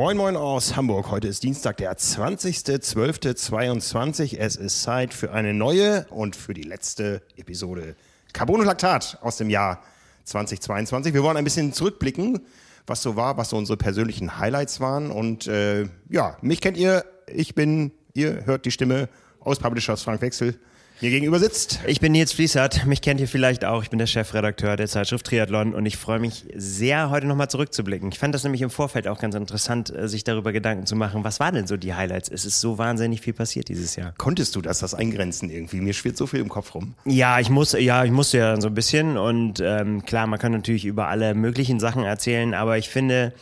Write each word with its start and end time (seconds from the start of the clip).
Moin 0.00 0.16
Moin 0.16 0.34
aus 0.34 0.76
Hamburg. 0.76 1.10
Heute 1.10 1.28
ist 1.28 1.42
Dienstag, 1.42 1.76
der 1.76 1.94
20.12.22. 1.94 4.38
Es 4.38 4.56
ist 4.56 4.82
Zeit 4.82 5.12
für 5.12 5.32
eine 5.32 5.52
neue 5.52 6.06
und 6.08 6.36
für 6.36 6.54
die 6.54 6.62
letzte 6.62 7.20
Episode 7.36 7.96
Carbon 8.32 8.60
und 8.60 8.66
Laktat 8.66 9.18
aus 9.20 9.36
dem 9.36 9.50
Jahr 9.50 9.82
2022. 10.24 11.12
Wir 11.12 11.22
wollen 11.22 11.36
ein 11.36 11.44
bisschen 11.44 11.74
zurückblicken, 11.74 12.40
was 12.86 13.02
so 13.02 13.16
war, 13.16 13.36
was 13.36 13.50
so 13.50 13.58
unsere 13.58 13.76
persönlichen 13.76 14.38
Highlights 14.38 14.80
waren. 14.80 15.10
Und 15.10 15.46
äh, 15.48 15.86
ja, 16.08 16.38
mich 16.40 16.62
kennt 16.62 16.78
ihr. 16.78 17.04
Ich 17.26 17.54
bin, 17.54 17.92
ihr 18.14 18.46
hört 18.46 18.64
die 18.64 18.70
Stimme 18.70 19.10
aus 19.38 19.58
Publishers 19.58 20.02
Frank 20.02 20.22
Wechsel 20.22 20.58
mir 21.00 21.10
gegenüber 21.10 21.38
sitzt. 21.38 21.80
Ich 21.86 22.00
bin 22.00 22.12
Nils 22.12 22.32
Fließert, 22.32 22.84
mich 22.84 23.00
kennt 23.00 23.20
ihr 23.20 23.28
vielleicht 23.28 23.64
auch. 23.64 23.82
Ich 23.82 23.90
bin 23.90 23.98
der 23.98 24.06
Chefredakteur 24.06 24.76
der 24.76 24.86
Zeitschrift 24.86 25.24
Triathlon 25.26 25.74
und 25.74 25.86
ich 25.86 25.96
freue 25.96 26.18
mich 26.18 26.44
sehr, 26.54 27.10
heute 27.10 27.26
nochmal 27.26 27.48
zurückzublicken. 27.48 28.10
Ich 28.12 28.18
fand 28.18 28.34
das 28.34 28.44
nämlich 28.44 28.60
im 28.60 28.70
Vorfeld 28.70 29.08
auch 29.08 29.18
ganz 29.18 29.34
interessant, 29.34 29.94
äh, 29.94 30.08
sich 30.08 30.24
darüber 30.24 30.52
Gedanken 30.52 30.86
zu 30.86 30.96
machen, 30.96 31.24
was 31.24 31.40
waren 31.40 31.54
denn 31.54 31.66
so 31.66 31.76
die 31.76 31.94
Highlights? 31.94 32.28
Es 32.28 32.44
ist 32.44 32.60
so 32.60 32.76
wahnsinnig 32.76 33.22
viel 33.22 33.32
passiert 33.32 33.68
dieses 33.68 33.96
Jahr. 33.96 34.12
Konntest 34.18 34.56
du 34.56 34.60
das, 34.60 34.80
das 34.80 34.94
eingrenzen 34.94 35.48
irgendwie? 35.50 35.80
Mir 35.80 35.94
schwirrt 35.94 36.16
so 36.16 36.26
viel 36.26 36.40
im 36.40 36.48
Kopf 36.48 36.74
rum. 36.74 36.94
Ja, 37.06 37.40
ich 37.40 37.48
muss, 37.48 37.72
ja, 37.72 38.04
ich 38.04 38.10
musste 38.10 38.38
ja 38.38 38.60
so 38.60 38.68
ein 38.68 38.74
bisschen 38.74 39.16
und 39.16 39.60
ähm, 39.60 40.04
klar, 40.04 40.26
man 40.26 40.38
kann 40.38 40.52
natürlich 40.52 40.84
über 40.84 41.08
alle 41.08 41.34
möglichen 41.34 41.80
Sachen 41.80 42.04
erzählen, 42.04 42.52
aber 42.52 42.76
ich 42.76 42.90
finde, 42.90 43.32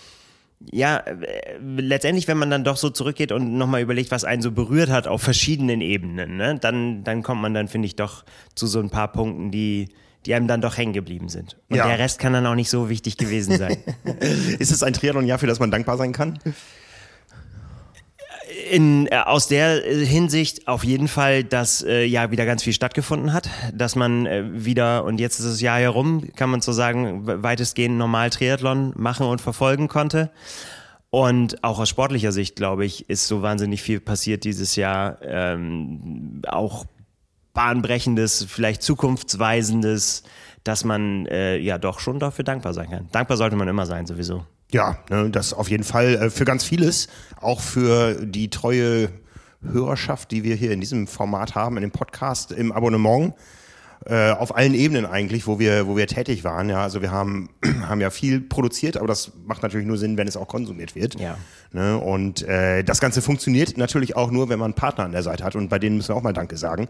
ja, 0.73 0.99
äh, 0.99 1.59
letztendlich, 1.61 2.29
wenn 2.29 2.39
man 2.39 2.51
dann 2.51 2.65
doch 2.65 2.77
so 2.77 2.91
zurückgeht 2.91 3.33
und 3.33 3.57
nochmal 3.57 3.81
überlegt, 3.81 4.11
was 4.11 4.25
einen 4.25 4.43
so 4.43 4.51
berührt 4.51 4.91
hat 4.91 5.07
auf 5.07 5.23
verschiedenen 5.23 5.81
Ebenen, 5.81 6.37
ne, 6.37 6.59
dann, 6.59 7.05
dann 7.05 7.23
kommt 7.23 7.41
man 7.41 7.55
dann, 7.55 7.69
finde 7.69 7.87
ich, 7.87 7.97
doch 7.97 8.25
zu 8.55 8.67
so 8.67 8.81
ein 8.81 8.91
paar 8.91 9.13
Punkten, 9.13 9.51
die, 9.51 9.91
die 10.27 10.35
einem 10.35 10.49
dann 10.49 10.61
doch 10.61 10.77
hängen 10.77 10.93
geblieben 10.93 11.29
sind. 11.29 11.57
Und 11.69 11.77
ja. 11.77 11.87
der 11.87 11.99
Rest 11.99 12.19
kann 12.19 12.33
dann 12.33 12.47
auch 12.47 12.55
nicht 12.55 12.71
so 12.71 12.89
wichtig 12.89 13.17
gewesen 13.17 13.57
sein. 13.57 13.77
Ist 14.59 14.73
es 14.73 14.83
ein 14.83 14.93
Triathlon-Jahr, 14.93 15.39
für 15.39 15.47
das 15.47 15.61
man 15.61 15.71
dankbar 15.71 15.97
sein 15.97 16.13
kann? 16.13 16.39
In, 18.71 19.07
äh, 19.07 19.17
aus 19.25 19.49
der 19.49 19.87
äh, 19.87 20.05
Hinsicht 20.05 20.69
auf 20.69 20.85
jeden 20.85 21.09
Fall, 21.09 21.45
dass 21.45 21.83
äh, 21.83 22.05
ja 22.05 22.31
wieder 22.31 22.47
ganz 22.47 22.63
viel 22.63 22.73
stattgefunden 22.73 23.33
hat, 23.33 23.49
dass 23.73 23.97
man 23.97 24.27
äh, 24.27 24.45
wieder, 24.53 25.05
und 25.05 25.21
jetzt 25.21 25.39
ist 25.39 25.47
das 25.47 25.61
Jahr 25.61 25.79
herum, 25.79 26.29
kann 26.37 26.51
man 26.51 26.61
so 26.61 26.73
sagen, 26.73 27.27
weitestgehend 27.27 27.99
normal 27.99 28.31
Triathlon 28.31 28.93
machen 28.97 29.27
und 29.27 29.41
verfolgen 29.41 29.89
konnte. 29.89 30.31
Und 31.11 31.65
auch 31.65 31.79
aus 31.79 31.89
sportlicher 31.89 32.33
Sicht, 32.33 32.57
glaube 32.57 32.85
ich, 32.85 33.09
ist 33.09 33.27
so 33.27 33.41
wahnsinnig 33.41 33.83
viel 33.83 33.99
passiert 33.99 34.45
dieses 34.45 34.77
Jahr. 34.77 35.19
Ähm, 35.23 36.43
auch 36.47 36.85
bahnbrechendes, 37.55 38.47
vielleicht 38.49 38.83
zukunftsweisendes, 38.83 40.23
dass 40.65 40.85
man 40.85 41.27
äh, 41.27 41.57
ja 41.57 41.79
doch 41.79 41.99
schon 41.99 42.19
dafür 42.19 42.45
dankbar 42.45 42.75
sein 42.75 42.91
kann. 42.91 43.09
Dankbar 43.11 43.37
sollte 43.37 43.57
man 43.57 43.69
immer 43.69 43.87
sein, 43.87 44.07
sowieso. 44.07 44.45
Ja, 44.71 44.99
ne, 45.09 45.31
das 45.31 45.53
auf 45.53 45.71
jeden 45.71 45.85
Fall 45.85 46.15
äh, 46.15 46.31
für 46.31 46.45
ganz 46.45 46.65
vieles, 46.65 47.09
auch 47.41 47.61
für 47.61 48.27
die 48.27 48.51
treue 48.51 49.09
Hörerschaft, 49.63 50.31
die 50.31 50.45
wir 50.45 50.55
hier 50.55 50.73
in 50.73 50.81
diesem 50.81 51.07
Format 51.07 51.55
haben, 51.55 51.77
in 51.77 51.83
dem 51.83 51.91
Podcast, 51.91 52.53
im 52.53 52.73
Abonnement. 52.73 53.35
Äh, 54.07 54.31
auf 54.31 54.55
allen 54.57 54.75
Ebenen 54.75 55.07
eigentlich, 55.07 55.49
wo 55.49 55.59
wir, 55.59 55.89
wo 55.89 55.97
wir 55.97 56.07
tätig 56.07 56.45
waren. 56.45 56.71
Ja, 56.71 56.83
also 56.83 57.03
wir 57.03 57.11
haben, 57.11 57.51
haben 57.89 58.01
ja 58.01 58.11
viel 58.11 58.41
produziert, 58.41 58.97
aber 58.97 59.09
das 59.09 59.33
macht 59.45 59.63
natürlich 59.63 59.89
nur 59.89 59.99
Sinn, 59.99 60.17
wenn 60.17 60.29
es 60.29 60.37
auch 60.37 60.47
konsumiert 60.47 60.95
wird. 60.95 61.19
Ja. 61.19 61.37
Ne? 61.73 61.99
Und 61.99 62.43
äh, 62.43 62.85
das 62.85 63.01
Ganze 63.01 63.23
funktioniert 63.23 63.77
natürlich 63.77 64.15
auch 64.15 64.31
nur, 64.31 64.49
wenn 64.49 64.61
man 64.61 64.67
einen 64.67 64.75
Partner 64.75 65.05
an 65.05 65.13
der 65.13 65.25
Seite 65.25 65.45
hat. 65.45 65.57
Und 65.57 65.69
bei 65.69 65.81
denen 65.81 65.97
müssen 65.97 66.11
wir 66.11 66.17
auch 66.17 66.23
mal 66.23 66.33
Danke 66.33 66.57
sagen. 66.57 66.89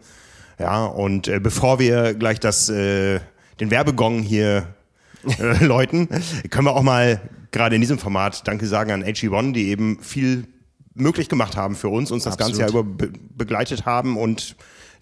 Ja, 0.58 0.84
und 0.84 1.28
äh, 1.28 1.40
bevor 1.40 1.78
wir 1.78 2.14
gleich 2.14 2.40
das, 2.40 2.68
äh, 2.68 3.20
den 3.58 3.70
Werbegong 3.70 4.20
hier 4.20 4.66
äh, 5.40 5.64
läuten, 5.64 6.08
können 6.50 6.66
wir 6.66 6.76
auch 6.76 6.82
mal 6.82 7.20
gerade 7.52 7.74
in 7.74 7.80
diesem 7.80 7.98
Format 7.98 8.46
Danke 8.46 8.66
sagen 8.66 8.90
an 8.90 9.04
AG1, 9.04 9.52
die 9.52 9.68
eben 9.68 10.00
viel 10.00 10.46
möglich 10.94 11.28
gemacht 11.28 11.56
haben 11.56 11.76
für 11.76 11.88
uns, 11.88 12.10
uns 12.10 12.24
das 12.24 12.34
Absolut. 12.34 12.58
ganze 12.58 12.72
Jahr 12.72 12.82
über 12.82 12.84
be 12.84 13.12
begleitet 13.30 13.86
haben 13.86 14.16
und 14.16 14.56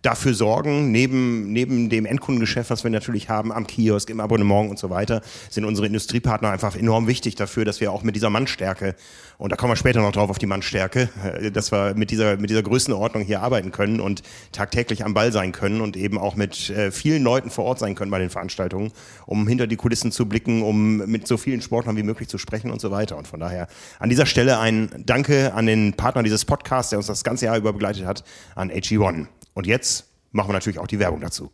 dafür 0.06 0.34
sorgen, 0.34 0.93
neben, 0.93 1.53
neben 1.53 1.91
dem 1.91 2.06
Endkundengeschäft, 2.06 2.71
was 2.71 2.84
wir 2.84 2.93
natürlich 2.93 3.28
haben, 3.28 3.53
am 3.53 3.67
Kiosk, 3.67 4.09
im 4.09 4.21
Abonnement 4.21 4.71
und 4.71 4.78
so 4.78 4.89
weiter, 4.89 5.21
sind 5.50 5.65
unsere 5.65 5.89
Industriepartner 5.89 6.50
einfach 6.50 6.77
enorm 6.77 7.09
wichtig 7.09 7.34
dafür, 7.34 7.65
dass 7.65 7.81
wir 7.81 7.91
auch 7.91 8.05
mit 8.05 8.15
dieser 8.15 8.31
Mannstärke, 8.31 8.94
und 9.37 9.50
da 9.50 9.56
kommen 9.56 9.72
wir 9.72 9.77
später 9.77 10.00
noch 10.00 10.12
drauf 10.12 10.31
auf 10.31 10.39
die 10.39 10.47
Mannstärke, 10.47 11.09
äh, 11.25 11.50
dass 11.50 11.72
wir 11.72 11.94
mit 11.94 12.12
dieser, 12.12 12.37
mit 12.37 12.50
dieser 12.50 12.62
Größenordnung 12.62 13.25
hier 13.25 13.43
arbeiten 13.43 13.72
können 13.72 14.00
und 14.00 14.22
tagtäglich 14.53 15.05
am 15.05 15.12
Ball 15.12 15.33
sein 15.33 15.50
können 15.50 15.81
und 15.81 15.97
eben 15.97 16.19
auch 16.19 16.37
mit 16.37 16.71
äh, 16.71 16.93
vielen 16.93 17.25
Leuten 17.25 17.50
vor 17.50 17.65
Ort 17.65 17.81
sein 17.81 17.97
können 17.97 18.12
bei 18.12 18.21
den 18.21 18.31
Veranstaltungen, 18.31 18.93
um 19.27 19.49
hinter 19.49 19.67
die 19.67 19.77
Kulissen 19.77 20.12
zu 20.12 20.27
blicken, 20.27 20.62
um 20.62 20.99
mit 20.99 21.27
so 21.27 21.37
vielen 21.37 21.62
Sportlern 21.62 21.97
wie 21.97 22.05
möglich 22.05 22.28
zu 22.28 22.38
sprechen 22.38 22.71
und 22.71 22.81
so 22.81 22.93
weiter. 22.93 23.17
Und 23.17 23.27
von 23.27 23.41
daher 23.41 23.67
an 23.99 24.09
dieser 24.09 24.27
Stelle 24.27 24.61
ein 24.61 24.88
Danke 25.05 25.53
an 25.53 25.67
den 25.67 25.94
Partner 25.94 26.23
dieses 26.23 26.44
Podcasts, 26.44 26.91
der 26.91 27.00
uns 27.00 27.09
das 27.09 27.25
ganze 27.25 27.47
Jahr 27.47 27.56
über 27.56 27.73
begleitet 27.73 28.06
hat, 28.06 28.23
an 28.55 28.71
AG1. 28.71 29.27
Und 29.56 29.67
jetzt 29.67 30.05
machen 30.33 30.50
wir 30.50 30.53
natürlich 30.53 30.78
auch 30.78 30.87
die 30.87 30.99
Werbung 30.99 31.21
dazu. 31.21 31.50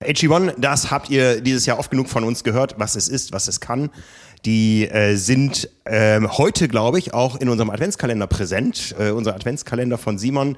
AG1, 0.00 0.54
das 0.58 0.92
habt 0.92 1.10
ihr 1.10 1.40
dieses 1.40 1.66
Jahr 1.66 1.80
oft 1.80 1.90
genug 1.90 2.08
von 2.08 2.22
uns 2.22 2.44
gehört, 2.44 2.76
was 2.78 2.94
es 2.94 3.08
ist, 3.08 3.32
was 3.32 3.48
es 3.48 3.58
kann. 3.58 3.90
Die 4.44 4.86
äh, 4.86 5.16
sind 5.16 5.68
äh, 5.82 6.20
heute, 6.20 6.68
glaube 6.68 7.00
ich, 7.00 7.14
auch 7.14 7.34
in 7.34 7.48
unserem 7.48 7.70
Adventskalender 7.70 8.28
präsent. 8.28 8.94
Äh, 8.96 9.10
unser 9.10 9.34
Adventskalender 9.34 9.98
von 9.98 10.18
Simon, 10.18 10.56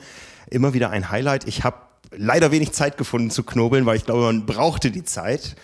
immer 0.51 0.75
wieder 0.75 0.91
ein 0.91 1.11
Highlight. 1.11 1.49
Ich 1.49 1.65
habe 1.65 1.79
leider 2.11 2.51
wenig 2.51 2.73
Zeit 2.73 2.99
gefunden 2.99 3.31
zu 3.31 3.45
knobeln, 3.45 3.87
weil 3.87 3.97
ich 3.97 4.05
glaube, 4.05 4.25
man 4.25 4.45
brauchte 4.45 4.91
die 4.91 5.05
Zeit. 5.05 5.57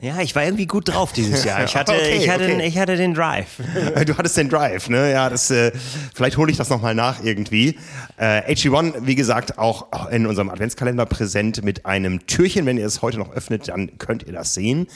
Ja, 0.00 0.20
ich 0.20 0.36
war 0.36 0.44
irgendwie 0.44 0.66
gut 0.66 0.88
drauf 0.88 1.12
dieses 1.12 1.42
Jahr. 1.44 1.64
Ich 1.64 1.74
hatte, 1.74 1.92
okay, 1.94 2.18
ich 2.18 2.30
hatte, 2.30 2.44
okay. 2.44 2.66
ich 2.66 2.78
hatte 2.78 2.96
den 2.96 3.14
Drive. 3.14 3.48
Du 4.06 4.16
hattest 4.16 4.36
den 4.36 4.48
Drive, 4.48 4.88
ne? 4.88 5.10
Ja, 5.10 5.28
das, 5.28 5.50
äh, 5.50 5.72
vielleicht 6.14 6.36
hole 6.36 6.50
ich 6.52 6.56
das 6.56 6.70
nochmal 6.70 6.94
nach 6.94 7.22
irgendwie. 7.22 7.78
Äh, 8.16 8.54
HG1, 8.54 8.94
wie 9.02 9.16
gesagt, 9.16 9.58
auch 9.58 10.08
in 10.10 10.26
unserem 10.26 10.50
Adventskalender 10.50 11.04
präsent 11.04 11.64
mit 11.64 11.84
einem 11.84 12.26
Türchen. 12.26 12.64
Wenn 12.64 12.78
ihr 12.78 12.86
es 12.86 13.02
heute 13.02 13.18
noch 13.18 13.32
öffnet, 13.32 13.68
dann 13.68 13.98
könnt 13.98 14.22
ihr 14.22 14.32
das 14.32 14.54
sehen. 14.54 14.86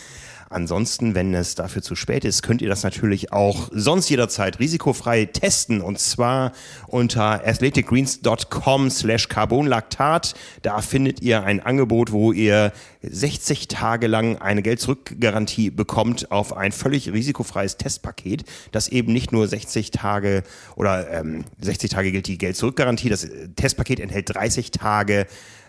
Ansonsten, 0.52 1.14
wenn 1.14 1.34
es 1.34 1.54
dafür 1.54 1.82
zu 1.82 1.94
spät 1.94 2.24
ist, 2.24 2.42
könnt 2.42 2.62
ihr 2.62 2.68
das 2.68 2.82
natürlich 2.82 3.32
auch 3.32 3.68
sonst 3.72 4.08
jederzeit 4.08 4.58
risikofrei 4.58 5.24
testen 5.24 5.80
und 5.80 5.98
zwar 5.98 6.52
unter 6.86 7.46
athleticgreens.com 7.46 8.90
slash 8.90 9.28
carbonlactat. 9.28 10.34
Da 10.62 10.80
findet 10.82 11.22
ihr 11.22 11.42
ein 11.44 11.60
Angebot, 11.60 12.12
wo 12.12 12.32
ihr 12.32 12.72
60 13.02 13.68
Tage 13.68 14.06
lang 14.06 14.36
eine 14.36 14.62
Geld-Zurück-Garantie 14.62 15.70
bekommt 15.70 16.30
auf 16.30 16.56
ein 16.56 16.72
völlig 16.72 17.12
risikofreies 17.12 17.76
Testpaket, 17.76 18.44
das 18.70 18.88
eben 18.88 19.12
nicht 19.12 19.32
nur 19.32 19.48
60 19.48 19.90
Tage 19.90 20.42
oder 20.76 21.10
ähm, 21.10 21.44
60 21.60 21.90
Tage 21.90 22.12
gilt 22.12 22.26
die 22.26 22.38
Geld-Zurück-Garantie. 22.38 23.08
Das 23.08 23.26
Testpaket 23.56 24.00
enthält 24.00 24.34
30 24.34 24.70
Tage 24.70 25.26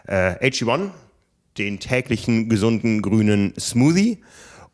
äh, 0.07 0.33
HG1, 0.47 0.91
den 1.57 1.79
täglichen 1.79 2.49
gesunden 2.49 3.01
grünen 3.01 3.53
Smoothie 3.59 4.19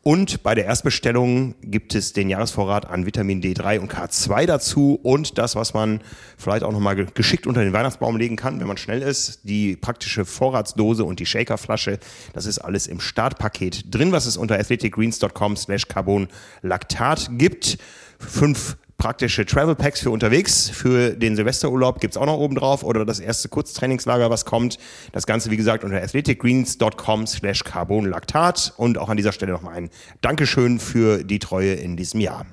und 0.02 0.42
bei 0.42 0.54
der 0.54 0.64
Erstbestellung 0.64 1.54
gibt 1.60 1.94
es 1.94 2.14
den 2.14 2.30
Jahresvorrat 2.30 2.88
an 2.88 3.04
Vitamin 3.04 3.42
D3 3.42 3.80
und 3.80 3.92
K2 3.92 4.46
dazu 4.46 4.98
und 5.02 5.36
das, 5.36 5.56
was 5.56 5.74
man 5.74 6.00
vielleicht 6.38 6.64
auch 6.64 6.72
nochmal 6.72 7.04
geschickt 7.04 7.46
unter 7.46 7.62
den 7.62 7.74
Weihnachtsbaum 7.74 8.16
legen 8.16 8.36
kann, 8.36 8.60
wenn 8.60 8.66
man 8.66 8.78
schnell 8.78 9.02
ist, 9.02 9.40
die 9.42 9.76
praktische 9.76 10.24
Vorratsdose 10.24 11.04
und 11.04 11.20
die 11.20 11.26
Shakerflasche. 11.26 11.98
Das 12.32 12.46
ist 12.46 12.60
alles 12.60 12.86
im 12.86 12.98
Startpaket 12.98 13.94
drin, 13.94 14.10
was 14.10 14.24
es 14.24 14.38
unter 14.38 14.58
athleticgreens.com 14.58 15.56
slash 15.56 15.86
carbon 15.86 16.28
lactat 16.62 17.28
gibt. 17.32 17.76
Fünf 18.18 18.78
praktische 19.00 19.46
Travel 19.46 19.74
Packs 19.74 20.00
für 20.00 20.10
unterwegs. 20.10 20.68
Für 20.68 21.16
den 21.16 21.34
Silvesterurlaub 21.34 22.00
gibt's 22.00 22.18
auch 22.18 22.26
noch 22.26 22.36
oben 22.36 22.54
drauf 22.54 22.84
oder 22.84 23.06
das 23.06 23.18
erste 23.18 23.48
Kurztrainingslager, 23.48 24.28
was 24.28 24.44
kommt. 24.44 24.78
Das 25.12 25.26
Ganze, 25.26 25.50
wie 25.50 25.56
gesagt, 25.56 25.84
unter 25.84 26.00
athleticgreens.com 26.00 27.26
slash 27.26 27.64
carbonlactat. 27.64 28.74
Und 28.76 28.98
auch 28.98 29.08
an 29.08 29.16
dieser 29.16 29.32
Stelle 29.32 29.52
nochmal 29.52 29.74
ein 29.74 29.90
Dankeschön 30.20 30.78
für 30.78 31.24
die 31.24 31.38
Treue 31.38 31.72
in 31.72 31.96
diesem 31.96 32.20
Jahr. 32.20 32.44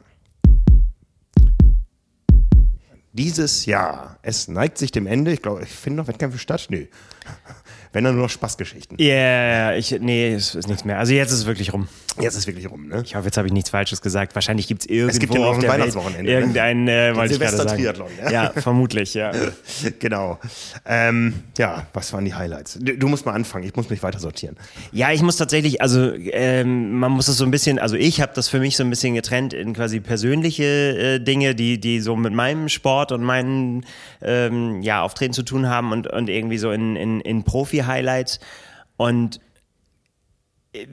Dieses 3.12 3.66
Jahr, 3.66 4.18
es 4.22 4.48
neigt 4.48 4.78
sich 4.78 4.92
dem 4.92 5.06
Ende. 5.06 5.34
Ich 5.34 5.42
glaube, 5.42 5.64
ich 5.64 5.70
finde 5.70 5.98
noch 5.98 6.08
Wettkämpfe 6.08 6.38
statt. 6.38 6.68
Nö 6.70 6.86
wenn 7.94 8.04
dann 8.04 8.14
nur 8.14 8.26
noch 8.26 8.30
Spaßgeschichten. 8.30 8.98
Ja, 9.00 9.08
yeah, 9.08 9.76
ich, 9.76 9.92
nee, 10.00 10.34
es 10.34 10.54
ist 10.54 10.68
nichts 10.68 10.86
mehr. 10.86 11.00
Also 11.00 11.14
jetzt 11.14 11.32
ist 11.32 11.40
es 11.40 11.46
wirklich 11.46 11.74
rum. 11.74 11.88
Jetzt 12.20 12.34
ist 12.34 12.40
es 12.42 12.48
wirklich 12.48 12.70
rum, 12.70 12.88
ne? 12.88 13.04
Ich 13.06 13.16
hoffe, 13.16 13.26
jetzt 13.26 13.38
habe 13.38 13.48
ich 13.48 13.54
nichts 13.54 13.70
Falsches 13.70 14.02
gesagt. 14.02 14.34
Wahrscheinlich 14.36 14.68
gibt 14.68 14.82
es 14.82 14.90
irgendwo 14.90 15.12
es 15.12 15.20
gibt 15.20 15.34
ja 15.36 15.42
auf 15.42 15.60
der 15.60 15.70
Weihnachtswochenende. 15.70 16.24
Ne? 16.24 16.40
Irgendein, 16.40 16.88
äh, 16.88 17.16
wollte 17.16 17.34
ich 17.34 17.40
gerade 17.40 17.58
sagen. 17.58 17.70
Triathlon, 17.70 18.10
ja? 18.24 18.32
ja, 18.32 18.52
vermutlich, 18.56 19.14
ja. 19.14 19.32
genau. 20.00 20.40
Ähm, 20.86 21.36
ja, 21.58 21.86
was 21.94 22.12
waren 22.14 22.26
die 22.26 22.34
Highlights? 22.34 22.80
Du, 22.82 23.08
musst 23.08 23.26
mal 23.26 23.34
anfangen, 23.34 23.66
ich 23.66 23.76
muss 23.76 23.90
mich 23.90 24.02
weiter 24.02 24.20
sortieren. 24.20 24.56
Ja, 24.92 25.12
ich 25.12 25.22
muss 25.22 25.38
tatsächlich, 25.38 25.82
also 25.82 26.14
ähm, 26.14 26.94
man 27.00 27.12
muss 27.12 27.28
das 27.28 27.38
so 27.38 27.44
ein 27.44 27.52
bisschen, 27.52 27.78
also 27.78 27.96
ich 27.96 28.22
habe 28.22 28.32
das 28.34 28.50
für 28.50 28.60
mich 28.60 28.78
so 28.78 28.84
ein 28.84 28.90
bisschen 28.90 29.14
getrennt 29.14 29.54
in 29.54 29.74
quasi 29.74 30.00
persönliche 30.00 30.64
äh, 30.64 31.20
Dinge, 31.20 31.56
die, 31.56 31.80
die 31.80 32.00
so 32.00 32.16
mit 32.16 32.34
meinem 32.34 32.70
Sport 32.70 33.12
und 33.12 33.24
meinen 33.24 33.86
ähm, 34.22 34.82
ja, 34.82 35.04
Auftreten 35.04 35.34
zu 35.34 35.44
tun 35.44 35.70
haben 35.70 35.92
und, 35.92 36.08
und 36.08 36.30
irgendwie 36.30 36.58
so 36.58 36.72
in, 36.72 36.96
in, 36.96 37.22
in 37.22 37.44
Profi-Highlights. 37.44 38.40
Und 38.98 39.40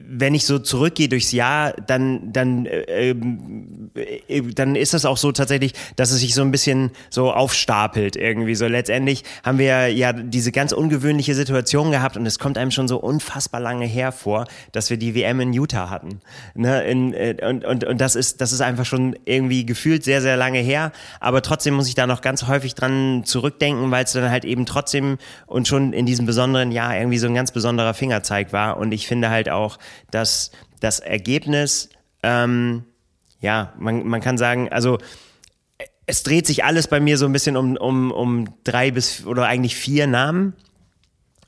wenn 0.07 0.33
ich 0.33 0.45
so 0.45 0.59
zurückgehe 0.59 1.09
durchs 1.09 1.31
Jahr, 1.31 1.73
dann, 1.73 2.31
dann, 2.31 2.65
äh, 2.65 3.09
äh, 3.09 4.41
dann 4.53 4.75
ist 4.75 4.93
das 4.93 5.05
auch 5.05 5.17
so 5.17 5.31
tatsächlich, 5.31 5.73
dass 5.95 6.11
es 6.11 6.19
sich 6.19 6.33
so 6.33 6.41
ein 6.41 6.51
bisschen 6.51 6.91
so 7.09 7.31
aufstapelt 7.31 8.15
irgendwie. 8.15 8.55
So 8.55 8.67
letztendlich 8.67 9.23
haben 9.43 9.57
wir 9.57 9.89
ja 9.89 10.13
diese 10.13 10.51
ganz 10.51 10.71
ungewöhnliche 10.71 11.35
Situation 11.35 11.91
gehabt 11.91 12.17
und 12.17 12.25
es 12.25 12.39
kommt 12.39 12.57
einem 12.57 12.71
schon 12.71 12.87
so 12.87 12.97
unfassbar 12.97 13.59
lange 13.59 13.85
hervor, 13.85 14.45
dass 14.71 14.89
wir 14.89 14.97
die 14.97 15.15
WM 15.15 15.39
in 15.39 15.53
Utah 15.53 15.89
hatten. 15.89 16.21
Ne? 16.53 16.83
In, 16.83 17.13
äh, 17.13 17.35
und, 17.47 17.65
und, 17.65 17.83
und 17.83 18.01
das 18.01 18.15
ist, 18.15 18.41
das 18.41 18.51
ist 18.51 18.61
einfach 18.61 18.85
schon 18.85 19.15
irgendwie 19.25 19.65
gefühlt 19.65 20.03
sehr, 20.03 20.21
sehr 20.21 20.37
lange 20.37 20.59
her. 20.59 20.91
Aber 21.19 21.41
trotzdem 21.41 21.73
muss 21.75 21.87
ich 21.87 21.95
da 21.95 22.07
noch 22.07 22.21
ganz 22.21 22.47
häufig 22.47 22.75
dran 22.75 23.23
zurückdenken, 23.25 23.91
weil 23.91 24.03
es 24.03 24.13
dann 24.13 24.29
halt 24.29 24.45
eben 24.45 24.65
trotzdem 24.65 25.17
und 25.47 25.67
schon 25.67 25.93
in 25.93 26.05
diesem 26.05 26.25
besonderen 26.25 26.71
Jahr 26.71 26.95
irgendwie 26.95 27.17
so 27.17 27.27
ein 27.27 27.35
ganz 27.35 27.51
besonderer 27.51 27.93
Fingerzeig 27.93 28.53
war. 28.53 28.77
Und 28.77 28.91
ich 28.91 29.07
finde 29.07 29.29
halt 29.29 29.49
auch, 29.49 29.74
dass 30.11 30.51
das 30.79 30.99
Ergebnis, 30.99 31.89
ähm, 32.23 32.83
ja, 33.39 33.73
man, 33.77 34.07
man 34.07 34.21
kann 34.21 34.37
sagen, 34.37 34.69
also 34.71 34.97
es 36.05 36.23
dreht 36.23 36.45
sich 36.45 36.63
alles 36.63 36.87
bei 36.87 36.99
mir 36.99 37.17
so 37.17 37.25
ein 37.25 37.33
bisschen 37.33 37.57
um, 37.57 37.77
um, 37.77 38.11
um 38.11 38.45
drei 38.63 38.91
bis 38.91 39.25
oder 39.25 39.47
eigentlich 39.47 39.75
vier 39.75 40.07
Namen. 40.07 40.53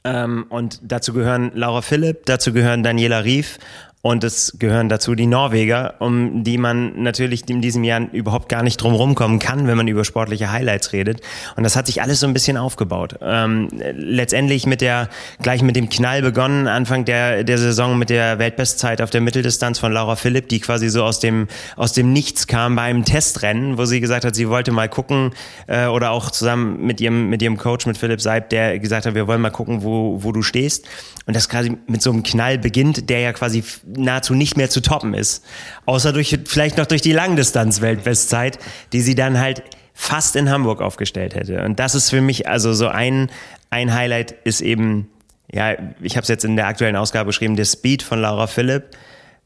Ähm, 0.04 0.46
und 0.50 0.80
dazu 0.84 1.14
gehören 1.14 1.52
Laura 1.54 1.82
Philipp, 1.82 2.26
dazu 2.26 2.54
gehören 2.54 2.84
Daniela 2.84 3.24
Rief 3.24 3.60
und 4.04 4.24
es 4.24 4.54
gehören 4.60 4.90
dazu 4.90 5.16
die 5.16 5.26
Norweger, 5.26 5.96
um 6.00 6.44
die 6.44 6.58
man 6.58 7.02
natürlich 7.02 7.50
in 7.50 7.62
diesem 7.62 7.84
Jahr 7.84 8.02
überhaupt 8.12 8.48
gar 8.48 8.64
nicht 8.64 8.78
drum 8.78 8.94
rumkommen 8.94 9.40
kann, 9.40 9.68
wenn 9.68 9.76
man 9.76 9.88
über 9.88 10.06
sportliche 10.06 10.52
Highlights 10.52 10.94
redet. 10.94 11.22
Und 11.56 11.64
das 11.64 11.76
hat 11.76 11.88
sich 11.88 12.02
alles 12.02 12.20
so 12.20 12.28
ein 12.28 12.34
bisschen 12.34 12.58
aufgebaut. 12.58 13.16
Ähm, 13.22 13.70
letztendlich 13.96 14.68
mit 14.68 14.82
der, 14.82 15.10
gleich 15.42 15.64
mit 15.64 15.76
dem 15.76 15.90
Knall 15.90 16.22
begonnen, 16.22 16.68
Anfang 16.68 17.06
der, 17.06 17.44
der 17.44 17.58
Saison 17.58 17.98
mit 17.98 18.10
der 18.10 18.40
Weltbestzeit 18.40 19.02
auf 19.02 19.10
der 19.10 19.22
Mitteldistanz 19.22 19.80
von 19.80 19.92
Laura 19.92 20.16
Philipp, 20.16 20.48
die 20.50 20.60
quasi 20.60 20.90
so 20.90 21.04
aus 21.04 21.20
dem, 21.20 21.48
aus 21.76 21.92
dem 21.94 22.14
Nichts 22.14 22.48
kam 22.48 22.76
bei 22.76 22.84
einem 22.84 23.04
Testrennen, 23.04 23.78
wo 23.78 23.86
sie 23.86 24.00
gesagt 24.00 24.26
hat, 24.26 24.36
sie 24.36 24.48
wollte 24.48 24.72
mal 24.72 24.90
gucken, 24.90 25.32
äh, 25.66 25.88
oder 25.88 26.12
auch 26.12 26.30
zusammen 26.30 26.86
mit 26.86 27.02
ihrem, 27.02 27.30
mit 27.30 27.42
ihrem 27.42 27.58
Coach, 27.58 27.88
mit 27.88 27.98
Philipp 27.98 28.22
Seib, 28.22 28.52
der 28.52 28.78
gesagt 28.80 29.08
hat, 29.08 29.16
wir 29.16 29.28
wollen 29.28 29.42
mal 29.42 29.50
gucken, 29.50 29.84
wo, 29.84 30.24
wo 30.24 30.32
du 30.32 30.44
stehst. 30.44 30.86
Und 31.26 31.36
das 31.36 31.50
quasi 31.50 31.76
mit 31.88 32.02
so 32.02 32.12
einem 32.12 32.24
Knall 32.24 32.58
beginnt, 32.58 33.10
der 33.10 33.20
ja 33.20 33.34
quasi 33.34 33.62
nahezu 34.04 34.34
nicht 34.34 34.58
mehr 34.58 34.70
zu 34.70 34.82
toppen 34.82 35.14
ist. 35.14 35.44
Außer 35.86 36.14
durch, 36.14 36.38
vielleicht 36.46 36.78
noch 36.78 36.86
durch 36.86 37.02
die 37.02 37.12
Langdistanz-Weltbestzeit, 37.12 38.60
die 38.94 39.02
sie 39.02 39.16
dann 39.16 39.40
halt 39.40 39.64
fast 39.94 40.36
in 40.36 40.50
Hamburg 40.50 40.82
aufgestellt 40.82 41.36
hätte. 41.36 41.64
Und 41.64 41.80
das 41.80 41.96
ist 41.96 42.10
für 42.10 42.22
mich 42.22 42.48
also 42.48 42.74
so 42.74 42.88
ein, 42.88 43.30
ein 43.70 43.94
Highlight 43.94 44.32
ist 44.44 44.62
eben, 44.62 45.10
ja, 45.52 45.76
ich 46.02 46.16
habe 46.16 46.22
es 46.24 46.28
jetzt 46.28 46.46
in 46.46 46.56
der 46.56 46.68
aktuellen 46.68 46.96
Ausgabe 46.96 47.28
geschrieben, 47.28 47.56
der 47.56 47.66
Speed 47.66 48.04
von 48.04 48.22
Laura 48.22 48.48
Philipp, 48.48 48.96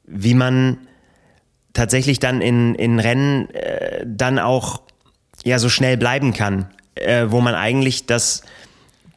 wie 0.06 0.34
man 0.34 0.80
tatsächlich 1.74 2.20
dann 2.20 2.42
in, 2.42 2.76
in 2.76 3.00
Rennen 3.00 3.50
äh, 3.52 4.04
dann 4.06 4.40
auch 4.40 4.82
ja 5.46 5.58
so 5.58 5.70
schnell 5.70 5.98
bleiben 5.98 6.34
kann, 6.34 6.70
äh, 6.96 7.28
wo 7.30 7.40
man 7.40 7.56
eigentlich 7.56 8.06
das 8.06 8.44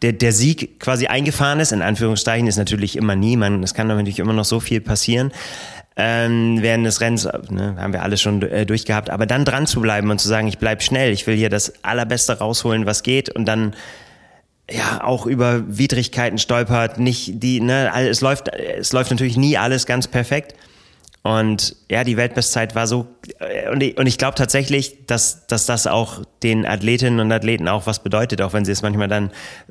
der, 0.04 0.12
der 0.12 0.32
Sieg 0.32 0.78
quasi 0.80 1.06
eingefahren 1.06 1.60
ist, 1.60 1.72
in 1.72 1.80
Anführungszeichen, 1.80 2.46
ist 2.46 2.58
natürlich 2.58 2.96
immer 2.96 3.16
nie, 3.16 3.38
man, 3.38 3.62
es 3.62 3.72
kann 3.72 3.86
natürlich 3.86 4.18
immer 4.18 4.34
noch 4.34 4.44
so 4.44 4.60
viel 4.60 4.82
passieren. 4.82 5.32
Ähm, 5.96 6.58
während 6.60 6.84
des 6.84 7.00
Rennens, 7.00 7.26
ne, 7.48 7.76
haben 7.78 7.94
wir 7.94 8.02
alles 8.02 8.20
schon 8.20 8.42
äh, 8.42 8.66
durchgehabt, 8.66 9.08
aber 9.08 9.24
dann 9.24 9.46
dran 9.46 9.66
zu 9.66 9.80
bleiben 9.80 10.10
und 10.10 10.20
zu 10.20 10.28
sagen, 10.28 10.46
ich 10.46 10.58
bleib 10.58 10.82
schnell, 10.82 11.12
ich 11.12 11.26
will 11.26 11.36
hier 11.36 11.48
das 11.48 11.72
Allerbeste 11.82 12.38
rausholen, 12.38 12.84
was 12.84 13.02
geht 13.02 13.30
und 13.30 13.46
dann 13.46 13.74
ja 14.70 15.02
auch 15.04 15.24
über 15.24 15.62
Widrigkeiten 15.68 16.36
stolpert, 16.36 16.98
nicht 16.98 17.42
die, 17.42 17.60
ne, 17.60 17.90
es 17.94 18.20
läuft, 18.20 18.48
es 18.48 18.92
läuft 18.92 19.10
natürlich 19.10 19.38
nie 19.38 19.56
alles 19.56 19.86
ganz 19.86 20.08
perfekt, 20.08 20.54
und 21.26 21.74
ja, 21.90 22.04
die 22.04 22.18
Weltbestzeit 22.18 22.74
war 22.74 22.86
so, 22.86 23.06
äh, 23.38 23.70
und 23.70 23.82
ich, 23.82 23.96
und 23.96 24.06
ich 24.06 24.18
glaube 24.18 24.34
tatsächlich, 24.34 25.06
dass, 25.06 25.46
dass 25.46 25.64
das 25.64 25.86
auch 25.86 26.22
den 26.42 26.66
Athletinnen 26.66 27.18
und 27.18 27.32
Athleten 27.32 27.66
auch 27.66 27.86
was 27.86 28.02
bedeutet, 28.02 28.42
auch 28.42 28.52
wenn 28.52 28.66
sie 28.66 28.72
es 28.72 28.82
manchmal 28.82 29.08
dann 29.08 29.30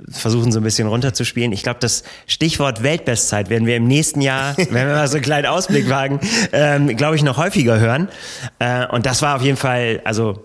versuchen, 0.10 0.52
so 0.52 0.60
ein 0.60 0.64
bisschen 0.64 0.88
runterzuspielen. 0.88 1.52
Ich 1.52 1.62
glaube, 1.62 1.80
das 1.80 2.06
Stichwort 2.26 2.82
Weltbestzeit 2.82 3.52
werden 3.52 3.68
wir 3.68 3.76
im 3.76 3.88
nächsten 3.88 4.20
Jahr, 4.20 4.58
wenn 4.58 4.88
wir 4.88 4.96
mal 4.96 5.08
so 5.08 5.18
einen 5.18 5.24
kleinen 5.24 5.46
Ausblick 5.46 5.88
wagen, 5.90 6.20
ähm, 6.54 6.88
glaube 6.98 7.18
ich, 7.18 7.22
noch 7.22 7.38
häufiger 7.38 7.80
hören. 7.80 8.10
Äh, 8.58 8.88
und 8.88 9.06
das 9.06 9.22
war 9.22 9.36
auf 9.36 9.44
jeden 9.44 9.58
Fall, 9.58 10.02
also 10.06 10.44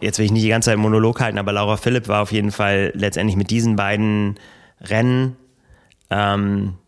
jetzt 0.00 0.18
will 0.18 0.24
ich 0.24 0.32
nicht 0.32 0.46
die 0.46 0.48
ganze 0.48 0.70
Zeit 0.70 0.78
Monolog 0.78 1.20
halten, 1.20 1.36
aber 1.36 1.52
Laura 1.52 1.76
Philipp 1.76 2.08
war 2.08 2.22
auf 2.22 2.32
jeden 2.32 2.52
Fall 2.52 2.92
letztendlich 2.94 3.36
mit 3.36 3.50
diesen 3.50 3.76
beiden 3.76 4.40
Rennen 4.80 5.36
ähm, 6.08 6.78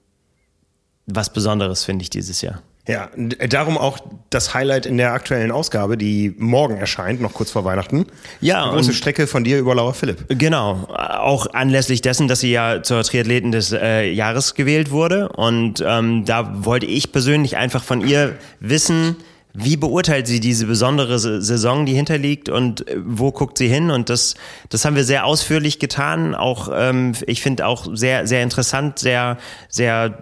was 1.04 1.30
Besonderes, 1.30 1.84
finde 1.84 2.04
ich, 2.04 2.08
dieses 2.08 2.40
Jahr. 2.40 2.62
Ja, 2.88 3.10
darum 3.48 3.76
auch 3.76 3.98
das 4.30 4.54
Highlight 4.54 4.86
in 4.86 4.96
der 4.96 5.12
aktuellen 5.12 5.52
Ausgabe, 5.52 5.96
die 5.96 6.34
morgen 6.38 6.78
erscheint, 6.78 7.20
noch 7.20 7.34
kurz 7.34 7.50
vor 7.50 7.64
Weihnachten. 7.64 8.06
Ja. 8.40 8.64
Eine 8.64 8.72
große 8.72 8.94
Strecke 8.94 9.26
von 9.26 9.44
dir 9.44 9.58
über 9.58 9.74
Laura 9.74 9.92
Philipp. 9.92 10.24
Genau. 10.28 10.88
Auch 10.88 11.52
anlässlich 11.52 12.00
dessen, 12.00 12.26
dass 12.26 12.40
sie 12.40 12.50
ja 12.50 12.82
zur 12.82 13.04
Triathleten 13.04 13.52
des 13.52 13.72
äh, 13.72 14.10
Jahres 14.10 14.54
gewählt 14.54 14.90
wurde. 14.90 15.28
Und 15.28 15.84
ähm, 15.86 16.24
da 16.24 16.64
wollte 16.64 16.86
ich 16.86 17.12
persönlich 17.12 17.56
einfach 17.56 17.84
von 17.84 18.06
ihr 18.06 18.36
wissen, 18.60 19.16
wie 19.52 19.76
beurteilt 19.76 20.26
sie 20.26 20.40
diese 20.40 20.66
besondere 20.66 21.18
Saison, 21.18 21.86
die 21.86 21.94
hinterliegt 21.94 22.48
und 22.48 22.88
äh, 22.88 22.96
wo 23.04 23.32
guckt 23.32 23.58
sie 23.58 23.68
hin? 23.68 23.90
Und 23.90 24.08
das, 24.08 24.34
das 24.68 24.84
haben 24.84 24.96
wir 24.96 25.04
sehr 25.04 25.26
ausführlich 25.26 25.78
getan. 25.78 26.34
Auch, 26.34 26.68
ähm, 26.72 27.12
ich 27.26 27.42
finde 27.42 27.66
auch 27.66 27.86
sehr, 27.92 28.26
sehr 28.26 28.42
interessant, 28.42 28.98
sehr, 28.98 29.38
sehr, 29.68 30.18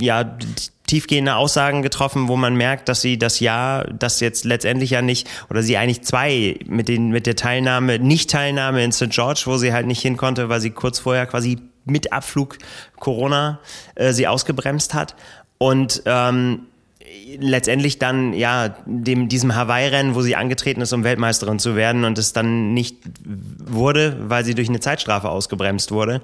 ja, 0.00 0.36
tiefgehende 0.90 1.36
Aussagen 1.36 1.82
getroffen, 1.82 2.26
wo 2.26 2.36
man 2.36 2.56
merkt, 2.56 2.88
dass 2.88 3.00
sie 3.00 3.16
das 3.16 3.38
Jahr, 3.38 3.84
das 3.84 4.18
jetzt 4.18 4.44
letztendlich 4.44 4.90
ja 4.90 5.02
nicht, 5.02 5.28
oder 5.48 5.62
sie 5.62 5.76
eigentlich 5.76 6.02
zwei 6.02 6.58
mit 6.66 6.88
den, 6.88 7.10
mit 7.10 7.26
der 7.26 7.36
Teilnahme, 7.36 8.00
Nicht-Teilnahme 8.00 8.82
in 8.82 8.90
St. 8.90 9.10
George, 9.10 9.42
wo 9.44 9.56
sie 9.56 9.72
halt 9.72 9.86
nicht 9.86 10.02
hin 10.02 10.16
konnte, 10.16 10.48
weil 10.48 10.60
sie 10.60 10.70
kurz 10.70 10.98
vorher 10.98 11.26
quasi 11.26 11.58
mit 11.84 12.12
Abflug 12.12 12.58
Corona 12.98 13.60
äh, 13.94 14.12
sie 14.12 14.26
ausgebremst 14.26 14.92
hat. 14.92 15.14
Und 15.58 16.02
ähm, 16.06 16.66
letztendlich 17.38 17.98
dann 17.98 18.32
ja 18.32 18.74
dem 18.86 19.28
diesem 19.28 19.54
Hawaii-Rennen, 19.54 20.14
wo 20.14 20.22
sie 20.22 20.36
angetreten 20.36 20.80
ist, 20.80 20.92
um 20.92 21.04
Weltmeisterin 21.04 21.58
zu 21.58 21.76
werden 21.76 22.04
und 22.04 22.18
es 22.18 22.32
dann 22.32 22.74
nicht 22.74 22.96
wurde, 23.58 24.16
weil 24.22 24.44
sie 24.44 24.54
durch 24.54 24.68
eine 24.68 24.80
Zeitstrafe 24.80 25.28
ausgebremst 25.28 25.92
wurde, 25.92 26.20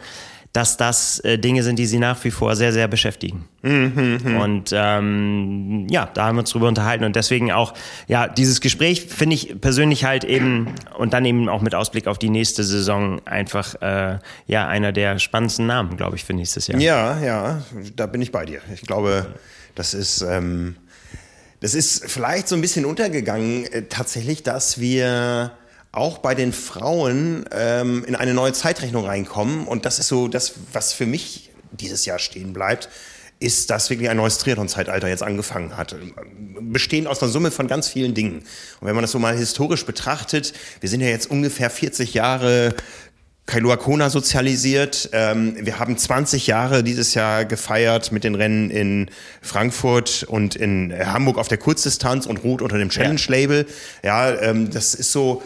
dass 0.53 0.79
das 0.79 1.21
äh, 1.21 1.39
Dinge 1.39 1.63
sind, 1.63 1.79
die 1.79 1.85
sie 1.85 1.99
nach 1.99 2.23
wie 2.25 2.31
vor 2.31 2.57
sehr 2.57 2.73
sehr 2.73 2.89
beschäftigen. 2.89 3.45
Mhm, 3.63 4.21
mh. 4.25 4.45
Und 4.45 4.71
ähm, 4.73 5.87
ja, 5.91 6.09
da 6.15 6.27
haben 6.27 6.37
wir 6.37 6.41
uns 6.41 6.51
drüber 6.51 6.69
unterhalten 6.69 7.05
und 7.05 7.15
deswegen 7.15 7.53
auch 7.53 7.75
ja 8.09 8.27
dieses 8.27 8.61
Gespräch 8.61 9.03
finde 9.03 9.35
ich 9.35 9.61
persönlich 9.61 10.05
halt 10.05 10.25
eben 10.25 10.69
und 10.99 11.13
dann 11.13 11.25
eben 11.25 11.49
auch 11.49 11.61
mit 11.61 11.75
Ausblick 11.75 12.07
auf 12.07 12.19
die 12.19 12.31
nächste 12.31 12.65
Saison 12.65 13.21
einfach 13.27 13.75
äh, 13.83 14.19
ja 14.47 14.67
einer 14.67 14.93
der 14.93 15.19
spannendsten 15.19 15.67
Namen, 15.67 15.97
glaube 15.97 16.17
ich, 16.17 16.25
für 16.25 16.33
nächstes 16.33 16.69
Jahr. 16.69 16.81
Ja, 16.81 17.21
ja, 17.21 17.63
da 17.95 18.07
bin 18.07 18.23
ich 18.23 18.33
bei 18.33 18.47
dir. 18.47 18.61
Ich 18.73 18.83
glaube 18.83 19.27
das 19.77 19.95
ist, 19.95 20.23
ähm, 20.23 20.75
das 21.61 21.75
ist 21.75 22.05
vielleicht 22.07 22.49
so 22.49 22.55
ein 22.55 22.61
bisschen 22.61 22.85
untergegangen, 22.85 23.65
äh, 23.67 23.83
tatsächlich, 23.89 24.43
dass 24.43 24.81
wir 24.81 25.53
auch 25.93 26.19
bei 26.19 26.35
den 26.35 26.53
Frauen 26.53 27.47
ähm, 27.53 28.05
in 28.05 28.15
eine 28.15 28.35
neue 28.35 28.53
Zeitrechnung 28.53 29.07
reinkommen. 29.07 29.67
Und 29.67 29.87
das 29.87 29.99
ist 29.99 30.09
so 30.09 30.29
das, 30.29 30.55
was 30.73 30.93
für 30.93 31.07
mich 31.07 31.51
dieses 31.73 32.05
Jahr 32.05 32.19
stehen 32.19 32.53
bleibt, 32.53 32.89
ist, 33.39 33.71
dass 33.71 33.91
wirklich 33.91 34.09
ein 34.09 34.17
neues 34.17 34.39
Triathlon-Zeitalter 34.39 35.09
jetzt 35.09 35.23
angefangen 35.23 35.77
hat. 35.77 35.95
Bestehend 36.61 37.07
aus 37.07 37.23
einer 37.23 37.31
Summe 37.31 37.51
von 37.51 37.67
ganz 37.67 37.89
vielen 37.89 38.15
Dingen. 38.15 38.39
Und 38.81 38.87
wenn 38.87 38.95
man 38.95 39.03
das 39.03 39.11
so 39.11 39.19
mal 39.19 39.37
historisch 39.37 39.85
betrachtet, 39.85 40.55
wir 40.81 40.89
sind 40.89 41.01
ja 41.01 41.09
jetzt 41.09 41.31
ungefähr 41.31 41.69
40 41.69 42.15
Jahre 42.15 42.75
Kailua 43.47 43.77
Kona 43.77 44.11
sozialisiert. 44.11 45.11
Ähm, 45.13 45.57
wir 45.61 45.79
haben 45.79 45.97
20 45.97 46.49
Jahre 46.49 46.83
dieses 46.83 47.15
Jahr 47.15 47.45
gefeiert 47.45 48.11
mit 48.11 48.25
den 48.25 48.35
Rennen 48.35 48.71
in 48.71 49.09
Frankfurt 49.41 50.25
und 50.25 50.57
in 50.57 50.93
Hamburg 50.93 51.39
auf 51.39 51.47
der 51.47 51.59
Kurzdistanz 51.59 52.27
und 52.27 52.39
Rot 52.39 52.61
unter 52.61 52.77
dem 52.77 52.89
Challenge-Label. 52.89 53.67
Ja, 54.03 54.35
ähm, 54.41 54.71
das 54.71 54.95
ist 54.95 55.13
so, 55.13 55.45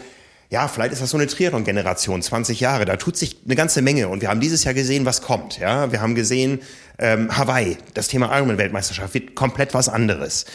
ja, 0.48 0.66
vielleicht 0.66 0.94
ist 0.94 1.02
das 1.02 1.10
so 1.10 1.18
eine 1.18 1.26
Triathlon-Generation, 1.26 2.22
20 2.22 2.58
Jahre. 2.58 2.86
Da 2.86 2.96
tut 2.96 3.18
sich 3.18 3.36
eine 3.44 3.54
ganze 3.54 3.82
Menge. 3.82 4.08
Und 4.08 4.22
wir 4.22 4.30
haben 4.30 4.40
dieses 4.40 4.64
Jahr 4.64 4.74
gesehen, 4.74 5.04
was 5.04 5.20
kommt. 5.20 5.58
Ja, 5.58 5.92
wir 5.92 6.00
haben 6.00 6.14
gesehen, 6.14 6.60
ähm, 6.98 7.36
Hawaii, 7.36 7.76
das 7.92 8.08
Thema 8.08 8.34
Ironman-Weltmeisterschaft 8.34 9.12
wird 9.12 9.34
komplett 9.34 9.74
was 9.74 9.90
anderes. 9.90 10.46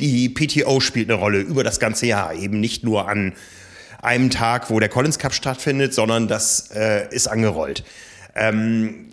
Die 0.00 0.28
PTO 0.28 0.80
spielt 0.80 1.08
eine 1.08 1.18
Rolle 1.18 1.38
über 1.38 1.62
das 1.62 1.78
ganze 1.78 2.06
Jahr, 2.06 2.34
eben 2.34 2.60
nicht 2.60 2.84
nur 2.84 3.08
an 3.08 3.34
einem 4.02 4.30
Tag, 4.30 4.70
wo 4.70 4.78
der 4.80 4.88
Collins 4.88 5.18
Cup 5.18 5.34
stattfindet, 5.34 5.94
sondern 5.94 6.28
das 6.28 6.70
äh, 6.74 7.08
ist 7.14 7.26
angerollt. 7.26 7.84
Ähm, 8.34 9.06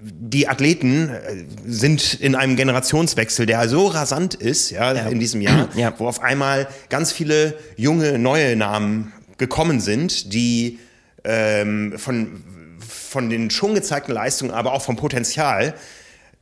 die 0.00 0.48
Athleten 0.48 1.10
äh, 1.10 1.44
sind 1.64 2.14
in 2.14 2.34
einem 2.34 2.56
Generationswechsel, 2.56 3.46
der 3.46 3.68
so 3.68 3.86
rasant 3.86 4.34
ist, 4.34 4.70
ja, 4.70 4.92
ja. 4.92 5.08
in 5.08 5.20
diesem 5.20 5.40
Jahr, 5.40 5.68
ja. 5.76 5.94
wo 5.98 6.08
auf 6.08 6.22
einmal 6.22 6.66
ganz 6.88 7.12
viele 7.12 7.54
junge, 7.76 8.18
neue 8.18 8.56
Namen 8.56 9.12
gekommen 9.38 9.80
sind, 9.80 10.32
die 10.32 10.78
ähm, 11.24 11.94
von, 11.98 12.42
von 12.80 13.30
den 13.30 13.50
schon 13.50 13.74
gezeigten 13.74 14.12
Leistungen, 14.12 14.50
aber 14.50 14.72
auch 14.72 14.82
vom 14.82 14.96
Potenzial 14.96 15.74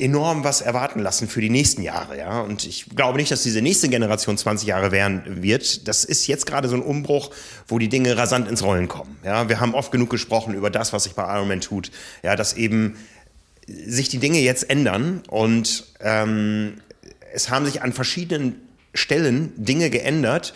enorm 0.00 0.44
was 0.44 0.60
erwarten 0.60 1.00
lassen 1.00 1.28
für 1.28 1.40
die 1.40 1.50
nächsten 1.50 1.82
Jahre, 1.82 2.18
ja. 2.18 2.40
Und 2.40 2.66
ich 2.66 2.86
glaube 2.94 3.18
nicht, 3.18 3.30
dass 3.30 3.42
diese 3.42 3.62
nächste 3.62 3.88
Generation 3.88 4.36
20 4.36 4.66
Jahre 4.66 4.92
werden 4.92 5.42
wird. 5.42 5.86
Das 5.88 6.04
ist 6.04 6.26
jetzt 6.26 6.46
gerade 6.46 6.68
so 6.68 6.76
ein 6.76 6.82
Umbruch, 6.82 7.30
wo 7.68 7.78
die 7.78 7.88
Dinge 7.88 8.16
rasant 8.16 8.48
ins 8.48 8.62
Rollen 8.62 8.88
kommen. 8.88 9.18
Ja, 9.24 9.48
wir 9.48 9.60
haben 9.60 9.74
oft 9.74 9.92
genug 9.92 10.10
gesprochen 10.10 10.54
über 10.54 10.70
das, 10.70 10.92
was 10.92 11.04
sich 11.04 11.14
bei 11.14 11.22
Ironman 11.22 11.60
tut. 11.60 11.90
Ja, 12.22 12.36
dass 12.36 12.54
eben 12.54 12.96
sich 13.66 14.08
die 14.08 14.18
Dinge 14.18 14.40
jetzt 14.40 14.68
ändern 14.68 15.22
und 15.28 15.86
ähm, 16.00 16.78
es 17.32 17.50
haben 17.50 17.64
sich 17.66 17.82
an 17.82 17.92
verschiedenen 17.92 18.56
Stellen 18.94 19.52
Dinge 19.56 19.90
geändert 19.90 20.54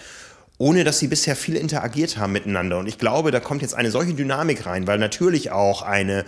ohne 0.58 0.84
dass 0.84 0.98
sie 0.98 1.08
bisher 1.08 1.34
viel 1.34 1.56
interagiert 1.56 2.16
haben 2.16 2.32
miteinander. 2.32 2.78
Und 2.78 2.86
ich 2.86 2.98
glaube, 2.98 3.30
da 3.30 3.40
kommt 3.40 3.62
jetzt 3.62 3.74
eine 3.74 3.90
solche 3.90 4.14
Dynamik 4.14 4.66
rein, 4.66 4.86
weil 4.86 4.98
natürlich 4.98 5.50
auch 5.50 5.82
eine, 5.82 6.24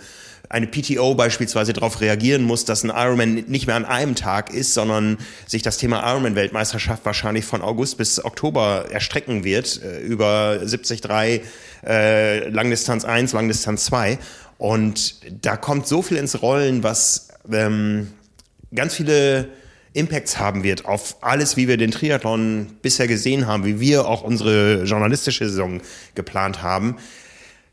eine 0.49 0.67
PTO 0.67 1.15
beispielsweise 1.15 1.73
darauf 1.73 1.99
reagieren 1.99 2.43
muss, 2.43 2.63
dass 2.65 2.83
ein 2.83 2.89
Ironman 2.89 3.45
nicht 3.47 3.67
mehr 3.67 3.75
an 3.75 3.85
einem 3.85 4.15
Tag 4.15 4.53
ist, 4.53 4.73
sondern 4.73 5.17
sich 5.45 5.61
das 5.61 5.77
Thema 5.77 6.09
Ironman-Weltmeisterschaft 6.09 7.05
wahrscheinlich 7.05 7.45
von 7.45 7.61
August 7.61 7.97
bis 7.97 8.23
Oktober 8.23 8.85
erstrecken 8.89 9.43
wird, 9.43 9.81
äh, 9.83 9.99
über 9.99 10.57
73, 10.59 11.41
äh, 11.85 12.47
Langdistanz 12.49 13.03
1, 13.03 13.33
Langdistanz 13.33 13.85
2. 13.85 14.19
Und 14.57 15.15
da 15.43 15.57
kommt 15.57 15.87
so 15.87 16.01
viel 16.01 16.17
ins 16.17 16.41
Rollen, 16.41 16.81
was 16.81 17.27
ähm, 17.51 18.13
ganz 18.73 18.95
viele 18.95 19.49
Impacts 19.93 20.37
haben 20.37 20.63
wird 20.63 20.85
auf 20.85 21.17
alles, 21.21 21.57
wie 21.57 21.67
wir 21.67 21.77
den 21.77 21.91
Triathlon 21.91 22.77
bisher 22.81 23.07
gesehen 23.07 23.47
haben, 23.47 23.65
wie 23.65 23.79
wir 23.79 24.07
auch 24.07 24.21
unsere 24.21 24.83
journalistische 24.83 25.49
Saison 25.49 25.81
geplant 26.15 26.61
haben. 26.61 26.97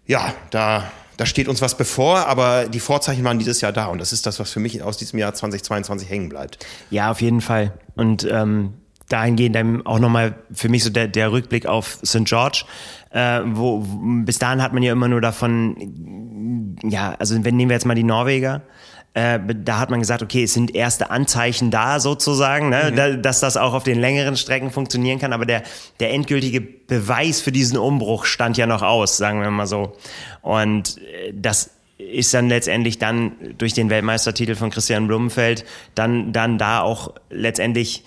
Ja, 0.07 0.35
da, 0.51 0.91
da 1.17 1.27
steht 1.27 1.49
uns 1.49 1.63
was 1.63 1.77
bevor, 1.77 2.27
aber 2.27 2.69
die 2.69 2.81
Vorzeichen 2.81 3.25
waren 3.25 3.39
dieses 3.39 3.61
Jahr 3.61 3.73
da 3.73 3.87
und 3.87 3.99
das 3.99 4.13
ist 4.13 4.27
das, 4.27 4.41
was 4.41 4.51
für 4.51 4.61
mich 4.61 4.83
aus 4.83 4.97
diesem 4.97 5.19
Jahr 5.19 5.35
2022 5.35 6.09
hängen 6.09 6.29
bleibt. 6.29 6.65
Ja, 6.91 7.11
auf 7.11 7.21
jeden 7.21 7.41
Fall. 7.41 7.73
Und 7.95 8.27
ähm, 8.31 8.75
dahingehend 9.09 9.55
dann 9.55 9.87
auch 9.87 9.99
nochmal 9.99 10.35
für 10.53 10.69
mich 10.69 10.83
so 10.83 10.91
der, 10.91 11.09
der 11.09 11.31
Rückblick 11.31 11.67
auf 11.67 11.99
St. 12.05 12.25
George, 12.25 12.65
äh, 13.11 13.41
wo, 13.45 13.85
bis 14.25 14.39
dahin 14.39 14.63
hat 14.63 14.73
man 14.73 14.83
ja 14.83 14.93
immer 14.93 15.09
nur 15.09 15.21
davon, 15.21 16.77
ja, 16.83 17.15
also 17.19 17.45
wenn 17.45 17.57
nehmen 17.57 17.71
wir 17.71 17.77
jetzt 17.77 17.87
mal 17.87 17.95
die 17.95 18.03
Norweger, 18.03 18.63
äh, 19.15 19.39
da 19.41 19.79
hat 19.79 19.91
man 19.91 20.01
gesagt, 20.01 20.23
okay, 20.23 20.43
es 20.43 20.55
sind 20.55 20.75
erste 20.75 21.11
Anzeichen 21.11 21.71
da 21.71 22.01
sozusagen, 22.01 22.69
ne, 22.69 22.91
mhm. 22.91 22.97
da, 22.97 23.11
dass 23.11 23.41
das 23.41 23.57
auch 23.57 23.73
auf 23.73 23.85
den 23.85 24.01
längeren 24.01 24.37
Strecken 24.37 24.71
funktionieren 24.71 25.21
kann, 25.21 25.33
aber 25.33 25.47
der, 25.47 25.63
der 26.01 26.13
endgültige 26.13 26.61
Beweis 26.61 27.41
für 27.41 27.53
diesen 27.53 27.79
Umbruch 27.79 28.25
stand 28.25 28.57
ja 28.57 28.67
noch 28.67 28.83
aus, 28.83 29.17
sagen 29.17 29.41
wir 29.41 29.51
mal 29.51 29.67
so. 29.67 29.97
Und 30.43 30.99
äh, 30.99 31.33
das 31.33 31.71
ist 31.97 32.35
dann 32.35 32.49
letztendlich 32.49 32.99
dann 32.99 33.33
durch 33.57 33.73
den 33.73 33.89
Weltmeistertitel 33.89 34.57
von 34.57 34.71
Christian 34.71 35.07
Blumenfeld 35.07 35.65
dann, 35.95 36.33
dann 36.33 36.59
da 36.59 36.81
auch 36.81 37.15
letztendlich 37.31 38.05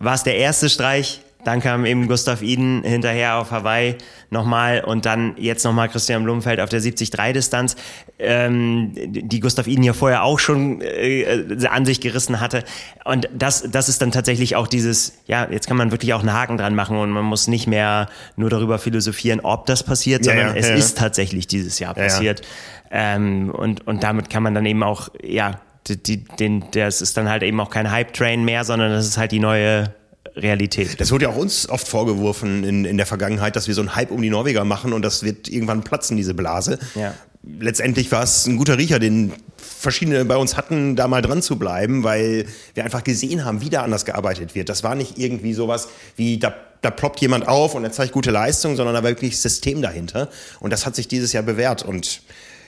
war 0.00 0.14
es 0.14 0.24
der 0.24 0.36
erste 0.36 0.68
Streich, 0.68 1.20
dann 1.44 1.60
kam 1.60 1.84
eben 1.84 2.08
Gustav 2.08 2.42
Iden 2.42 2.82
hinterher 2.82 3.36
auf 3.36 3.50
Hawaii 3.50 3.96
nochmal 4.30 4.82
und 4.84 5.06
dann 5.06 5.34
jetzt 5.36 5.64
nochmal 5.64 5.88
Christian 5.88 6.24
Blumenfeld 6.24 6.60
auf 6.60 6.68
der 6.68 6.80
70-3-Distanz, 6.80 7.76
ähm, 8.18 8.92
die 8.94 9.40
Gustav 9.40 9.66
Iden 9.66 9.84
ja 9.84 9.92
vorher 9.92 10.22
auch 10.24 10.38
schon 10.38 10.80
äh, 10.80 11.66
an 11.68 11.84
sich 11.84 12.00
gerissen 12.00 12.40
hatte. 12.40 12.64
Und 13.04 13.28
das, 13.32 13.64
das 13.70 13.88
ist 13.88 14.02
dann 14.02 14.10
tatsächlich 14.10 14.56
auch 14.56 14.66
dieses, 14.66 15.18
ja, 15.26 15.48
jetzt 15.50 15.66
kann 15.68 15.76
man 15.76 15.90
wirklich 15.90 16.14
auch 16.14 16.20
einen 16.20 16.32
Haken 16.32 16.56
dran 16.56 16.74
machen 16.74 16.96
und 16.96 17.10
man 17.10 17.24
muss 17.24 17.46
nicht 17.46 17.66
mehr 17.66 18.08
nur 18.36 18.50
darüber 18.50 18.78
philosophieren, 18.78 19.40
ob 19.40 19.66
das 19.66 19.82
passiert, 19.82 20.24
sondern 20.24 20.48
ja, 20.48 20.52
ja, 20.54 20.58
es 20.58 20.68
ja, 20.68 20.74
ist 20.74 20.98
tatsächlich 20.98 21.46
dieses 21.46 21.78
Jahr 21.78 21.94
passiert. 21.94 22.42
Ähm, 22.90 23.50
und, 23.50 23.86
und 23.86 24.02
damit 24.02 24.30
kann 24.30 24.42
man 24.42 24.54
dann 24.54 24.66
eben 24.66 24.82
auch, 24.82 25.08
ja, 25.22 25.60
die, 25.86 26.02
die, 26.02 26.24
den, 26.24 26.64
das 26.72 27.02
ist 27.02 27.16
dann 27.16 27.28
halt 27.28 27.42
eben 27.42 27.60
auch 27.60 27.70
kein 27.70 27.90
Hype-Train 27.90 28.44
mehr, 28.44 28.64
sondern 28.64 28.90
das 28.90 29.06
ist 29.06 29.18
halt 29.18 29.32
die 29.32 29.40
neue 29.40 29.92
Realität. 30.36 31.00
Das 31.00 31.12
wurde 31.12 31.26
ja 31.26 31.30
auch 31.30 31.36
uns 31.36 31.68
oft 31.68 31.86
vorgeworfen 31.86 32.64
in, 32.64 32.84
in 32.84 32.96
der 32.96 33.06
Vergangenheit, 33.06 33.56
dass 33.56 33.68
wir 33.68 33.74
so 33.74 33.80
einen 33.80 33.94
Hype 33.94 34.10
um 34.10 34.20
die 34.20 34.30
Norweger 34.30 34.64
machen 34.64 34.92
und 34.92 35.02
das 35.02 35.22
wird 35.22 35.48
irgendwann 35.48 35.84
platzen, 35.84 36.16
diese 36.16 36.34
Blase. 36.34 36.78
Ja. 36.94 37.14
Letztendlich 37.60 38.10
war 38.10 38.22
es 38.22 38.46
ein 38.46 38.56
guter 38.56 38.78
Riecher, 38.78 38.98
den 38.98 39.32
verschiedene 39.56 40.24
bei 40.24 40.36
uns 40.36 40.56
hatten, 40.56 40.96
da 40.96 41.08
mal 41.08 41.22
dran 41.22 41.42
zu 41.42 41.58
bleiben, 41.58 42.02
weil 42.02 42.46
wir 42.72 42.84
einfach 42.84 43.04
gesehen 43.04 43.44
haben, 43.44 43.60
wie 43.60 43.70
da 43.70 43.82
anders 43.82 44.04
gearbeitet 44.04 44.54
wird. 44.54 44.68
Das 44.68 44.82
war 44.82 44.94
nicht 44.94 45.18
irgendwie 45.18 45.52
sowas 45.52 45.88
wie, 46.16 46.38
da, 46.38 46.54
da 46.80 46.90
ploppt 46.90 47.20
jemand 47.20 47.46
auf 47.46 47.74
und 47.74 47.84
er 47.84 47.92
zeigt 47.92 48.12
gute 48.12 48.30
Leistung, 48.30 48.76
sondern 48.76 48.94
da 48.94 49.02
war 49.02 49.10
wirklich 49.10 49.40
System 49.40 49.82
dahinter. 49.82 50.30
Und 50.60 50.72
das 50.72 50.86
hat 50.86 50.96
sich 50.96 51.06
dieses 51.06 51.32
Jahr 51.32 51.42
bewährt 51.42 51.82
und 51.84 52.22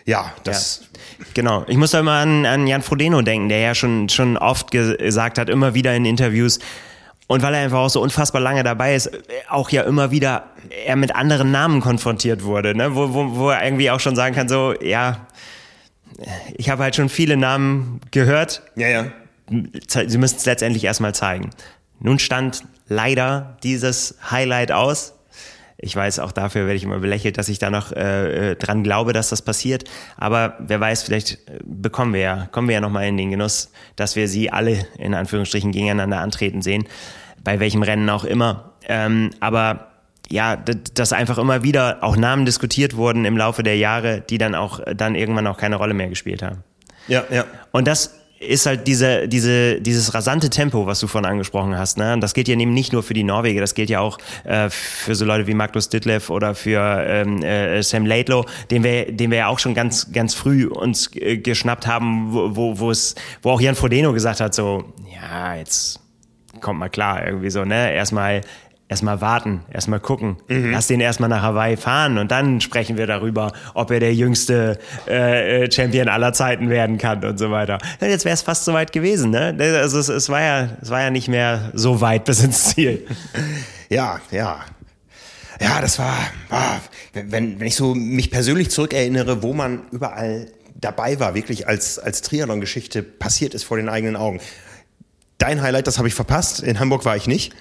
ja, 0.05 0.33
das. 0.45 0.83
Ja, 1.19 1.25
genau. 1.35 1.65
Ich 1.67 1.77
muss 1.77 1.91
da 1.91 2.01
immer 2.01 2.13
an, 2.13 2.47
an 2.47 2.67
Jan 2.69 2.83
Frodeno 2.83 3.23
denken, 3.23 3.49
der 3.49 3.59
ja 3.59 3.75
schon, 3.75 4.09
schon 4.09 4.37
oft 4.37 4.71
gesagt 4.71 5.39
hat, 5.39 5.49
immer 5.49 5.75
wieder 5.75 5.97
in 5.97 6.05
Interviews, 6.05 6.61
und 7.27 7.43
weil 7.43 7.55
er 7.55 7.61
einfach 7.61 7.79
auch 7.79 7.91
so 7.91 8.01
unfassbar 8.01 8.41
lange 8.41 8.63
dabei 8.63 8.95
ist, 8.95 9.11
auch 9.49 9.71
ja 9.71 9.83
immer 9.83 10.11
wieder 10.11 10.45
er 10.87 10.97
mit 10.97 11.15
anderen 11.15 11.51
Namen 11.51 11.81
konfrontiert 11.81 12.45
wurde, 12.45 12.77
ne? 12.77 12.95
wo, 12.95 13.13
wo, 13.15 13.37
wo 13.37 13.51
er 13.51 13.65
irgendwie 13.65 13.91
auch 13.91 14.01
schon 14.01 14.17
sagen 14.17 14.35
kann, 14.35 14.49
so, 14.49 14.75
ja, 14.81 15.27
ich 16.55 16.71
habe 16.71 16.83
halt 16.83 16.97
schon 16.97 17.09
viele 17.09 17.37
Namen 17.37 18.01
gehört. 18.11 18.63
Ja, 18.77 18.89
ja. 18.89 19.07
Sie 19.49 20.19
müssen 20.19 20.37
es 20.37 20.47
letztendlich 20.47 20.85
erstmal 20.85 21.15
zeigen. 21.15 21.51
Nun 22.01 22.19
stand 22.19 22.65
leider 22.89 23.59
dieses 23.63 24.17
Highlight 24.31 24.73
aus. 24.73 25.15
Ich 25.79 25.95
weiß, 25.95 26.21
auch 26.21 26.33
dafür 26.33 26.63
werde 26.63 26.77
ich 26.77 26.85
immer 26.85 26.99
belächelt, 26.99 27.37
dass 27.37 27.49
ich 27.49 27.59
da 27.59 27.71
noch 27.71 27.93
äh, 27.93 28.53
äh 28.53 28.57
dran 28.57 28.83
glaube, 28.83 29.13
dass 29.13 29.29
das 29.29 29.43
passiert. 29.43 29.85
Aber 30.17 30.57
wer 30.59 30.81
weiß, 30.81 31.03
vielleicht 31.03 31.35
äh, 31.49 31.59
bekommen 31.65 32.15
wir 32.15 32.21
ja, 32.21 32.49
kommen 32.51 32.69
wir 32.69 32.75
ja 32.75 32.81
nochmal 32.81 33.07
in 33.07 33.17
den 33.17 33.31
Genuss, 33.31 33.71
dass 33.95 34.17
wir 34.17 34.29
sie 34.29 34.51
alle 34.51 34.87
in 34.99 35.15
Anführungsstrichen 35.15 35.73
gegeneinander 35.73 36.21
antreten 36.21 36.63
sehen. 36.63 36.87
Bei 37.45 37.61
welchem 37.61 37.83
Rennen 37.83 38.09
auch 38.09 38.25
immer. 38.25 38.73
Ähm, 38.89 39.31
aber 39.41 39.89
ja, 40.29 40.57
dass 40.57 41.13
einfach 41.13 41.39
immer 41.39 41.63
wieder 41.63 41.99
auch 42.03 42.17
Namen 42.17 42.47
diskutiert 42.47 42.97
wurden 42.97 43.25
im 43.25 43.37
Laufe 43.37 43.63
der 43.63 43.77
Jahre, 43.77 44.23
die 44.23 44.39
dann 44.39 44.55
auch 44.55 44.81
dann 44.97 45.15
irgendwann 45.15 45.47
auch 45.47 45.57
keine 45.57 45.77
Rolle 45.77 45.95
mehr 45.95 46.09
gespielt 46.09 46.43
haben. 46.43 46.65
Ja, 47.07 47.25
ja. 47.31 47.45
Und 47.71 47.87
das 47.87 48.19
ist 48.39 48.67
halt 48.67 48.87
diese, 48.87 49.29
diese, 49.29 49.81
dieses 49.81 50.13
rasante 50.13 50.51
Tempo, 50.51 50.87
was 50.87 51.01
du 51.01 51.07
vorhin 51.07 51.31
angesprochen 51.31 51.77
hast. 51.79 51.97
Ne? 51.97 52.13
Und 52.13 52.21
das 52.21 52.35
gilt 52.35 52.49
ja 52.49 52.57
eben 52.57 52.75
nicht 52.75 52.93
nur 52.93 53.03
für 53.03 53.15
die 53.15 53.25
Norweger, 53.25 53.61
das 53.61 53.75
gilt 53.75 53.89
ja 53.89 54.01
auch 54.01 54.19
äh, 54.45 54.69
für 54.69 55.15
so 55.15 55.25
Leute 55.25 55.47
wie 55.47 55.55
Magnus 55.55 55.89
Ditlev 55.89 56.31
oder 56.31 56.55
für 56.55 56.81
ähm, 57.07 57.43
äh, 57.43 57.83
Sam 57.83 58.05
Laidlow, 58.05 58.45
den 58.71 58.85
wir, 58.85 59.11
den 59.11 59.31
wir 59.31 59.39
ja 59.39 59.47
auch 59.49 59.59
schon 59.59 59.75
ganz, 59.75 60.13
ganz 60.13 60.35
früh 60.35 60.67
uns 60.67 61.11
äh, 61.17 61.39
geschnappt 61.39 61.87
haben, 61.87 62.33
wo, 62.33 62.57
wo, 62.57 62.79
wo 62.79 62.91
es, 62.91 63.15
wo 63.43 63.51
auch 63.51 63.61
Jan 63.61 63.75
Frodeno 63.75 64.13
gesagt 64.13 64.41
hat, 64.41 64.55
so, 64.55 64.85
ja, 65.13 65.57
jetzt 65.57 66.01
kommt 66.61 66.79
mal 66.79 66.89
klar, 66.89 67.27
irgendwie 67.27 67.51
so, 67.51 67.65
ne? 67.65 67.93
Erstmal 67.93 68.43
erstmal 68.89 69.21
warten, 69.21 69.63
erstmal 69.73 70.01
gucken. 70.01 70.37
Mhm. 70.49 70.73
Lass 70.73 70.87
den 70.87 71.01
erstmal 71.01 71.29
nach 71.29 71.43
Hawaii 71.43 71.77
fahren 71.77 72.19
und 72.19 72.31
dann 72.31 72.61
sprechen 72.61 72.97
wir 72.97 73.07
darüber, 73.07 73.53
ob 73.75 73.91
er 73.91 74.01
der 74.01 74.15
jüngste 74.15 74.79
äh, 75.09 75.65
äh 75.65 75.71
Champion 75.71 76.09
aller 76.09 76.33
Zeiten 76.33 76.71
werden 76.71 76.99
kann 76.99 77.25
und 77.25 77.39
so 77.39 77.51
weiter. 77.51 77.79
Jetzt 78.01 78.25
wäre 78.25 78.35
es 78.35 78.43
fast 78.43 78.65
so 78.65 78.73
weit 78.73 78.93
gewesen, 78.93 79.31
ne? 79.31 79.57
Also 79.59 79.99
es, 79.99 80.09
es, 80.09 80.29
war 80.29 80.41
ja, 80.41 80.69
es 80.81 80.91
war 80.91 81.01
ja 81.01 81.11
nicht 81.11 81.29
mehr 81.29 81.71
so 81.75 82.01
weit 82.01 82.25
bis 82.25 82.43
ins 82.43 82.65
Ziel. 82.65 83.07
Ja, 83.89 84.19
ja. 84.33 84.65
Ja, 85.61 85.81
das 85.81 86.01
war, 86.01 86.19
war 86.49 86.81
wenn, 87.13 87.61
wenn 87.61 87.67
ich 87.69 87.77
so 87.77 87.95
mich 87.95 88.33
persönlich 88.33 88.71
zurückerinnere, 88.71 89.45
wo 89.45 89.53
man 89.53 89.83
überall 89.93 90.49
dabei 90.75 91.19
war, 91.21 91.35
wirklich 91.35 91.69
als, 91.69 91.99
als 91.99 92.23
Triathlon-Geschichte 92.23 93.03
passiert 93.03 93.55
ist 93.55 93.65
vor 93.65 93.77
den 93.77 93.89
eigenen 93.89 94.17
Augen. 94.17 94.41
Dein 95.39 95.63
Highlight, 95.63 95.87
das 95.87 95.99
habe 95.99 96.09
ich 96.09 96.15
verpasst. 96.15 96.65
In 96.65 96.81
Hamburg 96.81 97.05
war 97.05 97.17
ich 97.17 97.27
nicht. 97.27 97.55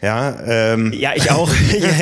Ja, 0.00 0.36
ähm, 0.46 0.92
ja, 0.92 1.12
ich 1.16 1.30
auch. 1.30 1.50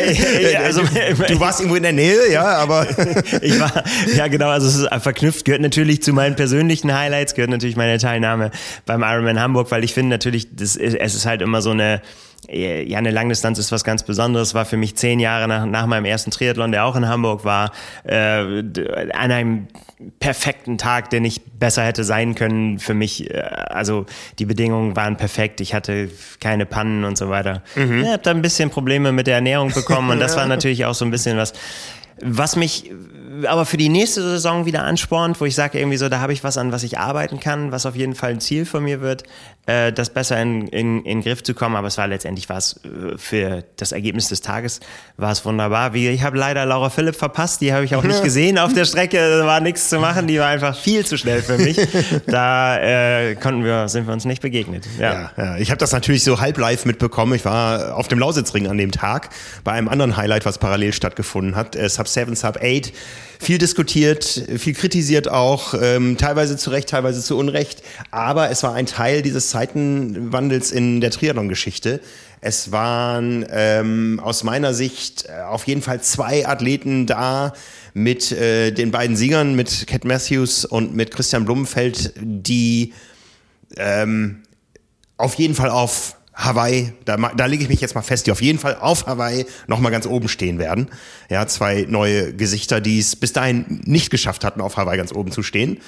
also, 0.65 0.83
du 0.83 1.41
warst 1.41 1.61
irgendwo 1.61 1.77
in 1.77 1.83
der 1.83 1.93
Nähe, 1.93 2.31
ja, 2.31 2.45
aber 2.45 2.87
ich 3.41 3.59
war, 3.59 3.85
ja 4.15 4.29
genau, 4.29 4.49
also 4.49 4.67
es 4.67 4.77
ist 4.77 5.03
verknüpft, 5.03 5.47
gehört 5.47 5.63
natürlich 5.63 6.03
zu 6.03 6.13
meinen 6.13 6.37
persönlichen 6.37 6.95
Highlights, 6.95 7.35
gehört 7.35 7.51
natürlich 7.51 7.77
meine 7.77 7.99
Teilnahme 7.99 8.51
beim 8.85 9.03
Ironman 9.03 9.41
Hamburg, 9.41 9.71
weil 9.71 9.83
ich 9.83 9.95
finde 9.95 10.11
natürlich, 10.11 10.55
das 10.55 10.77
es 10.77 11.15
ist 11.15 11.25
halt 11.25 11.41
immer 11.41 11.63
so 11.63 11.71
eine, 11.71 12.03
ja, 12.49 12.99
eine 12.99 13.11
Langdistanz 13.11 13.59
ist 13.59 13.73
was 13.73 13.85
ganz 13.85 14.03
Besonderes. 14.03 14.55
War 14.55 14.65
für 14.65 14.77
mich 14.77 14.97
zehn 14.97 15.21
Jahre 15.21 15.49
nach, 15.49 15.67
nach 15.67 15.87
meinem 15.87 16.05
ersten 16.05 16.31
Triathlon, 16.31 16.73
der 16.73 16.85
auch 16.85 16.97
in 16.97 17.09
Hamburg 17.09 17.45
war, 17.45 17.73
äh, 18.05 18.63
an 19.13 19.33
einem 19.33 19.69
perfekten 20.21 20.79
Tag, 20.79 21.11
der 21.11 21.21
nicht 21.21 21.59
besser 21.59 21.83
hätte 21.83 22.05
sein 22.05 22.35
können 22.35 22.79
für 22.79 22.95
mich. 22.95 23.31
Äh, 23.31 23.41
also 23.41 24.07
die 24.39 24.45
Bedingungen 24.45 24.97
waren 24.97 25.17
perfekt. 25.17 25.61
Ich 25.61 25.75
hatte 25.75 26.11
keine 26.41 26.67
Pannen 26.67 27.05
und 27.05 27.19
so 27.19 27.29
weiter. 27.31 27.63
Mhm. 27.75 28.03
Ich 28.03 28.09
habe 28.09 28.23
da 28.23 28.31
ein 28.31 28.43
bisschen 28.43 28.71
Probleme 28.71 29.13
mit 29.13 29.27
der 29.27 29.37
Ernährung 29.37 29.73
bekommen 29.73 30.11
und 30.11 30.21
das 30.21 30.37
war 30.37 30.47
natürlich 30.47 30.85
auch 30.85 30.95
so 30.95 31.05
ein 31.05 31.11
bisschen 31.11 31.37
was 31.37 31.53
Was 32.21 32.57
mich 32.57 32.91
aber 33.45 33.67
für 33.67 33.77
die 33.77 33.89
nächste 33.89 34.23
Saison 34.23 34.67
wieder 34.67 34.85
anspornt, 34.85 35.41
wo 35.41 35.45
ich 35.45 35.55
sage 35.55 35.79
irgendwie 35.79 35.99
so, 35.99 36.09
da 36.09 36.21
habe 36.21 36.33
ich 36.33 36.43
was 36.45 36.57
an 36.57 36.73
was 36.73 36.83
ich 36.83 36.99
arbeiten 36.99 37.41
kann, 37.41 37.73
was 37.73 37.87
auf 37.87 37.97
jeden 37.97 38.15
Fall 38.15 38.31
ein 38.31 38.41
Ziel 38.41 38.65
von 38.65 38.83
mir 38.85 39.01
wird, 39.01 39.25
äh, 39.67 39.93
das 39.93 40.11
besser 40.11 40.41
in, 40.41 40.69
in, 40.69 41.05
in 41.05 41.19
den 41.19 41.23
Griff 41.23 41.43
zu 41.43 41.55
kommen. 41.55 41.77
Aber 41.77 41.89
es 41.89 41.99
war 41.99 42.07
letztendlich 42.07 42.49
was 42.49 42.81
äh, 42.85 43.19
für 43.19 43.65
das 43.77 43.93
Ergebnis 43.93 44.29
des 44.29 44.41
Tages 44.41 44.81
war 45.17 45.33
es 45.33 45.45
wunderbar. 45.45 45.93
Wie 45.93 46.09
ich 46.09 46.23
habe 46.23 46.39
leider 46.39 46.65
Laura 46.67 46.91
Philipp 46.91 47.17
verpasst, 47.17 47.61
die 47.61 47.73
habe 47.73 47.85
ich 47.85 47.95
auch 47.95 48.05
nicht 48.05 48.23
gesehen 48.25 48.59
auf 48.59 48.73
der 48.73 48.85
Strecke, 48.85 49.17
da 49.17 49.47
war 49.47 49.61
nichts 49.61 49.89
zu 49.89 49.99
machen, 49.99 50.27
die 50.27 50.39
war 50.39 50.49
einfach 50.49 50.77
viel 50.77 51.05
zu 51.05 51.19
schnell 51.19 51.43
für 51.43 51.59
mich. 51.59 51.77
Da 52.27 52.79
äh, 52.79 53.35
konnten 53.35 53.65
wir, 53.65 53.89
sind 53.89 54.07
wir 54.07 54.13
uns 54.13 54.25
nicht 54.25 54.43
begegnet. 54.43 54.87
Ja, 54.99 55.13
ja, 55.13 55.31
ja. 55.37 55.57
ich 55.59 55.71
habe 55.71 55.79
das 55.79 55.93
natürlich 55.93 56.25
so 56.25 56.41
halb 56.41 56.59
live 56.59 56.85
mitbekommen. 56.85 57.35
Ich 57.35 57.45
war 57.45 57.97
auf 57.97 58.09
dem 58.09 58.19
Lausitzring 58.19 58.69
an 58.69 58.79
dem 58.79 58.93
Tag 58.93 59.31
bei 59.65 59.73
einem 59.73 59.89
anderen 59.89 60.17
Highlight, 60.17 60.45
was 60.47 60.59
parallel 60.59 60.93
stattgefunden 60.93 61.57
hat. 61.57 61.77
Äh, 61.77 61.89
Sub 61.89 62.09
7, 62.09 62.35
Sub 62.37 62.59
8 62.63 62.93
viel 63.39 63.59
diskutiert, 63.59 64.25
viel 64.59 64.75
kritisiert 64.75 65.29
auch, 65.29 65.75
ähm, 65.81 66.17
teilweise 66.17 66.57
zu 66.57 66.71
Recht, 66.71 66.89
teilweise 66.89 67.23
zu 67.23 67.37
Unrecht. 67.37 67.83
Aber 68.11 68.51
es 68.51 68.63
war 68.63 68.75
ein 68.75 68.87
Teil 68.87 69.23
dieses 69.23 69.51
Zeitenwandels 69.51 70.73
in 70.73 71.01
der 71.01 71.11
Triathlon-Geschichte. 71.11 72.01
Es 72.41 72.71
waren 72.71 73.47
ähm, 73.51 74.21
aus 74.23 74.45
meiner 74.45 74.75
Sicht 74.75 75.27
äh, 75.27 75.43
auf 75.43 75.67
jeden 75.67 75.83
Fall 75.83 76.01
zwei 76.03 76.47
Athleten 76.47 77.07
da 77.07 77.53
mit 77.95 78.31
äh, 78.33 78.73
den 78.73 78.91
beiden 78.91 79.17
Siegern, 79.17 79.55
mit 79.57 79.87
Cat 79.87 80.05
Matthews 80.05 80.65
und 80.65 80.95
mit 80.95 81.11
Christian 81.11 81.45
Blumenfeld, 81.45 82.13
die 82.17 82.93
ähm, 83.77 84.43
auf 85.17 85.35
jeden 85.35 85.55
Fall 85.55 85.71
auf 85.71 86.16
Hawaii, 86.37 86.93
da, 87.07 87.17
da 87.17 87.47
lege 87.47 87.63
ich 87.63 87.71
mich 87.71 87.81
jetzt 87.81 87.95
mal 87.95 88.03
fest, 88.03 88.27
die 88.27 88.33
auf 88.33 88.43
jeden 88.43 88.59
Fall 88.59 88.77
auf 88.79 89.07
Hawaii 89.07 89.47
nochmal 89.67 89.91
ganz 89.91 90.07
oben 90.07 90.29
stehen 90.29 90.59
werden. 90.59 90.89
Ja, 91.31 91.47
zwei 91.47 91.87
neue 91.89 92.35
Gesichter, 92.35 92.83
die 92.83 92.99
es 92.99 93.17
bis 93.17 93.33
dahin 93.33 93.81
nicht 93.85 94.11
geschafft 94.11 94.45
hatten, 94.45 94.61
auf 94.61 94.77
Hawaii 94.77 94.99
ganz 94.99 95.13
oben 95.13 95.33
zu 95.33 95.43
stehen. 95.43 95.81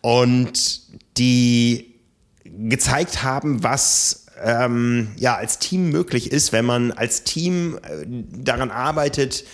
Und 0.00 0.82
die 1.18 1.96
gezeigt 2.44 3.24
haben, 3.24 3.64
was 3.64 4.26
ähm, 4.42 5.08
ja 5.16 5.36
als 5.36 5.58
Team 5.58 5.90
möglich 5.90 6.30
ist, 6.30 6.52
wenn 6.52 6.64
man 6.64 6.92
als 6.92 7.24
Team 7.24 7.76
äh, 7.82 8.06
daran 8.06 8.70
arbeitet, 8.70 9.44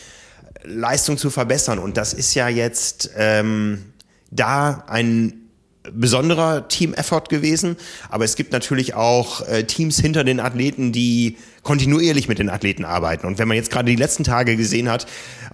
Leistung 0.62 1.16
zu 1.16 1.30
verbessern. 1.30 1.78
Und 1.78 1.96
das 1.96 2.12
ist 2.12 2.34
ja 2.34 2.48
jetzt 2.48 3.10
ähm, 3.16 3.92
da 4.30 4.84
ein 4.88 5.43
besonderer 5.92 6.68
Team-Effort 6.68 7.24
gewesen. 7.28 7.76
Aber 8.08 8.24
es 8.24 8.36
gibt 8.36 8.52
natürlich 8.52 8.94
auch 8.94 9.46
äh, 9.46 9.64
Teams 9.64 9.98
hinter 9.98 10.24
den 10.24 10.40
Athleten, 10.40 10.92
die 10.92 11.36
kontinuierlich 11.64 12.28
mit 12.28 12.38
den 12.38 12.50
Athleten 12.50 12.84
arbeiten. 12.84 13.26
Und 13.26 13.38
wenn 13.38 13.48
man 13.48 13.56
jetzt 13.56 13.70
gerade 13.70 13.90
die 13.90 13.96
letzten 13.96 14.22
Tage 14.22 14.56
gesehen 14.56 14.88
hat, 14.88 15.06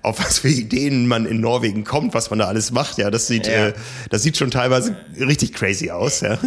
auf 0.02 0.18
was 0.18 0.40
für 0.40 0.48
Ideen 0.48 1.06
man 1.06 1.26
in 1.26 1.40
Norwegen 1.40 1.84
kommt, 1.84 2.14
was 2.14 2.30
man 2.30 2.38
da 2.38 2.46
alles 2.46 2.72
macht, 2.72 2.98
ja, 2.98 3.10
das 3.10 3.26
sieht, 3.26 3.46
ja. 3.46 3.68
Äh, 3.68 3.72
das 4.08 4.22
sieht 4.22 4.36
schon 4.36 4.50
teilweise 4.50 4.96
richtig 5.18 5.52
crazy 5.52 5.90
aus. 5.90 6.20
Ja. 6.20 6.38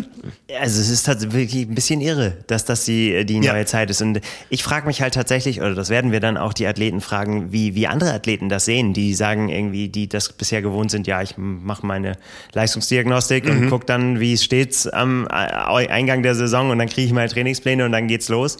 Also 0.60 0.82
es 0.82 0.90
ist 0.90 1.04
tatsächlich 1.06 1.68
ein 1.68 1.76
bisschen 1.76 2.02
irre, 2.02 2.38
dass 2.48 2.66
das 2.66 2.86
die, 2.86 3.26
die 3.26 3.40
neue 3.40 3.60
ja. 3.60 3.66
Zeit 3.66 3.90
ist. 3.90 4.02
Und 4.02 4.22
ich 4.50 4.64
frage 4.64 4.88
mich 4.88 5.02
halt 5.02 5.14
tatsächlich, 5.14 5.62
oder 5.62 5.76
das 5.76 5.90
werden 5.90 6.12
wir 6.12 6.20
dann 6.20 6.36
auch 6.36 6.54
die 6.54 6.68
Athleten 6.68 7.00
fragen, 7.00 7.52
wie, 7.52 7.76
wie 7.76 7.88
andere 7.88 8.14
Athleten 8.14 8.50
das 8.50 8.66
sehen, 8.66 8.94
die 8.94 9.14
sagen 9.14 9.50
irgendwie, 9.50 9.88
die 9.88 10.10
das 10.10 10.34
bisher 10.34 10.62
gewohnt 10.62 10.92
sind, 10.92 11.08
ja, 11.08 11.22
ich 11.22 11.36
mache 11.38 11.86
meine 11.86 12.18
Leistungsdiagnostik 12.54 13.46
mhm. 13.46 13.52
und 13.52 13.70
gucke 13.70 13.86
dann, 13.86 14.20
wie 14.20 14.34
es 14.34 14.44
steht 14.44 14.94
am 14.94 15.28
Eingang 15.28 16.24
der 16.24 16.36
Saison 16.36 16.70
und 16.70 16.80
dann 16.80 16.90
kriege 16.90 17.08
ich 17.08 17.14
meine 17.14 17.30
Trainingspläne 17.30 17.86
und 17.86 17.92
dann 17.92 18.08
geht's 18.08 18.30
los. 18.30 18.58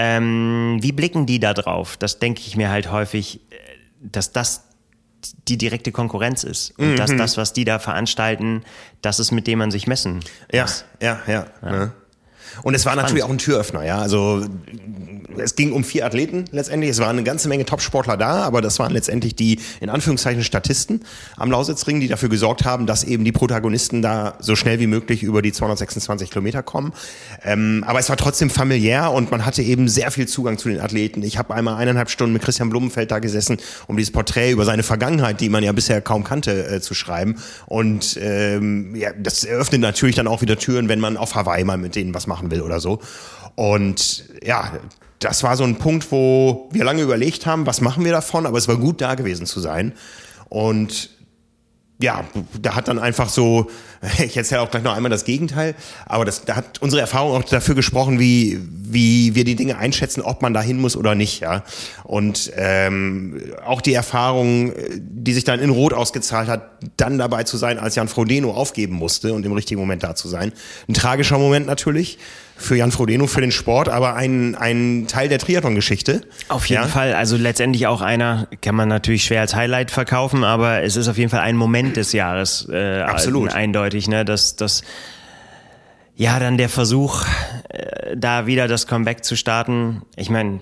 Ähm, 0.00 0.78
wie 0.80 0.92
blicken 0.92 1.26
die 1.26 1.40
da 1.40 1.54
drauf? 1.54 1.96
Das 1.96 2.20
denke 2.20 2.42
ich 2.46 2.56
mir 2.56 2.70
halt 2.70 2.92
häufig, 2.92 3.40
äh, 3.50 3.56
dass 4.00 4.30
das 4.30 4.62
die 5.48 5.58
direkte 5.58 5.90
Konkurrenz 5.90 6.44
ist 6.44 6.78
und 6.78 6.92
mhm. 6.92 6.96
dass 6.96 7.16
das, 7.16 7.36
was 7.36 7.52
die 7.52 7.64
da 7.64 7.80
veranstalten, 7.80 8.62
das 9.02 9.18
ist, 9.18 9.32
mit 9.32 9.48
dem 9.48 9.58
man 9.58 9.72
sich 9.72 9.88
messen 9.88 10.16
muss. 10.16 10.24
Ja, 10.52 10.66
ja, 11.00 11.20
ja. 11.26 11.46
ja. 11.62 11.70
Ne? 11.70 11.92
Und 12.62 12.74
es 12.74 12.84
war 12.84 12.92
Spannend. 12.92 13.02
natürlich 13.04 13.24
auch 13.24 13.30
ein 13.30 13.38
Türöffner, 13.38 13.84
ja. 13.84 13.98
Also 13.98 14.44
es 15.40 15.54
ging 15.54 15.72
um 15.72 15.84
vier 15.84 16.06
Athleten 16.06 16.44
letztendlich. 16.50 16.90
Es 16.90 16.98
waren 16.98 17.10
eine 17.10 17.22
ganze 17.22 17.48
Menge 17.48 17.64
Topsportler 17.64 18.16
da, 18.16 18.42
aber 18.42 18.60
das 18.60 18.78
waren 18.78 18.92
letztendlich 18.92 19.34
die 19.34 19.60
in 19.80 19.90
Anführungszeichen 19.90 20.42
Statisten 20.42 21.04
am 21.36 21.50
Lausitzring, 21.50 22.00
die 22.00 22.08
dafür 22.08 22.28
gesorgt 22.28 22.64
haben, 22.64 22.86
dass 22.86 23.04
eben 23.04 23.24
die 23.24 23.32
Protagonisten 23.32 24.02
da 24.02 24.34
so 24.40 24.56
schnell 24.56 24.80
wie 24.80 24.86
möglich 24.86 25.22
über 25.22 25.42
die 25.42 25.52
226 25.52 26.30
Kilometer 26.30 26.62
kommen. 26.62 26.92
Ähm, 27.44 27.84
aber 27.86 27.98
es 27.98 28.08
war 28.08 28.16
trotzdem 28.16 28.50
familiär 28.50 29.12
und 29.12 29.30
man 29.30 29.44
hatte 29.44 29.62
eben 29.62 29.88
sehr 29.88 30.10
viel 30.10 30.26
Zugang 30.26 30.58
zu 30.58 30.68
den 30.68 30.80
Athleten. 30.80 31.22
Ich 31.22 31.38
habe 31.38 31.54
einmal 31.54 31.76
eineinhalb 31.76 32.10
Stunden 32.10 32.32
mit 32.32 32.42
Christian 32.42 32.70
Blumenfeld 32.70 33.10
da 33.10 33.18
gesessen, 33.18 33.58
um 33.86 33.96
dieses 33.96 34.12
Porträt 34.12 34.50
über 34.50 34.64
seine 34.64 34.82
Vergangenheit, 34.82 35.40
die 35.40 35.48
man 35.48 35.62
ja 35.62 35.72
bisher 35.72 36.00
kaum 36.00 36.24
kannte, 36.24 36.66
äh, 36.68 36.80
zu 36.80 36.94
schreiben. 36.94 37.36
Und 37.66 38.18
ähm, 38.20 38.94
ja, 38.94 39.10
das 39.18 39.44
eröffnet 39.44 39.80
natürlich 39.80 40.16
dann 40.16 40.26
auch 40.26 40.42
wieder 40.42 40.56
Türen, 40.56 40.88
wenn 40.88 41.00
man 41.00 41.16
auf 41.16 41.34
Hawaii 41.34 41.64
mal 41.64 41.78
mit 41.78 41.94
denen 41.94 42.14
was 42.14 42.26
machen 42.26 42.47
will 42.50 42.62
oder 42.62 42.80
so. 42.80 43.00
Und 43.54 44.24
ja, 44.42 44.72
das 45.18 45.42
war 45.42 45.56
so 45.56 45.64
ein 45.64 45.76
Punkt, 45.76 46.10
wo 46.12 46.68
wir 46.70 46.84
lange 46.84 47.02
überlegt 47.02 47.46
haben, 47.46 47.66
was 47.66 47.80
machen 47.80 48.04
wir 48.04 48.12
davon, 48.12 48.46
aber 48.46 48.58
es 48.58 48.68
war 48.68 48.76
gut 48.76 49.00
da 49.00 49.14
gewesen 49.14 49.46
zu 49.46 49.60
sein. 49.60 49.92
Und 50.48 51.10
ja, 52.00 52.24
da 52.60 52.76
hat 52.76 52.88
dann 52.88 52.98
einfach 52.98 53.28
so, 53.28 53.68
ich 54.24 54.36
erzähle 54.36 54.60
auch 54.60 54.70
gleich 54.70 54.82
noch 54.82 54.94
einmal 54.94 55.10
das 55.10 55.24
Gegenteil, 55.24 55.74
aber 56.06 56.24
das, 56.24 56.44
da 56.44 56.56
hat 56.56 56.80
unsere 56.80 57.00
Erfahrung 57.00 57.36
auch 57.36 57.42
dafür 57.42 57.74
gesprochen, 57.74 58.20
wie, 58.20 58.60
wie 58.62 59.34
wir 59.34 59.44
die 59.44 59.56
Dinge 59.56 59.78
einschätzen, 59.78 60.22
ob 60.22 60.40
man 60.40 60.54
da 60.54 60.62
hin 60.62 60.80
muss 60.80 60.96
oder 60.96 61.14
nicht, 61.14 61.40
ja. 61.40 61.64
Und 62.04 62.52
ähm, 62.56 63.40
auch 63.64 63.80
die 63.80 63.94
Erfahrung, 63.94 64.72
die 64.98 65.34
sich 65.34 65.44
dann 65.44 65.60
in 65.60 65.70
Rot 65.70 65.92
ausgezahlt 65.92 66.48
hat, 66.48 66.70
dann 66.96 67.18
dabei 67.18 67.42
zu 67.42 67.56
sein, 67.56 67.78
als 67.78 67.96
Jan 67.96 68.08
Frodeno 68.08 68.52
aufgeben 68.52 68.94
musste 68.94 69.34
und 69.34 69.44
im 69.44 69.52
richtigen 69.52 69.80
Moment 69.80 70.04
da 70.04 70.14
zu 70.14 70.28
sein. 70.28 70.52
Ein 70.88 70.94
tragischer 70.94 71.38
Moment 71.38 71.66
natürlich 71.66 72.18
für 72.58 72.76
Jan 72.76 72.90
Frodeno, 72.90 73.26
für 73.26 73.40
den 73.40 73.52
Sport, 73.52 73.88
aber 73.88 74.14
ein, 74.14 74.56
ein 74.56 75.06
Teil 75.06 75.28
der 75.28 75.38
Triathlon-Geschichte. 75.38 76.22
Auf 76.48 76.66
jeden 76.66 76.82
ja. 76.82 76.88
Fall, 76.88 77.14
also 77.14 77.36
letztendlich 77.36 77.86
auch 77.86 78.02
einer, 78.02 78.48
kann 78.60 78.74
man 78.74 78.88
natürlich 78.88 79.24
schwer 79.24 79.40
als 79.40 79.54
Highlight 79.54 79.90
verkaufen, 79.90 80.42
aber 80.42 80.82
es 80.82 80.96
ist 80.96 81.08
auf 81.08 81.16
jeden 81.16 81.30
Fall 81.30 81.40
ein 81.40 81.56
Moment 81.56 81.96
des 81.96 82.12
Jahres. 82.12 82.68
Äh, 82.70 83.00
Absolut. 83.02 83.54
Eindeutig, 83.54 84.08
ne, 84.08 84.24
dass, 84.24 84.56
dass 84.56 84.82
ja, 86.16 86.40
dann 86.40 86.58
der 86.58 86.68
Versuch, 86.68 87.24
äh, 87.68 88.16
da 88.16 88.46
wieder 88.46 88.66
das 88.66 88.88
Comeback 88.88 89.24
zu 89.24 89.36
starten. 89.36 90.02
Ich 90.16 90.30
meine, 90.30 90.60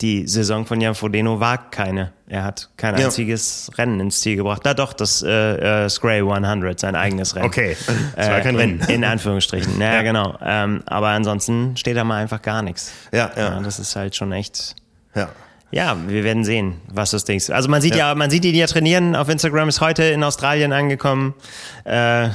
die 0.00 0.28
Saison 0.28 0.64
von 0.64 0.80
Jan 0.80 0.94
Frodeno 0.94 1.40
war 1.40 1.70
keine. 1.70 2.12
Er 2.28 2.44
hat 2.44 2.70
kein 2.76 2.96
ja. 2.96 3.06
einziges 3.06 3.70
Rennen 3.76 3.98
ins 4.00 4.20
Ziel 4.20 4.36
gebracht. 4.36 4.62
Na 4.64 4.74
doch, 4.74 4.92
das 4.92 5.22
äh, 5.22 5.84
äh, 5.84 5.88
Scray 5.88 6.20
100, 6.20 6.78
sein 6.78 6.94
eigenes 6.94 7.34
Rennen. 7.34 7.46
Okay, 7.46 7.76
das 8.16 8.28
war 8.28 8.40
kein 8.40 8.54
äh, 8.54 8.58
Rennen. 8.58 8.80
In, 8.80 8.96
in 8.96 9.04
Anführungsstrichen. 9.04 9.68
Naja, 9.78 9.96
ja. 9.96 10.02
genau. 10.02 10.38
Ähm, 10.42 10.82
aber 10.86 11.08
ansonsten 11.08 11.76
steht 11.76 11.96
da 11.96 12.04
mal 12.04 12.20
einfach 12.20 12.42
gar 12.42 12.62
nichts. 12.62 12.92
Ja, 13.12 13.30
ja. 13.36 13.54
ja 13.54 13.60
das 13.60 13.78
ist 13.78 13.94
halt 13.96 14.16
schon 14.16 14.32
echt... 14.32 14.74
Ja. 15.14 15.28
Ja, 15.70 15.96
wir 16.06 16.24
werden 16.24 16.44
sehen, 16.44 16.76
was 16.90 17.10
das 17.10 17.24
Ding 17.24 17.36
ist. 17.36 17.50
Also 17.50 17.68
man 17.68 17.82
sieht 17.82 17.94
ja, 17.94 18.08
ja 18.08 18.14
man 18.14 18.30
sieht 18.30 18.42
die, 18.42 18.52
die 18.52 18.58
ja 18.58 18.66
trainieren. 18.66 19.14
Auf 19.14 19.28
Instagram 19.28 19.68
ist 19.68 19.82
heute 19.82 20.04
in 20.04 20.24
Australien 20.24 20.72
angekommen. 20.72 21.34
Äh, 21.84 22.30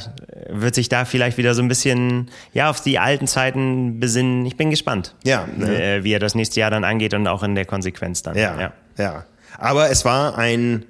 wird 0.50 0.76
sich 0.76 0.88
da 0.88 1.06
vielleicht 1.06 1.38
wieder 1.38 1.56
so 1.56 1.64
ein 1.64 1.68
bisschen 1.68 2.30
ja 2.54 2.70
auf 2.70 2.82
die 2.82 3.00
alten 3.00 3.26
Zeiten 3.26 4.00
besinnen. 4.00 4.46
Ich 4.46 4.56
bin 4.56 4.70
gespannt, 4.70 5.16
ja, 5.24 5.48
ne? 5.58 5.98
äh, 5.98 6.04
wie 6.04 6.14
er 6.14 6.20
das 6.20 6.36
nächste 6.36 6.60
Jahr 6.60 6.70
dann 6.70 6.84
angeht 6.84 7.16
und 7.16 7.28
auch 7.28 7.42
in 7.42 7.56
der 7.56 7.66
Konsequenz 7.66 8.22
dann. 8.22 8.36
Ja, 8.38 8.60
ja. 8.60 8.74
ja. 8.98 9.26
Aber 9.58 9.90
es 9.90 10.06
war 10.06 10.38
ein 10.38 10.86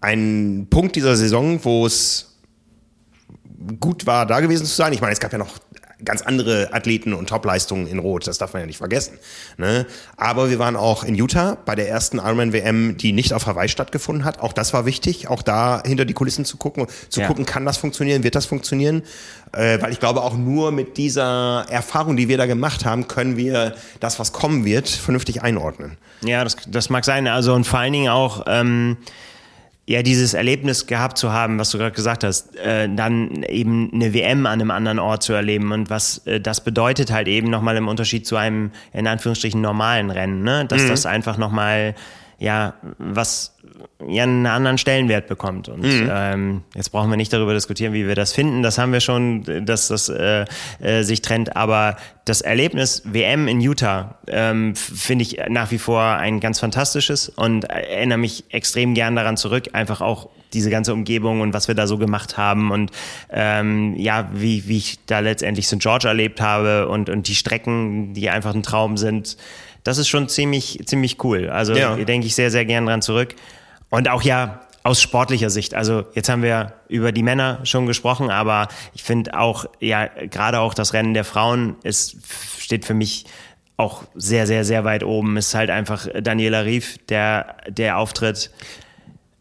ein 0.00 0.66
Punkt 0.70 0.96
dieser 0.96 1.16
Saison, 1.16 1.64
wo 1.64 1.86
es 1.86 2.36
gut 3.80 4.06
war, 4.06 4.26
da 4.26 4.40
gewesen 4.40 4.66
zu 4.66 4.74
sein. 4.74 4.92
Ich 4.92 5.00
meine, 5.00 5.12
es 5.12 5.20
gab 5.20 5.32
ja 5.32 5.38
noch 5.38 5.58
ganz 6.04 6.22
andere 6.22 6.72
Athleten 6.72 7.14
und 7.14 7.28
Topleistungen 7.28 7.86
in 7.86 7.98
Rot, 7.98 8.26
das 8.26 8.38
darf 8.38 8.52
man 8.52 8.60
ja 8.60 8.66
nicht 8.66 8.78
vergessen. 8.78 9.18
Ne? 9.56 9.86
Aber 10.16 10.50
wir 10.50 10.58
waren 10.58 10.76
auch 10.76 11.04
in 11.04 11.14
Utah 11.14 11.56
bei 11.64 11.74
der 11.74 11.88
ersten 11.88 12.18
Ironman-WM, 12.18 12.96
die 12.98 13.12
nicht 13.12 13.32
auf 13.32 13.46
Hawaii 13.46 13.68
stattgefunden 13.68 14.24
hat. 14.24 14.40
Auch 14.40 14.52
das 14.52 14.74
war 14.74 14.84
wichtig, 14.84 15.28
auch 15.28 15.42
da 15.42 15.82
hinter 15.84 16.04
die 16.04 16.12
Kulissen 16.12 16.44
zu 16.44 16.58
gucken, 16.58 16.86
zu 17.08 17.20
ja. 17.20 17.26
gucken, 17.26 17.46
kann 17.46 17.64
das 17.64 17.78
funktionieren, 17.78 18.24
wird 18.24 18.34
das 18.34 18.44
funktionieren? 18.44 19.02
Äh, 19.52 19.80
weil 19.80 19.92
ich 19.92 20.00
glaube, 20.00 20.22
auch 20.22 20.36
nur 20.36 20.70
mit 20.70 20.98
dieser 20.98 21.64
Erfahrung, 21.70 22.16
die 22.16 22.28
wir 22.28 22.36
da 22.36 22.46
gemacht 22.46 22.84
haben, 22.84 23.08
können 23.08 23.36
wir 23.38 23.74
das, 24.00 24.18
was 24.18 24.32
kommen 24.32 24.64
wird, 24.64 24.88
vernünftig 24.88 25.42
einordnen. 25.42 25.96
Ja, 26.22 26.44
das, 26.44 26.56
das 26.66 26.90
mag 26.90 27.04
sein. 27.06 27.26
Also 27.26 27.54
und 27.54 27.64
vor 27.64 27.78
allen 27.78 27.92
Dingen 27.92 28.08
auch... 28.08 28.44
Ähm 28.46 28.98
ja, 29.88 30.02
dieses 30.02 30.34
Erlebnis 30.34 30.86
gehabt 30.86 31.16
zu 31.16 31.32
haben, 31.32 31.58
was 31.60 31.70
du 31.70 31.78
gerade 31.78 31.94
gesagt 31.94 32.24
hast, 32.24 32.56
äh, 32.56 32.88
dann 32.92 33.44
eben 33.44 33.90
eine 33.94 34.12
WM 34.12 34.46
an 34.46 34.60
einem 34.60 34.72
anderen 34.72 34.98
Ort 34.98 35.22
zu 35.22 35.32
erleben 35.32 35.70
und 35.70 35.90
was 35.90 36.26
äh, 36.26 36.40
das 36.40 36.62
bedeutet 36.62 37.12
halt 37.12 37.28
eben 37.28 37.50
nochmal 37.50 37.76
im 37.76 37.86
Unterschied 37.86 38.26
zu 38.26 38.36
einem, 38.36 38.72
in 38.92 39.06
Anführungsstrichen, 39.06 39.60
normalen 39.60 40.10
Rennen, 40.10 40.42
ne? 40.42 40.64
dass 40.66 40.82
mhm. 40.82 40.88
das 40.88 41.06
einfach 41.06 41.38
nochmal 41.38 41.94
ja, 42.38 42.74
was 42.98 43.55
ja 44.08 44.22
einen 44.22 44.46
anderen 44.46 44.78
Stellenwert 44.78 45.26
bekommt. 45.26 45.68
Und 45.68 45.82
mhm. 45.82 46.10
ähm, 46.10 46.62
jetzt 46.74 46.90
brauchen 46.90 47.10
wir 47.10 47.16
nicht 47.16 47.32
darüber 47.32 47.54
diskutieren, 47.54 47.92
wie 47.92 48.06
wir 48.06 48.14
das 48.14 48.32
finden. 48.32 48.62
Das 48.62 48.78
haben 48.78 48.92
wir 48.92 49.00
schon, 49.00 49.64
dass 49.64 49.88
das 49.88 50.08
äh, 50.08 50.44
äh, 50.80 51.02
sich 51.02 51.22
trennt. 51.22 51.56
Aber 51.56 51.96
das 52.24 52.40
Erlebnis 52.40 53.02
WM 53.04 53.48
in 53.48 53.60
Utah 53.60 54.18
ähm, 54.28 54.74
finde 54.76 55.22
ich 55.22 55.38
nach 55.48 55.70
wie 55.70 55.78
vor 55.78 56.02
ein 56.02 56.40
ganz 56.40 56.60
fantastisches 56.60 57.28
und 57.28 57.64
erinnere 57.64 58.18
mich 58.18 58.44
extrem 58.50 58.94
gern 58.94 59.16
daran 59.16 59.36
zurück. 59.36 59.70
Einfach 59.72 60.00
auch 60.00 60.28
diese 60.52 60.70
ganze 60.70 60.92
Umgebung 60.92 61.40
und 61.40 61.52
was 61.52 61.68
wir 61.68 61.74
da 61.74 61.86
so 61.86 61.98
gemacht 61.98 62.38
haben 62.38 62.70
und 62.70 62.90
ähm, 63.30 63.94
ja, 63.96 64.30
wie, 64.32 64.68
wie 64.68 64.78
ich 64.78 64.98
da 65.06 65.18
letztendlich 65.18 65.66
St. 65.66 65.80
George 65.80 66.08
erlebt 66.08 66.40
habe 66.40 66.88
und, 66.88 67.10
und 67.10 67.28
die 67.28 67.34
Strecken, 67.34 68.14
die 68.14 68.30
einfach 68.30 68.54
ein 68.54 68.62
Traum 68.62 68.96
sind. 68.96 69.36
Das 69.84 69.98
ist 69.98 70.08
schon 70.08 70.28
ziemlich, 70.28 70.80
ziemlich 70.86 71.22
cool. 71.24 71.48
Also 71.48 71.74
ja. 71.74 71.94
denke 71.96 72.26
ich 72.26 72.34
sehr, 72.34 72.50
sehr 72.50 72.64
gern 72.64 72.86
dran 72.86 73.02
zurück. 73.02 73.34
Und 73.90 74.08
auch 74.08 74.22
ja, 74.22 74.60
aus 74.86 75.02
sportlicher 75.02 75.50
Sicht. 75.50 75.74
Also 75.74 76.04
jetzt 76.14 76.28
haben 76.28 76.42
wir 76.42 76.74
über 76.88 77.10
die 77.10 77.24
Männer 77.24 77.60
schon 77.64 77.86
gesprochen, 77.86 78.30
aber 78.30 78.68
ich 78.94 79.02
finde 79.02 79.38
auch, 79.38 79.66
ja, 79.80 80.06
gerade 80.06 80.60
auch 80.60 80.74
das 80.74 80.92
Rennen 80.92 81.12
der 81.12 81.24
Frauen 81.24 81.74
ist, 81.82 82.16
steht 82.58 82.84
für 82.84 82.94
mich 82.94 83.26
auch 83.76 84.04
sehr, 84.14 84.46
sehr, 84.46 84.64
sehr 84.64 84.84
weit 84.84 85.02
oben. 85.02 85.36
Ist 85.36 85.54
halt 85.54 85.70
einfach 85.70 86.06
Daniela 86.22 86.64
Rief, 86.64 86.98
der, 87.08 87.56
der 87.68 87.98
Auftritt. 87.98 88.50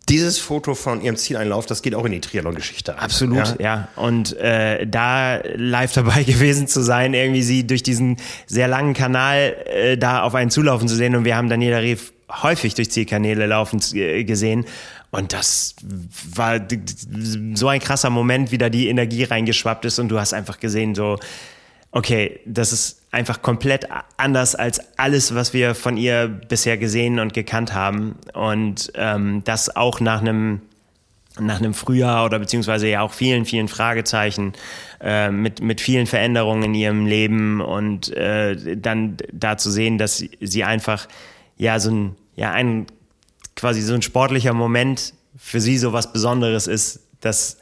Dieses 0.09 0.37
Foto 0.37 0.75
von 0.75 1.01
ihrem 1.01 1.15
Zieleinlauf, 1.15 1.65
das 1.65 1.81
geht 1.81 1.95
auch 1.95 2.05
in 2.05 2.11
die 2.11 2.21
Triathlon-Geschichte. 2.21 2.97
Absolut, 2.99 3.59
ja. 3.59 3.87
ja. 3.87 3.87
Und 3.95 4.37
äh, 4.37 4.85
da 4.85 5.37
live 5.55 5.93
dabei 5.93 6.23
gewesen 6.23 6.67
zu 6.67 6.81
sein, 6.81 7.13
irgendwie 7.13 7.43
sie 7.43 7.65
durch 7.65 7.83
diesen 7.83 8.17
sehr 8.45 8.67
langen 8.67 8.93
Kanal 8.93 9.55
äh, 9.65 9.97
da 9.97 10.23
auf 10.23 10.35
einen 10.35 10.51
zulaufen 10.51 10.87
zu 10.87 10.95
sehen. 10.95 11.15
Und 11.15 11.25
wir 11.25 11.35
haben 11.35 11.49
Daniela 11.49 11.79
Rief 11.79 12.13
häufig 12.29 12.73
durch 12.73 12.91
Zielkanäle 12.91 13.45
laufen 13.45 13.79
äh, 13.93 14.23
gesehen. 14.23 14.65
Und 15.11 15.33
das 15.33 15.75
war 16.33 16.59
so 17.53 17.67
ein 17.67 17.79
krasser 17.79 18.09
Moment, 18.09 18.51
wie 18.51 18.57
da 18.57 18.69
die 18.69 18.89
Energie 18.89 19.23
reingeschwappt 19.23 19.85
ist 19.85 19.99
und 19.99 20.09
du 20.09 20.19
hast 20.19 20.33
einfach 20.33 20.59
gesehen, 20.59 20.93
so, 20.93 21.17
okay, 21.91 22.41
das 22.45 22.73
ist 22.73 23.01
einfach 23.11 23.41
komplett 23.41 23.87
anders 24.17 24.55
als 24.55 24.81
alles, 24.97 25.33
was 25.33 25.53
wir 25.53 25.73
von 25.73 25.95
ihr 25.95 26.27
bisher 26.27 26.77
gesehen 26.77 27.19
und 27.19 27.33
gekannt 27.33 27.73
haben. 27.73 28.15
Und 28.33 28.91
ähm, 28.95 29.43
das 29.45 29.75
auch 29.75 30.01
nach 30.01 30.21
einem 30.21 30.61
nach 31.37 31.59
einem 31.59 31.73
Frühjahr 31.73 32.25
oder 32.25 32.39
beziehungsweise 32.39 32.87
ja 32.87 33.01
auch 33.01 33.11
vielen, 33.11 33.45
vielen 33.45 33.67
Fragezeichen 33.67 34.53
äh, 35.01 35.29
mit, 35.31 35.61
mit 35.61 35.81
vielen 35.81 36.07
Veränderungen 36.07 36.63
in 36.63 36.73
ihrem 36.73 37.05
Leben 37.05 37.59
und 37.59 38.09
äh, 38.13 38.77
dann 38.77 39.17
da 39.33 39.57
zu 39.57 39.69
sehen, 39.69 39.97
dass 39.97 40.23
sie 40.39 40.63
einfach 40.63 41.07
ja 41.57 41.79
so 41.79 41.91
ein, 41.91 42.15
ja 42.35 42.51
ein 42.51 42.87
quasi 43.55 43.81
so 43.81 43.93
ein 43.93 44.01
sportlicher 44.01 44.53
Moment 44.53 45.13
für 45.37 45.61
sie 45.61 45.77
so 45.77 45.93
was 45.93 46.11
Besonderes 46.11 46.67
ist, 46.67 47.01
dass 47.21 47.57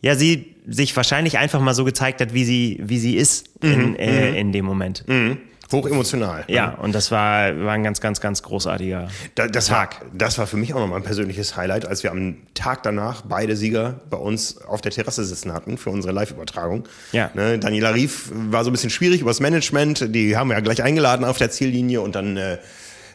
ja 0.00 0.14
sie 0.14 0.56
sich 0.66 0.96
wahrscheinlich 0.96 1.38
einfach 1.38 1.60
mal 1.60 1.74
so 1.74 1.84
gezeigt 1.84 2.20
hat, 2.20 2.34
wie 2.34 2.44
sie, 2.44 2.78
wie 2.82 2.98
sie 2.98 3.16
ist 3.16 3.50
in, 3.62 3.90
mhm. 3.90 3.96
äh, 3.96 4.30
mhm. 4.30 4.36
in 4.36 4.52
dem 4.52 4.64
Moment. 4.64 5.04
Mhm. 5.08 5.38
Hoch 5.72 5.86
emotional. 5.86 6.44
Ja, 6.48 6.68
ne? 6.68 6.76
und 6.78 6.94
das 6.94 7.12
war, 7.12 7.56
war 7.64 7.72
ein 7.72 7.84
ganz, 7.84 8.00
ganz, 8.00 8.20
ganz 8.20 8.42
großartiger 8.42 9.08
da, 9.36 9.46
das 9.46 9.66
Tag. 9.66 10.00
War, 10.00 10.08
das 10.12 10.38
war 10.38 10.48
für 10.48 10.56
mich 10.56 10.74
auch 10.74 10.80
nochmal 10.80 10.98
ein 10.98 11.04
persönliches 11.04 11.56
Highlight, 11.56 11.86
als 11.86 12.02
wir 12.02 12.10
am 12.10 12.38
Tag 12.54 12.82
danach 12.82 13.22
beide 13.22 13.56
Sieger 13.56 14.00
bei 14.10 14.16
uns 14.16 14.60
auf 14.62 14.80
der 14.80 14.90
Terrasse 14.90 15.24
sitzen 15.24 15.52
hatten 15.52 15.78
für 15.78 15.90
unsere 15.90 16.12
Live-Übertragung. 16.12 16.84
Ja. 17.12 17.30
Ne, 17.34 17.58
Daniela 17.58 17.94
Rief 17.94 18.30
war 18.32 18.64
so 18.64 18.70
ein 18.70 18.72
bisschen 18.72 18.90
schwierig 18.90 19.20
übers 19.20 19.38
Management. 19.38 20.12
Die 20.14 20.36
haben 20.36 20.48
wir 20.48 20.54
ja 20.54 20.60
gleich 20.60 20.82
eingeladen 20.82 21.24
auf 21.24 21.38
der 21.38 21.50
Ziellinie 21.52 22.00
und 22.00 22.16
dann 22.16 22.36
äh, 22.36 22.58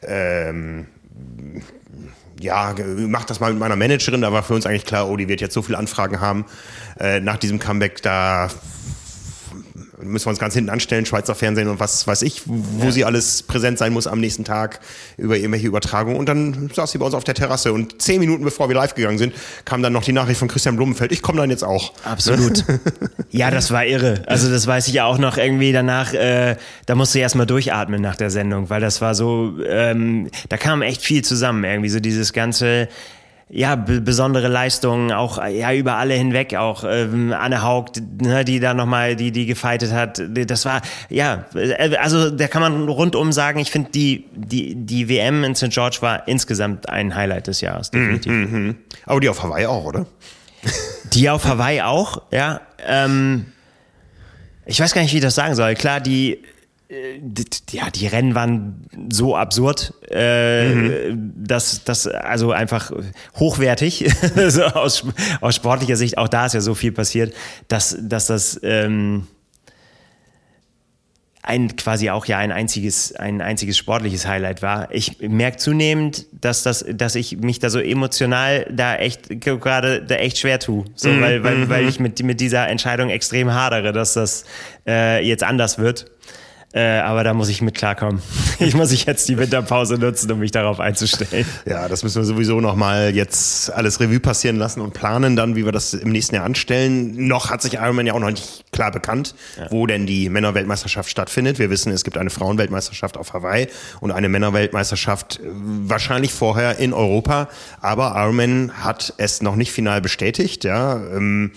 ähm, 0.08 0.88
ja, 2.40 2.76
mach 3.08 3.26
das 3.26 3.40
mal 3.40 3.52
mit 3.52 3.60
meiner 3.60 3.76
Managerin. 3.76 4.22
Da 4.22 4.32
war 4.32 4.44
für 4.44 4.54
uns 4.54 4.66
eigentlich 4.66 4.86
klar, 4.86 5.10
oh, 5.10 5.16
die 5.18 5.28
wird 5.28 5.42
jetzt 5.42 5.54
so 5.54 5.62
viele 5.62 5.78
Anfragen 5.78 6.20
haben. 6.20 6.46
Äh, 7.00 7.20
nach 7.20 7.38
diesem 7.38 7.60
Comeback, 7.60 8.02
da 8.02 8.50
müssen 10.08 10.26
wir 10.26 10.32
uns 10.32 10.40
ganz 10.40 10.54
hinten 10.54 10.70
anstellen, 10.70 11.06
Schweizer 11.06 11.36
Fernsehen 11.36 11.68
und 11.68 11.80
was 11.80 12.08
weiß 12.08 12.22
ich, 12.22 12.44
wo 12.46 12.86
ja. 12.86 12.92
sie 12.92 13.06
alles 13.06 13.44
präsent 13.44 13.78
sein 13.78 13.94
muss 13.94 14.08
am 14.08 14.20
nächsten 14.20 14.44
Tag 14.44 14.80
über 15.18 15.38
irgendwelche 15.38 15.68
Übertragungen. 15.68 16.18
Und 16.18 16.30
dann 16.30 16.70
saß 16.74 16.92
sie 16.92 16.98
bei 16.98 17.06
uns 17.06 17.16
auf 17.16 17.24
der 17.24 17.36
Terrasse 17.36 17.74
und 17.74 18.02
zehn 18.02 18.20
Minuten 18.20 18.44
bevor 18.44 18.70
wir 18.70 18.76
live 18.76 18.96
gegangen 18.96 19.18
sind, 19.18 19.34
kam 19.66 19.82
dann 19.82 19.94
noch 19.94 20.04
die 20.04 20.14
Nachricht 20.14 20.40
von 20.40 20.48
Christian 20.48 20.76
Blumenfeld, 20.76 21.12
ich 21.12 21.22
komme 21.22 21.40
dann 21.40 21.50
jetzt 21.50 21.64
auch. 21.64 21.94
Absolut. 22.04 22.64
ja, 23.30 23.52
das 23.52 23.72
war 23.72 23.86
irre. 23.86 24.24
Also 24.28 24.50
das 24.50 24.68
weiß 24.68 24.88
ich 24.88 24.94
ja 24.94 25.06
auch 25.06 25.18
noch 25.18 25.38
irgendwie 25.38 25.72
danach, 25.72 26.14
äh, 26.14 26.56
da 26.86 26.96
musste 26.96 27.18
ich 27.18 27.24
erstmal 27.24 27.46
durchatmen 27.46 28.02
nach 28.02 28.16
der 28.16 28.30
Sendung, 28.30 28.70
weil 28.70 28.82
das 28.82 29.02
war 29.02 29.16
so, 29.16 29.54
ähm, 29.68 30.30
da 30.50 30.58
kam 30.58 30.82
echt 30.82 31.02
viel 31.02 31.24
zusammen, 31.24 31.64
irgendwie 31.64 31.90
so 31.90 32.00
dieses 32.00 32.34
ganze 32.34 32.88
ja, 33.50 33.76
besondere 33.76 34.48
Leistungen, 34.48 35.12
auch 35.12 35.38
ja 35.38 35.72
über 35.72 35.98
alle 35.98 36.16
hinweg, 36.16 36.56
auch 36.56 36.84
ähm, 36.84 37.32
Anne 37.32 37.62
Haug, 37.62 37.92
ne, 38.20 38.44
die 38.44 38.60
da 38.60 38.74
nochmal, 38.74 39.16
die 39.16 39.32
die 39.32 39.46
gefeitet 39.46 39.92
hat. 39.92 40.22
Das 40.30 40.66
war 40.66 40.82
ja, 41.10 41.46
äh, 41.54 41.96
also 41.98 42.32
da 42.32 42.48
kann 42.48 42.62
man 42.62 42.88
rundum 42.90 43.32
sagen, 43.32 43.60
ich 43.60 43.70
finde 43.70 43.92
die 43.92 44.26
die 44.34 44.74
die 44.76 45.10
WM 45.10 45.44
in 45.44 45.54
St. 45.54 45.70
George 45.70 45.98
war 46.02 46.28
insgesamt 46.28 46.90
ein 46.90 47.16
Highlight 47.16 47.46
des 47.46 47.62
Jahres 47.62 47.92
definitiv. 47.92 48.32
Mm 48.32 48.46
-hmm. 48.46 48.76
Aber 49.06 49.20
die 49.20 49.30
auf 49.30 49.44
Hawaii 49.44 49.68
auch, 49.68 49.86
oder? 49.86 50.06
Die 51.14 51.30
auf 51.30 51.46
Hawaii 51.46 51.82
auch, 51.82 52.24
ja. 52.32 52.60
Ähm, 52.86 53.46
ich 54.66 54.80
weiß 54.80 54.94
gar 54.94 55.02
nicht, 55.04 55.14
wie 55.14 55.18
ich 55.18 55.24
das 55.24 55.36
sagen 55.36 55.54
soll. 55.54 55.76
Klar, 55.76 56.02
die 56.02 56.40
ja, 57.72 57.90
die 57.90 58.08
Rennen 58.08 58.36
waren 58.36 58.88
so 59.12 59.36
absurd, 59.36 59.94
äh, 60.12 60.70
mhm. 60.70 61.34
dass 61.36 61.84
das 61.84 62.08
also 62.08 62.52
einfach 62.52 62.92
hochwertig, 63.36 64.06
so 64.48 64.64
aus, 64.64 65.06
aus 65.42 65.56
sportlicher 65.56 65.96
Sicht, 65.96 66.18
auch 66.18 66.28
da 66.28 66.46
ist 66.46 66.54
ja 66.54 66.62
so 66.62 66.76
viel 66.76 66.92
passiert, 66.92 67.34
dass, 67.68 67.98
dass 68.00 68.28
das 68.28 68.60
ähm, 68.62 69.28
ein 71.46 71.76
quasi 71.76 72.10
auch 72.10 72.26
ja 72.26 72.40
ein 72.40 72.52
einziges, 72.52 73.16
ein 73.16 73.42
einziges 73.42 73.78
sportliches 73.78 74.28
Highlight 74.28 74.62
war. 74.62 74.92
Ich 74.92 75.20
merke 75.20 75.58
zunehmend, 75.58 76.26
dass 76.32 76.64
das, 76.64 76.86
dass 76.92 77.16
ich 77.16 77.38
mich 77.38 77.60
da 77.60 77.70
so 77.70 77.80
emotional 77.80 78.66
da 78.72 78.96
echt 78.96 79.42
gerade 79.42 80.02
da 80.02 80.16
echt 80.16 80.40
schwer 80.40 80.60
tue. 80.60 80.86
So, 80.96 81.10
mhm. 81.10 81.22
weil, 81.22 81.44
weil, 81.44 81.70
weil 81.70 81.84
mhm. 81.84 81.90
ich 81.90 82.00
mit, 82.00 82.22
mit 82.24 82.42
dieser 82.42 82.68
Entscheidung 82.68 83.10
extrem 83.10 83.54
hadere, 83.54 83.92
dass 83.94 84.14
das 84.14 84.46
äh, 84.88 85.26
jetzt 85.26 85.44
anders 85.44 85.78
wird. 85.78 86.08
Äh, 86.76 87.00
aber 87.00 87.24
da 87.24 87.34
muss 87.34 87.48
ich 87.48 87.62
mit 87.62 87.74
klarkommen. 87.76 88.22
Ich 88.58 88.74
muss 88.74 88.94
ich 88.94 89.06
jetzt 89.06 89.28
die 89.28 89.38
Winterpause 89.38 89.96
nutzen, 89.96 90.32
um 90.32 90.40
mich 90.40 90.52
darauf 90.52 90.80
einzustellen. 90.80 91.46
Ja, 91.66 91.90
das 91.90 92.04
müssen 92.04 92.22
wir 92.22 92.26
sowieso 92.26 92.62
nochmal 92.62 93.14
jetzt 93.14 93.70
alles 93.72 94.00
Revue 94.00 94.22
passieren 94.22 94.56
lassen 94.56 94.80
und 94.80 94.94
planen 94.94 95.36
dann, 95.36 95.58
wie 95.58 95.66
wir 95.66 95.74
das 95.74 95.94
im 95.94 96.10
nächsten 96.10 96.36
Jahr 96.36 96.46
anstellen. 96.46 97.28
Noch 97.28 97.50
hat 97.50 97.62
sich 97.62 97.74
Ironman 97.74 98.08
ja 98.08 98.14
auch 98.14 98.20
noch 98.20 98.32
nicht 98.32 98.72
klar 98.72 98.92
bekannt, 98.92 99.36
ja. 99.58 99.68
wo 99.72 99.88
denn 99.88 100.06
die 100.06 100.30
Männerweltmeisterschaft 100.30 101.10
stattfindet. 101.10 101.60
Wir 101.60 101.70
wissen, 101.70 101.92
es 101.92 102.06
gibt 102.06 102.18
eine 102.18 102.30
Frauenweltmeisterschaft 102.30 103.18
auf 103.18 103.34
Hawaii 103.34 103.68
und 104.00 104.12
eine 104.12 104.30
Männerweltmeisterschaft 104.30 105.40
äh, 105.40 105.50
wahrscheinlich 105.54 106.34
vorher 106.34 106.80
in 106.80 106.94
Europa. 106.94 107.50
Aber 107.82 108.14
Ironman 108.16 108.72
hat 108.84 109.14
es 109.18 109.42
noch 109.42 109.58
nicht 109.58 109.74
final 109.74 110.00
bestätigt. 110.00 110.64
Ja. 110.64 110.96
Ähm, 110.96 111.52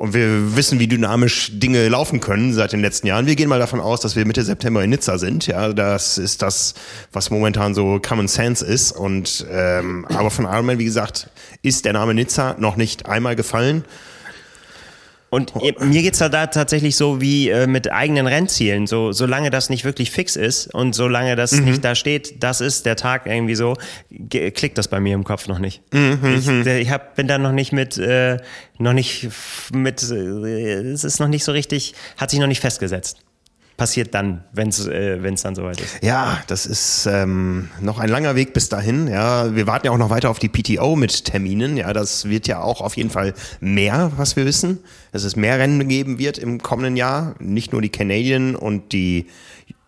und 0.00 0.14
wir 0.14 0.56
wissen, 0.56 0.80
wie 0.80 0.88
dynamisch 0.88 1.50
Dinge 1.52 1.86
laufen 1.90 2.20
können 2.20 2.54
seit 2.54 2.72
den 2.72 2.80
letzten 2.80 3.06
Jahren. 3.06 3.26
Wir 3.26 3.36
gehen 3.36 3.50
mal 3.50 3.58
davon 3.58 3.80
aus, 3.80 4.00
dass 4.00 4.16
wir 4.16 4.24
Mitte 4.24 4.42
September 4.42 4.82
in 4.82 4.88
Nizza 4.88 5.18
sind. 5.18 5.46
Ja, 5.46 5.74
das 5.74 6.16
ist 6.16 6.40
das, 6.40 6.72
was 7.12 7.28
momentan 7.28 7.74
so 7.74 8.00
Common 8.00 8.26
Sense 8.26 8.64
ist. 8.64 8.92
Und 8.92 9.44
ähm, 9.50 10.06
aber 10.08 10.30
von 10.30 10.46
Ironman, 10.46 10.78
wie 10.78 10.86
gesagt, 10.86 11.28
ist 11.60 11.84
der 11.84 11.92
Name 11.92 12.14
Nizza 12.14 12.56
noch 12.58 12.76
nicht 12.76 13.04
einmal 13.04 13.36
gefallen. 13.36 13.84
Und 15.30 15.54
mir 15.62 16.02
geht's 16.02 16.18
da, 16.18 16.28
da 16.28 16.48
tatsächlich 16.48 16.96
so 16.96 17.20
wie 17.20 17.50
äh, 17.50 17.68
mit 17.68 17.90
eigenen 17.90 18.26
Rennzielen. 18.26 18.88
So, 18.88 19.12
solange 19.12 19.50
das 19.50 19.70
nicht 19.70 19.84
wirklich 19.84 20.10
fix 20.10 20.34
ist 20.34 20.74
und 20.74 20.92
solange 20.92 21.36
das 21.36 21.52
mhm. 21.52 21.64
nicht 21.66 21.84
da 21.84 21.94
steht, 21.94 22.42
das 22.42 22.60
ist 22.60 22.84
der 22.84 22.96
Tag 22.96 23.26
irgendwie 23.26 23.54
so, 23.54 23.76
klickt 24.28 24.76
das 24.76 24.88
bei 24.88 24.98
mir 24.98 25.14
im 25.14 25.22
Kopf 25.22 25.46
noch 25.46 25.60
nicht. 25.60 25.82
Mhm. 25.92 26.18
Ich, 26.36 26.46
mhm. 26.46 26.66
ich 26.66 26.90
hab, 26.90 27.14
bin 27.14 27.28
da 27.28 27.38
noch 27.38 27.52
nicht 27.52 27.72
mit, 27.72 27.96
äh, 27.96 28.38
noch 28.78 28.92
nicht 28.92 29.28
mit, 29.72 30.02
äh, 30.10 30.80
es 30.80 31.04
ist 31.04 31.20
noch 31.20 31.28
nicht 31.28 31.44
so 31.44 31.52
richtig, 31.52 31.94
hat 32.16 32.30
sich 32.30 32.40
noch 32.40 32.48
nicht 32.48 32.60
festgesetzt 32.60 33.18
passiert 33.80 34.14
dann, 34.14 34.44
wenn 34.52 34.68
es 34.68 34.86
äh, 34.86 35.18
dann 35.42 35.54
soweit 35.54 35.80
ist. 35.80 36.02
Ja, 36.02 36.42
das 36.48 36.66
ist 36.66 37.08
ähm, 37.10 37.70
noch 37.80 37.98
ein 37.98 38.10
langer 38.10 38.34
Weg 38.36 38.52
bis 38.52 38.68
dahin. 38.68 39.08
Ja, 39.08 39.56
wir 39.56 39.66
warten 39.66 39.86
ja 39.86 39.92
auch 39.92 39.96
noch 39.96 40.10
weiter 40.10 40.28
auf 40.28 40.38
die 40.38 40.50
PTO 40.50 40.96
mit 40.96 41.24
Terminen. 41.24 41.78
Ja, 41.78 41.94
das 41.94 42.28
wird 42.28 42.46
ja 42.46 42.60
auch 42.60 42.82
auf 42.82 42.98
jeden 42.98 43.08
Fall 43.08 43.32
mehr, 43.60 44.12
was 44.18 44.36
wir 44.36 44.44
wissen. 44.44 44.80
Dass 45.12 45.24
es 45.24 45.34
mehr 45.34 45.58
Rennen 45.58 45.88
geben 45.88 46.18
wird 46.18 46.36
im 46.36 46.62
kommenden 46.62 46.94
Jahr. 46.94 47.36
Nicht 47.38 47.72
nur 47.72 47.80
die 47.80 47.88
Canadian 47.88 48.54
und 48.54 48.92
die 48.92 49.28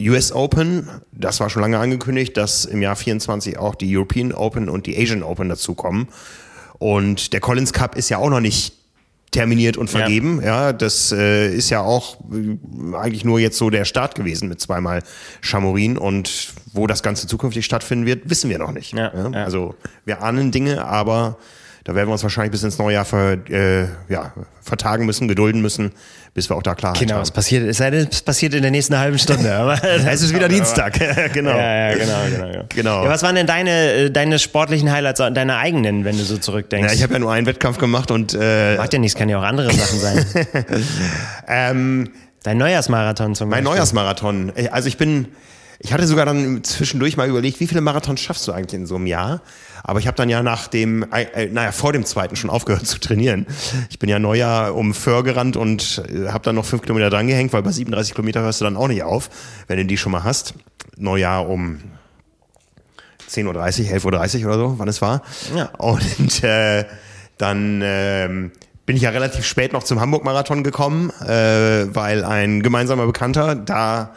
US 0.01 0.33
Open. 0.33 0.89
Das 1.13 1.41
war 1.41 1.51
schon 1.51 1.61
lange 1.61 1.79
angekündigt, 1.79 2.35
dass 2.39 2.65
im 2.65 2.81
Jahr 2.81 2.97
24 2.97 3.59
auch 3.59 3.75
die 3.75 3.95
European 3.95 4.33
Open 4.33 4.71
und 4.71 4.87
die 4.87 4.97
Asian 4.97 5.23
Open 5.23 5.51
dazukommen. 5.51 6.09
Und 6.79 7.35
der 7.35 7.41
Collins 7.41 7.75
Cup 7.75 7.95
ist 7.95 8.09
ja 8.09 8.17
auch 8.17 8.31
noch 8.31 8.41
nicht 8.41 8.73
terminiert 9.33 9.77
und 9.77 9.91
vergeben. 9.91 10.41
Ja, 10.41 10.67
ja 10.67 10.73
das 10.73 11.11
äh, 11.11 11.53
ist 11.53 11.71
ja 11.71 11.81
auch 11.81 12.19
äh, 12.31 12.95
eigentlich 12.95 13.25
nur 13.25 13.41
jetzt 13.41 13.59
so 13.59 13.71
der 13.71 13.85
Start 13.85 14.15
gewesen 14.15 14.49
mit 14.49 14.61
zweimal 14.61 15.03
Chamorin 15.41 15.99
und 15.99 16.53
wo 16.73 16.87
das 16.87 17.03
Ganze 17.03 17.27
zukünftig 17.27 17.65
stattfinden 17.65 18.07
wird, 18.07 18.31
wissen 18.31 18.49
wir 18.49 18.59
noch 18.59 18.73
nicht. 18.73 18.93
Ja, 18.93 19.13
ja. 19.15 19.31
Also 19.45 19.75
wir 20.05 20.23
ahnen 20.23 20.53
Dinge, 20.53 20.85
aber 20.85 21.39
da 21.85 21.95
werden 21.95 22.09
wir 22.09 22.13
uns 22.13 22.23
wahrscheinlich 22.23 22.53
bis 22.53 22.63
ins 22.63 22.79
neue 22.79 22.95
Jahr 22.95 23.05
ver, 23.05 23.39
äh, 23.51 23.87
ja, 24.09 24.33
vertagen 24.61 25.05
müssen, 25.05 25.27
gedulden 25.27 25.61
müssen, 25.61 25.93
bis 26.33 26.49
wir 26.49 26.57
auch 26.57 26.63
da 26.63 26.75
Klarheit 26.75 27.01
genau, 27.01 27.15
haben. 27.15 27.17
Genau, 27.17 27.23
es 27.23 27.31
passiert, 27.33 27.67
es 27.67 27.79
sei 27.79 27.91
denn, 27.91 28.09
es 28.11 28.23
passiert 28.23 28.55
in 28.55 28.63
der 28.63 28.71
nächsten 28.71 28.97
halben 28.97 29.19
Stunde. 29.19 29.55
Aber 29.57 29.83
es 29.83 30.23
ist 30.23 30.35
wieder 30.35 30.49
Dienstag. 30.51 30.95
genau. 31.33 31.51
Ja, 31.51 31.91
ja, 31.91 31.95
genau, 31.97 32.19
genau. 32.31 32.47
Ja. 32.47 32.65
genau. 32.69 33.05
Ja, 33.05 33.11
was 33.11 33.23
waren 33.23 33.35
denn 33.35 33.47
deine, 33.47 33.93
äh, 33.93 34.11
deine 34.11 34.39
sportlichen 34.39 34.93
Highlights, 34.93 35.19
deine 35.19 35.57
eigenen, 35.57 36.05
wenn 36.05 36.17
du 36.17 36.25
so 36.25 36.39
zurückdenkst? 36.39 36.89
Ja, 36.89 36.95
ich 36.95 37.03
habe 37.03 37.15
ja 37.15 37.19
nur 37.19 37.33
einen 37.33 37.47
Wettkampf 37.47 37.79
gemacht 37.79 38.11
und 38.11 38.37
äh, 38.39 38.77
macht 38.77 38.93
ja 38.93 38.99
nichts, 38.99 39.19
kann 39.19 39.29
ja 39.29 39.39
auch 39.39 39.45
andere 39.45 39.73
Sachen 39.73 39.99
sein. 39.99 40.27
ähm, 41.49 42.11
Dein 42.43 42.59
Neujahrsmarathon 42.59 43.35
zum 43.35 43.51
Beispiel. 43.51 43.65
Mein 43.65 43.73
Neujahrsmarathon. 43.73 44.53
Also 44.71 44.89
ich 44.89 44.97
bin, 44.97 45.29
ich 45.79 45.93
hatte 45.93 46.07
sogar 46.07 46.27
dann 46.27 46.65
zwischendurch 46.65 47.17
mal 47.17 47.29
überlegt, 47.29 47.61
wie 47.61 47.67
viele 47.67 47.81
Marathons 47.81 48.21
schaffst 48.21 48.49
du 48.49 48.53
eigentlich 48.53 48.81
in 48.81 48.87
so 48.87 48.97
einem 48.97 49.07
Jahr? 49.07 49.43
Aber 49.85 49.99
ich 49.99 50.07
habe 50.07 50.17
dann 50.17 50.29
ja 50.29 50.43
nach 50.43 50.69
dem, 50.69 51.05
äh, 51.13 51.47
naja, 51.47 51.73
vor 51.73 51.93
dem 51.93 52.05
zweiten 52.05 52.37
schon 52.37 52.51
aufgehört 52.51 52.87
zu 52.87 52.99
trainieren. 53.01 53.47
Ich 53.91 53.99
bin 53.99 54.09
ja 54.09 54.19
Neujahr 54.19 54.75
um 54.75 54.95
Föhr 54.95 55.25
gerannt 55.25 55.57
und 55.57 56.03
äh, 56.09 56.29
habe 56.29 56.45
dann 56.45 56.55
noch 56.55 56.65
fünf 56.65 56.83
Kilometer 56.83 57.11
dran 57.11 57.27
gehängt, 57.27 57.53
weil 57.53 57.63
bei 57.63 57.73
37 57.73 58.15
Kilometer 58.15 58.43
hörst 58.43 58.61
du 58.61 58.65
dann 58.65 58.77
auch 58.77 58.89
nicht 58.89 59.03
auf, 59.03 59.31
wenn 59.67 59.79
du 59.79 59.85
die 59.85 59.97
schon 59.97 60.13
mal 60.13 60.25
hast. 60.25 60.55
Neujahr 60.97 61.49
um 61.49 61.81
10.30 63.29 63.47
Uhr, 63.47 64.13
11.30 64.13 64.45
Uhr 64.45 64.47
oder 64.47 64.59
so, 64.59 64.79
wann 64.79 64.89
es 64.89 65.03
war. 65.03 65.23
Ja. 65.57 65.67
Und 65.79 66.45
äh, 66.45 66.85
dann 67.39 67.81
ähm, 67.83 68.53
bin 68.87 68.97
ich 68.97 69.03
ja 69.03 69.11
relativ 69.11 69.45
spät 69.45 69.73
noch 69.73 69.83
zum 69.83 70.01
Hamburg-Marathon 70.01 70.63
gekommen, 70.63 71.11
äh, 71.21 71.95
weil 71.95 72.25
ein 72.25 72.63
gemeinsamer 72.63 73.07
Bekannter 73.07 73.55
da 73.55 74.15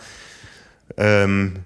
ähm, 0.97 1.65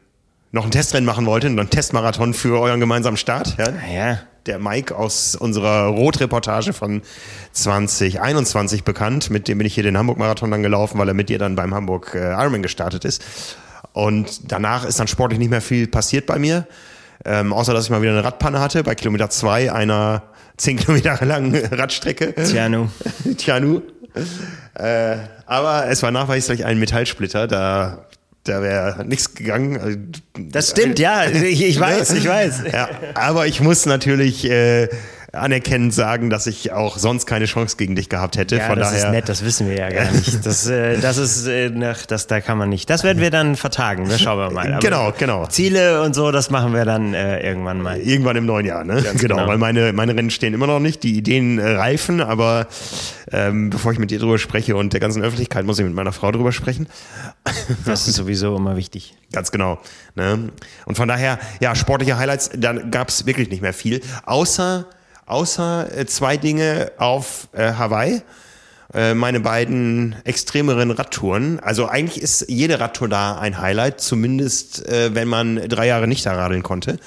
noch 0.52 0.66
ein 0.66 0.72
Testrennen 0.72 1.06
machen 1.06 1.26
wollte, 1.26 1.48
einen 1.48 1.70
Testmarathon 1.70 2.34
für 2.34 2.60
euren 2.60 2.80
gemeinsamen 2.80 3.18
Start. 3.18 3.58
Ja? 3.58 3.74
ja. 3.94 4.20
Der 4.46 4.58
Mike 4.58 4.96
aus 4.96 5.36
unserer 5.36 5.88
Rot-Reportage 5.88 6.74
von 6.74 7.02
2021 7.52 8.84
bekannt. 8.84 9.30
Mit 9.30 9.48
dem 9.48 9.60
bin 9.60 9.68
ich 9.68 9.76
hier 9.76 9.84
den 9.84 9.98
Hamburg-Marathon 9.98 10.50
dann 10.50 10.64
gelaufen, 10.64 10.98
weil 10.98 11.08
er 11.08 11.14
mit 11.14 11.30
dir 11.30 11.38
dann 11.38 11.56
beim 11.56 11.76
Hamburg 11.76 12.16
äh, 12.16 12.32
Ironman 12.32 12.64
gestartet 12.64 13.06
ist. 13.06 13.24
Und 13.94 14.52
danach 14.52 14.86
ist 14.86 15.00
dann 15.00 15.08
sportlich 15.08 15.40
nicht 15.40 15.52
mehr 15.52 15.62
viel 15.62 15.88
passiert 15.88 16.26
bei 16.26 16.40
mir. 16.40 16.66
Ähm, 17.26 17.54
außer 17.54 17.74
dass 17.74 17.86
ich 17.86 17.90
mal 17.90 18.02
wieder 18.02 18.14
eine 18.14 18.24
Radpanne 18.24 18.60
hatte 18.60 18.84
bei 18.84 18.96
Kilometer 18.96 19.30
zwei 19.30 19.72
einer 19.72 20.24
zehn 20.58 20.78
Kilometer 20.78 21.18
langen 21.26 21.54
Radstrecke. 21.56 22.34
Tianu. 22.34 22.88
Tianu. 23.38 23.82
Äh, 24.74 25.18
aber 25.46 25.88
es 25.88 26.02
war 26.02 26.12
nachweislich 26.12 26.66
ein 26.66 26.80
Metallsplitter. 26.80 27.48
Da 27.48 28.06
da 28.43 28.62
wäre 28.62 29.06
nichts 29.06 29.34
gegangen. 29.36 30.12
Das 30.38 30.71
stimmt, 30.71 30.99
ja, 30.99 31.25
ich, 31.25 31.62
ich 31.63 31.80
weiß, 31.80 32.12
ich 32.12 32.28
weiß. 32.28 32.63
Ja, 32.71 32.89
aber 33.15 33.47
ich 33.47 33.62
muss 33.62 33.86
natürlich 33.86 34.49
äh, 34.49 34.89
anerkennend 35.34 35.94
sagen, 35.94 36.30
dass 36.30 36.48
ich 36.48 36.72
auch 36.72 36.98
sonst 36.98 37.26
keine 37.26 37.46
Chance 37.46 37.78
gegen 37.78 37.96
dich 37.96 38.10
gehabt 38.10 38.38
hätte. 38.38 38.58
Ja, 38.58 38.68
Von 38.68 38.80
das 38.80 38.89
daher, 38.89 39.06
ist 39.06 39.12
nett, 39.12 39.30
das 39.30 39.44
wissen 39.44 39.70
wir 39.70 39.78
ja 39.78 39.89
gar 39.89 40.12
nicht. 40.12 40.39
Das, 40.50 40.68
äh, 40.68 40.98
das 41.00 41.18
ist, 41.18 41.48
äh, 41.48 41.72
das, 42.08 42.28
da 42.28 42.42
kann 42.42 42.58
man 42.58 42.70
nicht. 42.70 42.89
Das 42.89 43.04
werden 43.04 43.22
wir 43.22 43.30
dann 43.30 43.56
vertagen. 43.56 44.08
Das 44.08 44.22
schauen 44.22 44.39
wir 44.39 44.52
mal. 44.52 44.68
Aber 44.68 44.80
genau, 44.80 45.13
genau. 45.18 45.46
Ziele 45.48 46.02
und 46.02 46.15
so, 46.15 46.32
das 46.32 46.50
machen 46.50 46.74
wir 46.74 46.86
dann 46.86 47.13
äh, 47.13 47.46
irgendwann 47.46 47.82
mal. 47.82 48.00
Irgendwann 48.00 48.36
im 48.38 48.46
neuen 48.46 48.65
Jahr, 48.65 48.84
ne? 48.84 49.02
Genau, 49.02 49.36
genau, 49.36 49.48
weil 49.48 49.58
meine, 49.58 49.94
meine 49.94 50.15
Rennen 50.15 50.30
stehen 50.32 50.54
immer 50.54 50.68
noch 50.68 50.80
nicht. 50.80 51.04
Die 51.04 51.18
Ideen 51.18 51.60
äh, 51.60 51.72
reifen, 51.72 52.22
aber 52.22 52.68
ähm, 53.32 53.70
bevor 53.70 53.92
ich 53.92 54.00
mit 54.00 54.12
dir 54.12 54.20
drüber 54.20 54.39
spreche 54.39 54.76
und 54.76 54.94
der 54.94 55.00
ganzen 55.00 55.22
Öffentlichkeit, 55.22 55.65
muss 55.65 55.78
ich 55.78 55.86
mit 55.86 55.94
meiner 55.94 56.13
Frau 56.13 56.32
drüber 56.32 56.52
sprechen. 56.52 56.88
Das 57.86 58.08
ist 58.08 58.15
sowieso 58.15 58.56
immer 58.56 58.76
wichtig. 58.76 59.15
Ganz 59.32 59.52
genau. 59.52 59.80
Ne? 60.15 60.50
Und 60.86 60.96
von 60.96 61.08
daher, 61.08 61.39
ja, 61.60 61.76
sportliche 61.76 62.18
Highlights, 62.18 62.50
dann 62.56 62.92
gab 62.92 63.10
es 63.10 63.26
wirklich 63.26 63.50
nicht 63.50 63.62
mehr 63.62 63.74
viel. 63.74 64.02
Außer 64.26 64.86
außer 65.30 65.98
äh, 65.98 66.06
zwei 66.06 66.38
Dinge 66.38 66.92
auf 66.98 67.48
äh, 67.54 67.74
Hawaii. 67.74 68.22
Äh, 68.94 69.13
meine 69.13 69.39
beiden 69.39 70.15
extremeren 70.24 70.89
Radtouren. 70.89 71.60
Also 71.60 71.88
eigentlich 71.88 72.22
ist 72.22 72.46
jede 72.50 72.80
Radtour 72.80 73.08
da 73.08 73.38
ein 73.38 73.60
Highlight, 73.60 74.02
zumindest 74.02 74.88
äh, 74.88 75.13
wenn 75.13 75.28
man 75.28 75.58
drei 75.70 75.88
Jahre 75.88 76.08
nicht 76.08 76.26
da 76.26 76.34
radeln 76.34 76.63
konnte. 76.63 76.98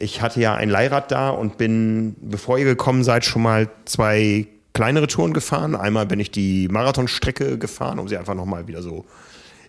Ich 0.00 0.22
hatte 0.22 0.40
ja 0.40 0.54
ein 0.54 0.70
Leihrad 0.70 1.12
da 1.12 1.30
und 1.30 1.56
bin, 1.56 2.16
bevor 2.20 2.58
ihr 2.58 2.64
gekommen 2.64 3.04
seid, 3.04 3.24
schon 3.24 3.42
mal 3.42 3.68
zwei 3.84 4.48
kleinere 4.72 5.06
Touren 5.06 5.32
gefahren. 5.32 5.76
Einmal 5.76 6.06
bin 6.06 6.18
ich 6.18 6.32
die 6.32 6.66
Marathonstrecke 6.66 7.58
gefahren, 7.58 8.00
um 8.00 8.08
sie 8.08 8.16
einfach 8.16 8.34
nochmal 8.34 8.66
wieder 8.66 8.82
so 8.82 9.04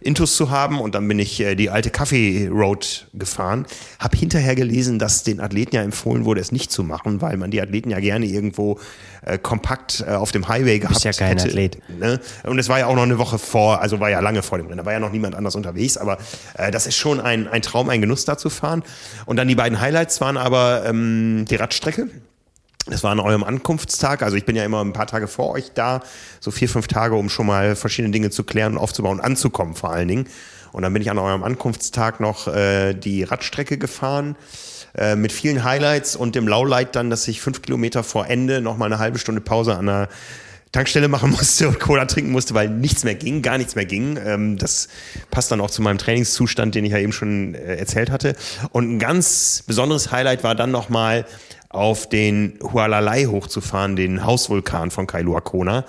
Intus 0.06 0.36
zu 0.36 0.52
haben 0.52 0.80
und 0.80 0.94
dann 0.96 1.08
bin 1.08 1.18
ich 1.18 1.40
äh, 1.40 1.56
die 1.56 1.70
alte 1.70 1.90
Kaffee 1.90 2.48
Road 2.48 3.08
gefahren. 3.14 3.66
Hab 4.00 4.16
hinterher 4.16 4.56
gelesen, 4.56 5.00
dass 5.00 5.24
den 5.24 5.40
Athleten 5.40 5.76
ja 5.76 5.82
empfohlen 5.82 6.26
wurde, 6.26 6.42
es 6.42 6.52
nicht 6.52 6.72
zu 6.72 6.84
machen, 6.84 7.22
weil 7.22 7.38
man 7.38 7.50
die 7.50 7.62
Athleten 7.62 7.90
ja 7.90 8.00
gerne 8.00 8.26
irgendwo 8.26 8.80
äh, 9.24 9.40
kompakt 9.40 10.06
äh, 10.08 10.12
auf 10.12 10.32
dem 10.32 10.48
Highway 10.48 10.80
gehabt 10.80 10.94
Bist 10.94 11.06
ja 11.06 11.12
kein 11.12 11.38
hätte. 11.38 11.50
Athlet. 11.50 11.80
Ne? 12.00 12.20
Und 12.44 12.60
es 12.60 12.70
war 12.70 12.80
ja 12.80 12.86
auch 12.86 12.96
noch 12.96 13.04
eine 13.04 13.18
Woche 13.18 13.40
vor, 13.40 13.82
also 13.82 14.00
war 14.00 14.10
ja 14.10 14.20
lange 14.20 14.44
vor 14.44 14.60
dem 14.60 14.68
Rennen, 14.68 14.78
da 14.78 14.86
war 14.86 14.94
ja 14.94 15.00
noch 15.00 15.12
niemand 15.12 15.34
anders 15.36 15.56
unterwegs, 15.56 15.98
aber 15.98 16.20
äh, 16.54 16.70
das 16.70 16.86
ist 16.86 16.96
schon 16.96 17.20
ein, 17.20 17.48
ein 17.48 17.64
Traum, 17.64 17.90
ein 17.90 18.02
Genuss 18.02 18.26
da 18.26 18.38
zu 18.38 18.52
fahren. 18.52 18.84
Und 19.26 19.38
dann 19.38 19.48
die 19.48 19.56
beiden 19.56 19.82
Highlights 19.82 20.22
waren 20.22 20.38
aber 20.38 20.86
ähm, 20.86 21.46
die 21.50 21.56
Radstrecke 21.56 22.10
das 22.88 23.04
war 23.04 23.12
an 23.12 23.20
eurem 23.20 23.44
Ankunftstag. 23.44 24.22
Also 24.22 24.38
ich 24.38 24.46
bin 24.46 24.56
ja 24.56 24.64
immer 24.64 24.84
ein 24.84 24.94
paar 24.94 25.08
Tage 25.08 25.28
vor 25.28 25.52
euch 25.52 25.72
da, 25.74 26.02
so 26.40 26.52
vier, 26.52 26.70
fünf 26.70 26.88
Tage, 26.88 27.16
um 27.16 27.30
schon 27.30 27.48
mal 27.48 27.76
verschiedene 27.76 28.12
Dinge 28.12 28.30
zu 28.30 28.44
klären 28.44 28.74
und 28.74 28.80
aufzubauen, 28.80 29.20
anzukommen 29.20 29.76
vor 29.76 29.92
allen 29.92 30.08
Dingen. 30.08 30.28
Und 30.72 30.84
dann 30.84 30.94
bin 30.94 31.02
ich 31.02 31.10
an 31.10 31.18
eurem 31.18 31.44
Ankunftstag 31.44 32.20
noch 32.20 32.48
äh, 32.48 32.94
die 32.94 33.24
Radstrecke 33.24 33.78
gefahren 33.78 34.36
äh, 34.94 35.16
mit 35.16 35.32
vielen 35.32 35.64
Highlights 35.64 36.16
und 36.16 36.36
dem 36.36 36.48
Lowlight 36.48 36.96
dann, 36.96 37.10
dass 37.10 37.28
ich 37.28 37.42
fünf 37.42 37.62
Kilometer 37.62 38.04
vor 38.04 38.28
Ende 38.28 38.62
noch 38.62 38.78
mal 38.78 38.86
eine 38.86 39.00
halbe 39.00 39.18
Stunde 39.18 39.42
Pause 39.42 39.76
an 39.78 39.86
der 39.88 40.10
Tankstelle 40.72 41.08
machen 41.08 41.32
musste 41.32 41.70
und 41.70 41.80
Cola 41.80 42.06
trinken 42.06 42.32
musste, 42.32 42.54
weil 42.54 42.70
nichts 42.70 43.04
mehr 43.06 43.16
ging, 43.16 43.42
gar 43.42 43.58
nichts 43.58 43.76
mehr 43.76 43.86
ging. 43.86 44.20
Ähm, 44.24 44.58
das 44.58 44.90
passt 45.32 45.50
dann 45.52 45.62
auch 45.62 45.72
zu 45.72 45.82
meinem 45.82 45.98
Trainingszustand, 45.98 46.76
den 46.76 46.86
ich 46.86 46.92
ja 46.92 47.00
eben 47.00 47.14
schon 47.14 47.56
äh, 47.56 47.78
erzählt 47.78 48.12
hatte. 48.12 48.36
Und 48.72 48.96
ein 48.96 49.00
ganz 49.00 49.64
besonderes 49.66 50.12
Highlight 50.12 50.44
war 50.44 50.56
dann 50.56 50.72
noch 50.72 50.90
mal 50.90 51.26
auf 51.76 52.10
den 52.10 52.58
Hualalai 52.62 53.26
hochzufahren, 53.26 53.96
den 53.96 54.26
Hausvulkan 54.26 54.92
von 54.92 55.08
Kailua 55.08 55.42
Kona. 55.42 55.86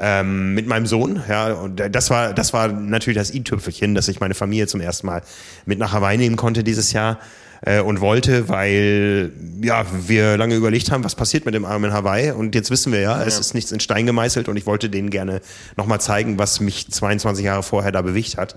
Ähm, 0.00 0.54
mit 0.54 0.68
meinem 0.68 0.86
Sohn, 0.86 1.20
ja, 1.28 1.52
und 1.54 1.82
das 1.90 2.08
war, 2.10 2.32
das 2.32 2.52
war 2.52 2.68
natürlich 2.68 3.18
das 3.18 3.34
i-Tüpfelchen, 3.34 3.96
dass 3.96 4.06
ich 4.06 4.20
meine 4.20 4.34
Familie 4.34 4.68
zum 4.68 4.80
ersten 4.80 5.08
Mal 5.08 5.22
mit 5.66 5.80
nach 5.80 5.92
Hawaii 5.92 6.16
nehmen 6.16 6.36
konnte 6.36 6.62
dieses 6.62 6.92
Jahr 6.92 7.18
äh, 7.62 7.80
und 7.80 8.00
wollte, 8.00 8.48
weil 8.48 9.32
ja 9.60 9.84
wir 10.06 10.36
lange 10.36 10.54
überlegt 10.54 10.92
haben, 10.92 11.02
was 11.02 11.14
passiert 11.14 11.46
mit 11.46 11.54
dem 11.54 11.64
Arm 11.64 11.84
in 11.84 11.92
Hawaii 11.92 12.30
und 12.30 12.54
jetzt 12.54 12.70
wissen 12.70 12.92
wir 12.92 13.00
ja, 13.00 13.18
ja. 13.18 13.26
es 13.26 13.40
ist 13.40 13.54
nichts 13.54 13.72
in 13.72 13.80
Stein 13.80 14.06
gemeißelt 14.06 14.48
und 14.48 14.56
ich 14.56 14.66
wollte 14.66 14.88
denen 14.88 15.10
gerne 15.10 15.40
nochmal 15.76 16.00
zeigen, 16.00 16.38
was 16.38 16.60
mich 16.60 16.88
22 16.90 17.44
Jahre 17.44 17.62
vorher 17.62 17.90
da 17.92 18.02
bewegt 18.02 18.36
hat. 18.36 18.54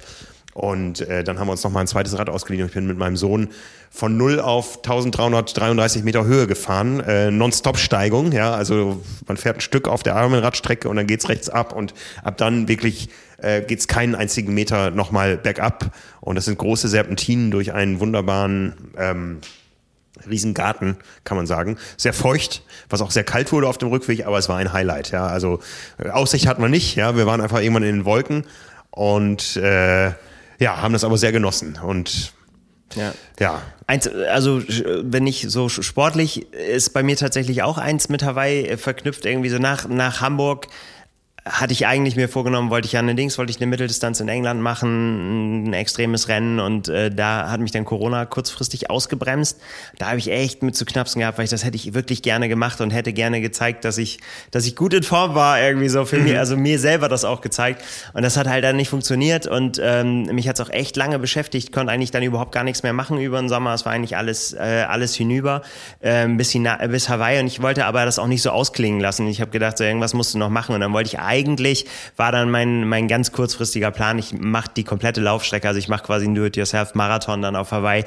Und 0.53 1.01
äh, 1.01 1.23
dann 1.23 1.39
haben 1.39 1.47
wir 1.47 1.53
uns 1.53 1.63
noch 1.63 1.71
mal 1.71 1.81
ein 1.81 1.87
zweites 1.87 2.17
Rad 2.17 2.29
ausgeliehen 2.29 2.63
und 2.63 2.69
ich 2.69 2.73
bin 2.73 2.85
mit 2.85 2.97
meinem 2.97 3.15
Sohn 3.15 3.49
von 3.89 4.17
0 4.17 4.39
auf 4.39 4.77
1333 4.77 6.03
Meter 6.03 6.25
Höhe 6.25 6.45
gefahren, 6.45 6.99
äh, 7.01 7.31
Non-Stop-Steigung, 7.31 8.31
ja, 8.33 8.53
also 8.53 9.01
man 9.27 9.37
fährt 9.37 9.57
ein 9.57 9.61
Stück 9.61 9.87
auf 9.87 10.03
der 10.03 10.15
Armenradstrecke 10.15 10.89
und 10.89 10.97
dann 10.97 11.07
geht's 11.07 11.29
rechts 11.29 11.49
ab 11.49 11.73
und 11.73 11.93
ab 12.23 12.37
dann 12.37 12.67
wirklich 12.67 13.09
äh, 13.37 13.61
geht's 13.61 13.87
keinen 13.87 14.13
einzigen 14.15 14.53
Meter 14.53 14.91
nochmal 14.91 15.37
bergab. 15.37 15.91
Und 16.19 16.35
das 16.35 16.45
sind 16.45 16.57
große 16.57 16.87
Serpentinen 16.87 17.51
durch 17.51 17.73
einen 17.73 17.99
wunderbaren 17.99 18.73
ähm, 18.97 19.39
Riesengarten, 20.29 20.97
kann 21.23 21.37
man 21.37 21.47
sagen. 21.47 21.77
Sehr 21.97 22.13
feucht, 22.13 22.63
was 22.89 23.01
auch 23.01 23.11
sehr 23.11 23.23
kalt 23.23 23.51
wurde 23.51 23.67
auf 23.67 23.77
dem 23.77 23.89
Rückweg, 23.89 24.25
aber 24.25 24.37
es 24.37 24.49
war 24.49 24.57
ein 24.57 24.73
Highlight, 24.73 25.11
ja, 25.11 25.25
also 25.25 25.59
Aussicht 26.11 26.45
hatten 26.47 26.61
wir 26.61 26.69
nicht, 26.69 26.95
ja, 26.95 27.15
wir 27.15 27.25
waren 27.25 27.41
einfach 27.41 27.59
irgendwann 27.59 27.83
in 27.83 27.95
den 27.95 28.05
Wolken 28.05 28.45
und 28.91 29.55
äh, 29.57 30.11
ja, 30.61 30.81
haben 30.81 30.93
das 30.93 31.03
aber 31.03 31.17
sehr 31.17 31.31
genossen 31.31 31.77
und 31.83 32.33
ja. 32.95 33.13
ja. 33.39 33.61
Eins, 33.87 34.07
also 34.07 34.61
wenn 35.01 35.25
ich 35.27 35.45
so 35.49 35.69
sportlich 35.69 36.53
ist 36.53 36.91
bei 36.91 37.03
mir 37.03 37.17
tatsächlich 37.17 37.63
auch 37.63 37.77
eins 37.77 38.09
mit 38.09 38.23
Hawaii 38.23 38.77
verknüpft 38.77 39.25
irgendwie 39.25 39.49
so 39.49 39.57
nach 39.57 39.87
nach 39.87 40.21
Hamburg 40.21 40.67
hatte 41.43 41.73
ich 41.73 41.87
eigentlich 41.87 42.15
mir 42.15 42.29
vorgenommen, 42.29 42.69
wollte 42.69 42.85
ich 42.85 42.91
ja 42.91 42.99
eine 42.99 43.15
Dings, 43.15 43.37
wollte 43.39 43.49
ich 43.49 43.57
eine 43.57 43.65
Mitteldistanz 43.65 44.19
in 44.19 44.29
England 44.29 44.61
machen, 44.61 45.69
ein 45.69 45.73
extremes 45.73 46.27
Rennen 46.27 46.59
und 46.59 46.87
äh, 46.87 47.09
da 47.09 47.49
hat 47.49 47.59
mich 47.59 47.71
dann 47.71 47.83
Corona 47.83 48.25
kurzfristig 48.25 48.91
ausgebremst. 48.91 49.59
Da 49.97 50.09
habe 50.09 50.19
ich 50.19 50.29
echt 50.29 50.61
mit 50.61 50.75
zu 50.75 50.85
knapsen 50.85 51.19
gehabt, 51.19 51.39
weil 51.39 51.45
ich 51.45 51.49
das 51.49 51.65
hätte 51.65 51.77
ich 51.77 51.95
wirklich 51.95 52.21
gerne 52.21 52.47
gemacht 52.47 52.79
und 52.79 52.91
hätte 52.91 53.11
gerne 53.11 53.41
gezeigt, 53.41 53.85
dass 53.85 53.97
ich, 53.97 54.19
dass 54.51 54.67
ich 54.67 54.75
gut 54.75 54.93
in 54.93 55.01
Form 55.01 55.33
war 55.33 55.59
irgendwie 55.59 55.89
so 55.89 56.05
für 56.05 56.17
mhm. 56.17 56.25
mich, 56.25 56.37
also 56.37 56.55
mir 56.55 56.77
selber 56.77 57.09
das 57.09 57.25
auch 57.25 57.41
gezeigt 57.41 57.83
und 58.13 58.21
das 58.21 58.37
hat 58.37 58.47
halt 58.47 58.63
dann 58.63 58.75
nicht 58.75 58.89
funktioniert 58.89 59.47
und 59.47 59.81
ähm, 59.83 60.25
mich 60.25 60.47
hat 60.47 60.59
es 60.59 60.65
auch 60.65 60.71
echt 60.71 60.95
lange 60.95 61.17
beschäftigt, 61.17 61.71
konnte 61.71 61.91
eigentlich 61.91 62.11
dann 62.11 62.21
überhaupt 62.21 62.51
gar 62.51 62.63
nichts 62.63 62.83
mehr 62.83 62.93
machen 62.93 63.19
über 63.19 63.39
den 63.39 63.49
Sommer, 63.49 63.73
es 63.73 63.83
war 63.83 63.93
eigentlich 63.93 64.15
alles 64.15 64.53
äh, 64.53 64.85
alles 64.87 65.15
hinüber 65.15 65.63
äh, 66.01 66.27
bis, 66.27 66.51
hin, 66.51 66.69
bis 66.89 67.09
Hawaii 67.09 67.39
und 67.39 67.47
ich 67.47 67.63
wollte 67.63 67.85
aber 67.85 68.05
das 68.05 68.19
auch 68.19 68.27
nicht 68.27 68.43
so 68.43 68.51
ausklingen 68.51 68.99
lassen. 68.99 69.27
Ich 69.27 69.41
habe 69.41 69.49
gedacht, 69.49 69.79
so 69.79 69.83
irgendwas 69.83 70.13
musst 70.13 70.35
du 70.35 70.37
noch 70.37 70.49
machen 70.49 70.75
und 70.75 70.81
dann 70.81 70.93
wollte 70.93 71.07
ich 71.07 71.19
eigentlich 71.31 71.85
war 72.17 72.31
dann 72.31 72.51
mein, 72.51 72.87
mein 72.87 73.07
ganz 73.07 73.31
kurzfristiger 73.31 73.91
Plan, 73.91 74.19
ich 74.19 74.33
mache 74.33 74.71
die 74.75 74.83
komplette 74.83 75.21
Laufstrecke, 75.21 75.67
also 75.67 75.79
ich 75.79 75.87
mache 75.87 76.03
quasi 76.03 76.25
einen 76.25 76.35
Do-it-yourself-Marathon 76.35 77.41
dann 77.41 77.55
auf 77.55 77.71
Hawaii. 77.71 78.03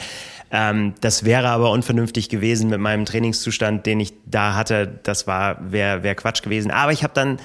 Ähm, 0.50 0.94
das 1.00 1.24
wäre 1.24 1.48
aber 1.48 1.70
unvernünftig 1.70 2.28
gewesen 2.28 2.68
mit 2.68 2.80
meinem 2.80 3.06
Trainingszustand, 3.06 3.86
den 3.86 4.00
ich 4.00 4.12
da 4.26 4.54
hatte. 4.54 5.00
Das 5.02 5.26
wäre 5.26 6.02
wär 6.02 6.14
Quatsch 6.14 6.42
gewesen. 6.42 6.70
Aber 6.70 6.92
ich 6.92 7.02
habe 7.02 7.14
dann 7.14 7.38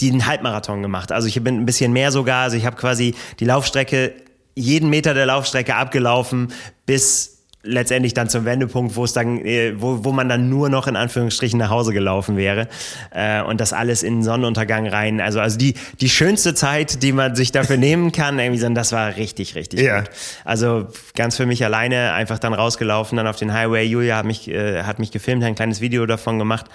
den 0.00 0.26
Halbmarathon 0.26 0.82
gemacht. 0.82 1.12
Also 1.12 1.28
ich 1.28 1.42
bin 1.42 1.60
ein 1.60 1.66
bisschen 1.66 1.92
mehr 1.92 2.12
sogar. 2.12 2.44
Also 2.44 2.56
ich 2.56 2.66
habe 2.66 2.76
quasi 2.76 3.14
die 3.38 3.44
Laufstrecke 3.44 4.14
jeden 4.54 4.90
Meter 4.90 5.14
der 5.14 5.26
Laufstrecke 5.26 5.74
abgelaufen 5.74 6.52
bis 6.86 7.39
letztendlich 7.62 8.14
dann 8.14 8.28
zum 8.28 8.44
Wendepunkt, 8.44 8.96
wo 8.96 9.04
es 9.04 9.12
dann, 9.12 9.38
äh, 9.44 9.74
wo, 9.76 10.04
wo 10.04 10.12
man 10.12 10.28
dann 10.28 10.48
nur 10.48 10.70
noch 10.70 10.86
in 10.86 10.96
Anführungsstrichen 10.96 11.58
nach 11.58 11.70
Hause 11.70 11.92
gelaufen 11.92 12.36
wäre 12.36 12.68
äh, 13.10 13.42
und 13.42 13.60
das 13.60 13.72
alles 13.72 14.02
in 14.02 14.22
Sonnenuntergang 14.22 14.86
rein. 14.86 15.20
Also 15.20 15.40
also 15.40 15.58
die 15.58 15.74
die 16.00 16.08
schönste 16.08 16.54
Zeit, 16.54 17.02
die 17.02 17.12
man 17.12 17.34
sich 17.34 17.52
dafür 17.52 17.76
nehmen 17.78 18.12
kann, 18.12 18.38
irgendwie 18.38 18.60
so, 18.60 18.68
das 18.70 18.92
war 18.92 19.16
richtig 19.16 19.54
richtig 19.54 19.80
ja. 19.80 20.00
gut. 20.00 20.10
Also 20.44 20.88
ganz 21.14 21.36
für 21.36 21.46
mich 21.46 21.64
alleine 21.64 22.12
einfach 22.12 22.38
dann 22.38 22.54
rausgelaufen, 22.54 23.16
dann 23.16 23.26
auf 23.26 23.36
den 23.36 23.52
Highway. 23.52 23.84
Julia 23.84 24.16
hat 24.16 24.24
mich 24.26 24.48
äh, 24.48 24.84
hat 24.84 24.98
mich 24.98 25.10
gefilmt, 25.10 25.42
hat 25.42 25.48
ein 25.48 25.54
kleines 25.54 25.80
Video 25.80 26.06
davon 26.06 26.38
gemacht. 26.38 26.66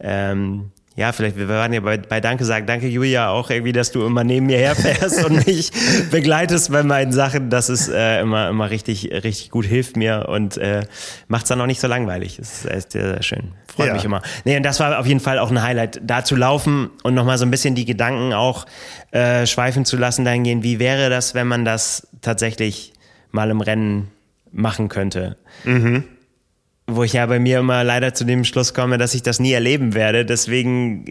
Ähm, 0.00 0.72
ja, 0.96 1.10
vielleicht, 1.10 1.36
wir 1.36 1.48
waren 1.48 1.72
ja 1.72 1.80
bei, 1.80 1.96
bei 1.96 2.20
Danke 2.20 2.44
sagen. 2.44 2.66
Danke, 2.66 2.86
Julia, 2.86 3.30
auch 3.30 3.50
irgendwie, 3.50 3.72
dass 3.72 3.90
du 3.90 4.06
immer 4.06 4.22
neben 4.22 4.46
mir 4.46 4.58
herfährst 4.58 5.24
und 5.24 5.44
mich 5.46 5.72
begleitest 6.12 6.70
bei 6.70 6.84
meinen 6.84 7.10
Sachen. 7.10 7.50
Das 7.50 7.68
ist 7.68 7.88
äh, 7.88 8.20
immer, 8.20 8.48
immer 8.48 8.70
richtig, 8.70 9.10
richtig 9.12 9.50
gut, 9.50 9.66
hilft 9.66 9.96
mir 9.96 10.26
und 10.28 10.56
äh, 10.56 10.82
macht 11.26 11.44
es 11.44 11.48
dann 11.48 11.60
auch 11.60 11.66
nicht 11.66 11.80
so 11.80 11.88
langweilig. 11.88 12.36
Das 12.36 12.64
ist 12.64 12.92
sehr, 12.92 13.08
sehr 13.08 13.22
schön. 13.24 13.52
Freut 13.66 13.88
ja. 13.88 13.94
mich 13.94 14.04
immer. 14.04 14.22
Nee, 14.44 14.56
und 14.56 14.62
das 14.62 14.78
war 14.78 15.00
auf 15.00 15.06
jeden 15.06 15.18
Fall 15.18 15.40
auch 15.40 15.50
ein 15.50 15.62
Highlight, 15.62 16.00
da 16.04 16.22
zu 16.22 16.36
laufen 16.36 16.90
und 17.02 17.14
nochmal 17.14 17.38
so 17.38 17.44
ein 17.44 17.50
bisschen 17.50 17.74
die 17.74 17.86
Gedanken 17.86 18.32
auch 18.32 18.64
äh, 19.10 19.46
schweifen 19.46 19.84
zu 19.84 19.96
lassen, 19.96 20.24
dahingehend, 20.24 20.62
wie 20.62 20.78
wäre 20.78 21.10
das, 21.10 21.34
wenn 21.34 21.48
man 21.48 21.64
das 21.64 22.06
tatsächlich 22.22 22.92
mal 23.32 23.50
im 23.50 23.60
Rennen 23.60 24.12
machen 24.52 24.88
könnte. 24.88 25.36
Mhm 25.64 26.04
wo 26.86 27.02
ich 27.02 27.14
ja 27.14 27.24
bei 27.24 27.38
mir 27.38 27.60
immer 27.60 27.82
leider 27.82 28.12
zu 28.12 28.24
dem 28.24 28.44
Schluss 28.44 28.74
komme, 28.74 28.98
dass 28.98 29.14
ich 29.14 29.22
das 29.22 29.40
nie 29.40 29.52
erleben 29.52 29.94
werde. 29.94 30.26
Deswegen, 30.26 31.04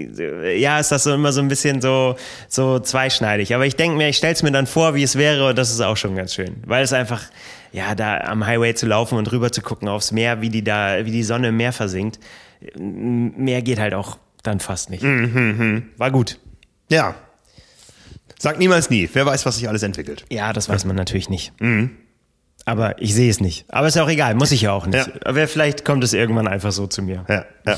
ja, 0.56 0.80
ist 0.80 0.92
das 0.92 1.04
so 1.04 1.14
immer 1.14 1.32
so 1.32 1.42
ein 1.42 1.48
bisschen 1.48 1.82
so, 1.82 2.16
so 2.48 2.80
zweischneidig. 2.80 3.56
Aber 3.56 3.66
ich 3.66 3.76
denke 3.76 3.98
mir, 3.98 4.08
ich 4.08 4.18
stelle 4.18 4.34
es 4.34 4.44
mir 4.44 4.52
dann 4.52 4.68
vor, 4.68 4.94
wie 4.94 5.02
es 5.04 5.18
wäre 5.18 5.50
und 5.50 5.58
das 5.58 5.72
ist 5.72 5.82
auch 5.82 5.98
schon 5.98 6.16
ganz 6.16 6.36
schön. 6.36 6.58
Weil 6.68 6.84
es 6.84 6.94
einfach, 6.94 7.24
ja, 7.72 7.96
da 7.96 8.18
am 8.20 8.46
Highway 8.46 8.76
zu 8.76 8.86
laufen 8.86 9.18
und 9.18 9.32
rüber 9.32 9.52
zu 9.52 9.62
gucken 9.62 9.88
aufs 9.88 10.12
Meer, 10.12 10.42
wie 10.42 10.50
die 10.50 10.64
da, 10.64 11.06
wie 11.06 11.12
die 11.12 11.24
Sonne 11.24 11.48
im 11.48 11.58
Meer 11.58 11.74
versinkt. 11.74 12.20
Mehr 12.78 13.64
geht 13.64 13.80
halt 13.80 13.96
auch 13.96 14.20
dann 14.44 14.60
fast 14.60 14.92
nicht. 14.92 15.02
Mhm, 15.04 15.88
War 15.98 16.12
gut. 16.12 16.40
Ja. 16.90 17.16
Sag 18.38 18.60
niemals 18.60 18.90
nie. 18.90 19.10
Wer 19.12 19.26
weiß, 19.26 19.46
was 19.48 19.56
sich 19.56 19.68
alles 19.68 19.82
entwickelt. 19.84 20.26
Ja, 20.30 20.54
das 20.54 20.70
weiß 20.70 20.86
man 20.86 20.96
natürlich 20.96 21.30
nicht. 21.30 21.52
Mhm. 21.60 21.92
Aber 22.66 23.02
ich 23.02 23.14
sehe 23.14 23.30
es 23.30 23.42
nicht. 23.42 23.66
Aber 23.70 23.88
ist 23.88 23.96
ja 23.96 24.04
auch 24.04 24.10
egal, 24.10 24.36
muss 24.36 24.52
ich 24.52 24.62
ja 24.62 24.72
auch 24.72 24.86
nicht. 24.86 25.08
Ja. 25.08 25.14
Aber 25.26 25.48
vielleicht 25.48 25.84
kommt 25.84 26.04
es 26.04 26.14
irgendwann 26.14 26.48
einfach 26.48 26.72
so 26.72 26.88
zu 26.88 27.02
mir. 27.02 27.26
Ja, 27.28 27.46
ja. 27.68 27.78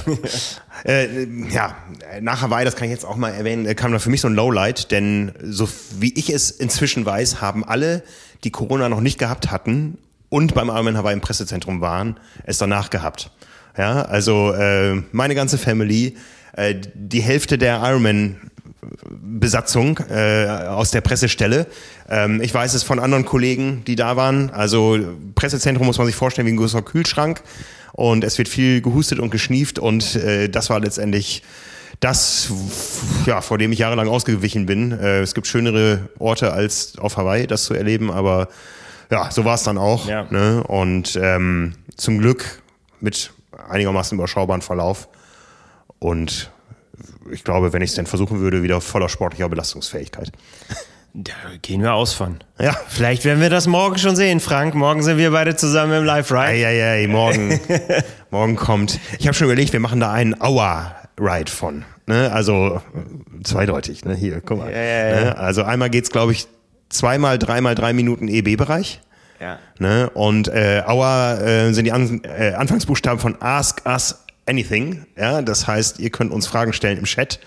äh, 0.85 1.25
ja, 1.49 1.75
nach 2.21 2.41
Hawaii, 2.41 2.65
das 2.65 2.75
kann 2.75 2.85
ich 2.85 2.91
jetzt 2.91 3.05
auch 3.05 3.15
mal 3.15 3.31
erwähnen, 3.31 3.75
kam 3.75 3.91
da 3.91 3.99
für 3.99 4.11
mich 4.11 4.21
so 4.21 4.27
ein 4.27 4.35
Lowlight, 4.35 4.91
denn 4.91 5.31
so 5.41 5.67
wie 5.99 6.13
ich 6.13 6.29
es 6.29 6.51
inzwischen 6.51 7.05
weiß, 7.05 7.41
haben 7.41 7.63
alle, 7.63 8.03
die 8.43 8.51
Corona 8.51 8.87
noch 8.87 9.01
nicht 9.01 9.17
gehabt 9.17 9.49
hatten 9.49 9.97
und 10.29 10.53
beim 10.53 10.69
Ironman 10.69 10.97
Hawaii 10.97 11.13
im 11.13 11.21
Pressezentrum 11.21 11.81
waren, 11.81 12.19
es 12.43 12.59
danach 12.59 12.91
gehabt. 12.91 13.31
Ja, 13.77 14.03
also 14.03 14.53
äh, 14.53 15.01
meine 15.11 15.33
ganze 15.33 15.57
Family, 15.57 16.15
äh, 16.53 16.75
die 16.93 17.21
Hälfte 17.21 17.57
der 17.57 17.81
Ironman 17.83 18.51
Besatzung 19.09 19.99
äh, 20.09 20.47
aus 20.47 20.91
der 20.91 21.01
Pressestelle. 21.01 21.67
Ähm, 22.09 22.41
ich 22.41 22.53
weiß 22.53 22.73
es 22.73 22.83
von 22.83 22.99
anderen 22.99 23.25
Kollegen, 23.25 23.83
die 23.85 23.95
da 23.95 24.15
waren. 24.15 24.49
Also 24.51 24.99
Pressezentrum 25.35 25.87
muss 25.87 25.97
man 25.97 26.07
sich 26.07 26.15
vorstellen 26.15 26.47
wie 26.47 26.51
ein 26.51 26.57
großer 26.57 26.81
Kühlschrank 26.81 27.41
und 27.93 28.23
es 28.23 28.37
wird 28.37 28.49
viel 28.49 28.81
gehustet 28.81 29.19
und 29.19 29.29
geschnieft 29.29 29.79
und 29.79 30.15
äh, 30.15 30.49
das 30.49 30.69
war 30.69 30.79
letztendlich 30.79 31.43
das, 31.99 32.51
ja, 33.25 33.41
vor 33.41 33.57
dem 33.57 33.71
ich 33.71 33.79
jahrelang 33.79 34.07
ausgewichen 34.07 34.65
bin. 34.65 34.91
Äh, 34.91 35.21
es 35.21 35.33
gibt 35.33 35.47
schönere 35.47 36.09
Orte 36.19 36.51
als 36.51 36.97
auf 36.97 37.17
Hawaii, 37.17 37.47
das 37.47 37.63
zu 37.63 37.73
erleben, 37.73 38.11
aber 38.11 38.49
ja, 39.11 39.31
so 39.31 39.45
war 39.45 39.55
es 39.55 39.63
dann 39.63 39.77
auch. 39.77 40.07
Ja. 40.07 40.27
Ne? 40.29 40.63
Und 40.63 41.17
ähm, 41.21 41.73
zum 41.95 42.19
Glück 42.19 42.61
mit 42.99 43.31
einigermaßen 43.69 44.17
überschaubaren 44.17 44.61
Verlauf 44.61 45.07
und 45.99 46.51
ich 47.31 47.43
glaube, 47.43 47.73
wenn 47.73 47.81
ich 47.81 47.91
es 47.91 47.95
denn 47.95 48.05
versuchen 48.05 48.39
würde, 48.39 48.63
wieder 48.63 48.81
voller 48.81 49.09
sportlicher 49.09 49.49
Belastungsfähigkeit. 49.49 50.31
Da 51.17 51.31
gehen 51.61 51.81
wir 51.81 51.93
aus 51.93 52.13
von. 52.13 52.39
Ja. 52.59 52.75
Vielleicht 52.89 53.23
werden 53.23 53.39
wir 53.39 53.49
das 53.49 53.67
morgen 53.67 53.97
schon 53.97 54.17
sehen, 54.17 54.41
Frank. 54.41 54.75
Morgen 54.75 55.01
sind 55.01 55.17
wir 55.17 55.31
beide 55.31 55.55
zusammen 55.55 55.93
im 55.93 56.03
Live-Ride. 56.03 56.57
Ja, 56.57 56.69
ja, 56.69 56.95
ja, 56.95 57.07
morgen, 57.07 57.57
morgen 58.31 58.57
kommt. 58.57 58.99
Ich 59.17 59.25
habe 59.25 59.33
schon 59.33 59.45
überlegt, 59.45 59.71
wir 59.71 59.79
machen 59.79 60.01
da 60.01 60.11
einen 60.11 60.35
Hour-Ride 60.41 61.49
von. 61.49 61.85
Ne? 62.05 62.29
Also 62.33 62.81
zweideutig, 63.43 64.03
ne? 64.03 64.13
Hier, 64.13 64.41
guck 64.41 64.57
mal. 64.57 64.71
Ja, 64.71 64.77
ja, 64.77 65.07
ja. 65.07 65.23
Ne? 65.23 65.37
Also 65.37 65.63
einmal 65.63 65.89
geht's, 65.89 66.09
glaube 66.09 66.33
ich, 66.33 66.47
zweimal, 66.89 67.39
dreimal 67.39 67.75
drei 67.75 67.93
Minuten 67.93 68.27
EB-Bereich. 68.27 68.99
Ja. 69.39 69.59
Ne? 69.79 70.09
Und 70.09 70.49
äh, 70.49 70.83
Hour 70.85 71.39
äh, 71.41 71.71
sind 71.73 71.85
die 71.85 71.93
An 71.93 72.21
äh, 72.23 72.53
Anfangsbuchstaben 72.53 73.19
von 73.19 73.41
Ask 73.41 73.83
Us 73.85 74.24
anything. 74.45 75.05
Ja, 75.17 75.41
das 75.41 75.67
heißt, 75.67 75.99
ihr 75.99 76.09
könnt 76.09 76.31
uns 76.31 76.47
Fragen 76.47 76.73
stellen 76.73 76.97
im 76.97 77.05
Chat. 77.05 77.39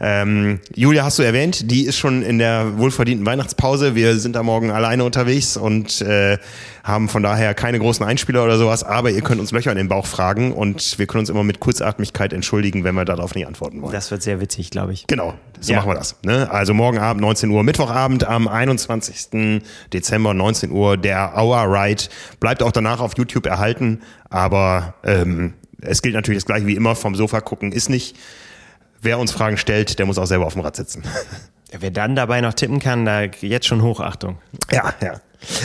Ähm, 0.00 0.60
Julia 0.74 1.04
hast 1.04 1.18
du 1.18 1.22
erwähnt, 1.22 1.70
die 1.70 1.84
ist 1.86 1.96
schon 1.96 2.22
in 2.22 2.38
der 2.38 2.78
wohlverdienten 2.78 3.24
Weihnachtspause. 3.26 3.94
Wir 3.94 4.18
sind 4.18 4.34
da 4.34 4.42
morgen 4.42 4.70
alleine 4.70 5.04
unterwegs 5.04 5.56
und 5.56 6.00
äh, 6.00 6.38
haben 6.82 7.08
von 7.08 7.22
daher 7.22 7.54
keine 7.54 7.78
großen 7.78 8.04
Einspieler 8.04 8.44
oder 8.44 8.58
sowas, 8.58 8.82
aber 8.82 9.10
ihr 9.10 9.22
könnt 9.22 9.40
uns 9.40 9.52
Löcher 9.52 9.70
in 9.70 9.78
den 9.78 9.88
Bauch 9.88 10.06
fragen 10.06 10.52
und 10.52 10.98
wir 10.98 11.06
können 11.06 11.20
uns 11.20 11.30
immer 11.30 11.44
mit 11.44 11.60
Kurzatmigkeit 11.60 12.32
entschuldigen, 12.32 12.84
wenn 12.84 12.94
wir 12.94 13.04
darauf 13.04 13.34
nicht 13.34 13.46
antworten 13.46 13.80
wollen. 13.82 13.92
Das 13.92 14.10
wird 14.10 14.22
sehr 14.22 14.40
witzig, 14.40 14.70
glaube 14.70 14.92
ich. 14.92 15.06
Genau, 15.06 15.34
so 15.60 15.72
ja. 15.72 15.78
machen 15.78 15.90
wir 15.90 15.94
das. 15.94 16.16
Ne? 16.22 16.50
Also 16.50 16.74
morgen 16.74 16.98
Abend 16.98 17.22
19 17.22 17.48
Uhr, 17.50 17.62
Mittwochabend 17.62 18.24
am 18.24 18.48
21. 18.48 19.62
Dezember 19.92 20.34
19 20.34 20.70
Uhr, 20.70 20.96
der 20.96 21.34
Hour 21.36 21.64
Ride. 21.68 22.04
Bleibt 22.40 22.62
auch 22.62 22.72
danach 22.72 23.00
auf 23.00 23.16
YouTube 23.16 23.46
erhalten, 23.46 24.02
aber 24.28 24.94
ähm, 25.04 25.54
es 25.84 26.02
gilt 26.02 26.14
natürlich 26.14 26.42
das 26.42 26.46
gleiche 26.46 26.66
wie 26.66 26.76
immer, 26.76 26.94
vom 26.96 27.14
Sofa 27.14 27.40
gucken 27.40 27.72
ist 27.72 27.88
nicht. 27.88 28.16
Wer 29.00 29.18
uns 29.18 29.32
Fragen 29.32 29.58
stellt, 29.58 29.98
der 29.98 30.06
muss 30.06 30.18
auch 30.18 30.26
selber 30.26 30.46
auf 30.46 30.54
dem 30.54 30.62
Rad 30.62 30.76
sitzen. 30.76 31.02
Wer 31.78 31.90
dann 31.90 32.14
dabei 32.14 32.40
noch 32.40 32.54
tippen 32.54 32.78
kann, 32.78 33.04
da 33.04 33.22
jetzt 33.22 33.66
schon 33.66 33.82
Hochachtung. 33.82 34.38
Ja, 34.70 34.94
ja. 35.02 35.20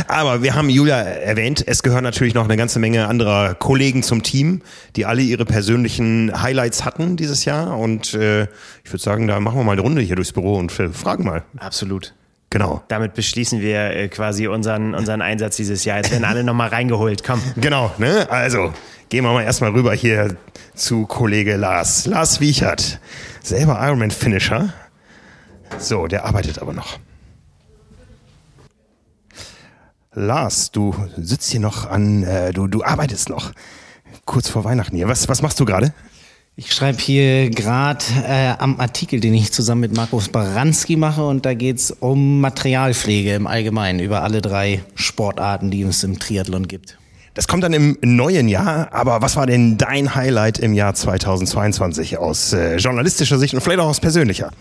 Aber 0.08 0.42
wir 0.42 0.56
haben 0.56 0.70
Julia 0.70 0.98
erwähnt, 0.98 1.64
es 1.66 1.84
gehören 1.84 2.04
natürlich 2.04 2.34
noch 2.34 2.46
eine 2.46 2.58
ganze 2.58 2.80
Menge 2.80 3.08
anderer 3.08 3.54
Kollegen 3.54 4.04
zum 4.04 4.24
Team, 4.24 4.62
die 4.96 5.06
alle 5.06 5.22
ihre 5.22 5.46
persönlichen 5.46 6.42
Highlights 6.42 6.84
hatten 6.84 7.16
dieses 7.16 7.46
Jahr. 7.46 7.78
Und 7.78 8.14
äh, 8.14 8.44
ich 8.84 8.92
würde 8.92 9.04
sagen, 9.04 9.28
da 9.28 9.40
machen 9.40 9.58
wir 9.58 9.64
mal 9.64 9.74
eine 9.74 9.82
Runde 9.82 10.02
hier 10.02 10.16
durchs 10.16 10.34
Büro 10.34 10.56
und 10.56 10.78
äh, 10.80 10.90
fragen 10.90 11.24
mal. 11.24 11.44
Absolut. 11.58 12.14
Genau. 12.50 12.82
Damit 12.88 13.14
beschließen 13.14 13.62
wir 13.62 13.92
äh, 13.92 14.08
quasi 14.08 14.48
unseren, 14.48 14.96
unseren 14.96 15.22
Einsatz 15.22 15.56
dieses 15.58 15.86
Jahr. 15.86 15.98
Jetzt 15.98 16.12
werden 16.12 16.26
alle 16.26 16.44
nochmal 16.44 16.70
reingeholt. 16.70 17.24
Komm. 17.24 17.42
Genau, 17.56 17.92
ne? 17.98 18.28
Also, 18.32 18.74
gehen 19.10 19.24
wir 19.24 19.34
mal 19.34 19.44
erstmal 19.44 19.72
rüber 19.72 19.94
hier 19.94 20.36
zu 20.74 21.06
Kollege 21.06 21.58
Lars. 21.58 22.08
Lars 22.08 22.40
Wiechert, 22.40 23.00
selber 23.44 23.80
Ironman-Finisher. 23.82 24.74
So, 25.78 26.08
der 26.08 26.26
arbeitet 26.26 26.60
aber 26.60 26.74
noch. 26.74 26.98
Lars, 30.14 30.72
du 30.72 30.96
sitzt 31.18 31.52
hier 31.52 31.60
noch 31.60 31.86
an, 31.86 32.24
äh, 32.24 32.52
du, 32.52 32.68
du 32.68 32.84
arbeitest 32.84 33.30
noch. 33.30 33.52
Kurz 34.26 34.50
vor 34.50 34.64
Weihnachten 34.64 34.96
hier. 34.96 35.08
Was, 35.08 35.30
was 35.30 35.44
machst 35.44 35.60
du 35.60 35.66
gerade? 35.66 35.94
Ich 36.62 36.74
schreibe 36.74 36.98
hier 36.98 37.50
gerade 37.52 38.04
äh, 38.28 38.50
am 38.60 38.82
Artikel, 38.82 39.22
den 39.22 39.34
ich 39.34 39.54
zusammen 39.54 39.80
mit 39.80 39.96
Markus 39.96 40.28
Baranski 40.28 40.98
mache 40.98 41.24
und 41.26 41.46
da 41.46 41.54
geht 41.54 41.78
es 41.78 41.90
um 41.90 42.42
Materialpflege 42.42 43.34
im 43.34 43.48
Allgemeinen 43.48 44.02
über 44.02 44.24
alle 44.24 44.42
drei 44.42 44.84
Sportarten, 44.94 45.72
die 45.72 45.84
es 45.84 46.04
im 46.04 46.20
Triathlon 46.20 46.68
gibt. 46.68 46.98
Das 47.34 47.48
kommt 47.48 47.64
dann 47.64 47.72
im 47.72 47.98
neuen 48.02 48.50
Jahr, 48.50 48.90
aber 48.92 49.22
was 49.22 49.38
war 49.38 49.48
denn 49.48 49.78
dein 49.78 50.16
Highlight 50.16 50.60
im 50.60 50.74
Jahr 50.74 50.94
2022 50.94 52.18
aus 52.18 52.52
äh, 52.52 52.76
journalistischer 52.76 53.40
Sicht 53.40 53.54
und 53.54 53.62
vielleicht 53.62 53.80
auch 53.80 53.88
aus 53.88 54.02
persönlicher? 54.02 54.52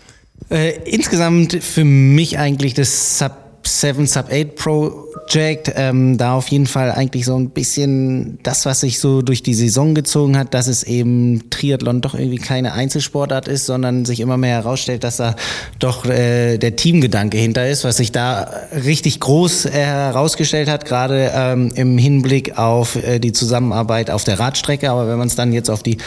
Äh, 0.49 0.79
insgesamt 0.85 1.61
für 1.61 1.83
mich 1.83 2.39
eigentlich 2.39 2.75
das 2.75 3.19
Sub 3.19 3.48
7 3.63 4.05
Sub 4.07 4.25
8 4.31 4.55
Project, 4.55 5.71
ähm, 5.75 6.17
da 6.17 6.33
auf 6.33 6.47
jeden 6.49 6.67
Fall 6.67 6.91
eigentlich 6.91 7.25
so 7.25 7.35
ein 7.35 7.49
bisschen 7.49 8.39
das, 8.43 8.65
was 8.65 8.81
sich 8.81 8.99
so 8.99 9.21
durch 9.21 9.43
die 9.43 9.53
Saison 9.53 9.95
gezogen 9.95 10.37
hat, 10.37 10.53
dass 10.53 10.67
es 10.67 10.83
eben 10.83 11.49
Triathlon 11.49 12.01
doch 12.01 12.15
irgendwie 12.15 12.37
keine 12.37 12.73
Einzelsportart 12.73 13.47
ist, 13.47 13.65
sondern 13.65 14.05
sich 14.05 14.19
immer 14.19 14.37
mehr 14.37 14.55
herausstellt, 14.55 15.03
dass 15.03 15.17
da 15.17 15.35
doch 15.79 16.05
äh, 16.05 16.57
der 16.57 16.75
Teamgedanke 16.75 17.37
hinter 17.37 17.67
ist, 17.67 17.83
was 17.83 17.97
sich 17.97 18.11
da 18.11 18.49
richtig 18.85 19.19
groß 19.19 19.65
äh, 19.65 19.71
herausgestellt 19.71 20.69
hat, 20.69 20.85
gerade 20.85 21.31
ähm, 21.33 21.71
im 21.75 21.97
Hinblick 21.97 22.57
auf 22.57 22.95
äh, 22.95 23.19
die 23.19 23.33
Zusammenarbeit 23.33 24.09
auf 24.11 24.23
der 24.23 24.39
Radstrecke. 24.39 24.89
Aber 24.89 25.07
wenn 25.07 25.17
man 25.17 25.27
es 25.27 25.35
dann 25.35 25.53
jetzt 25.53 25.69
auf 25.69 25.83
die 25.83 25.97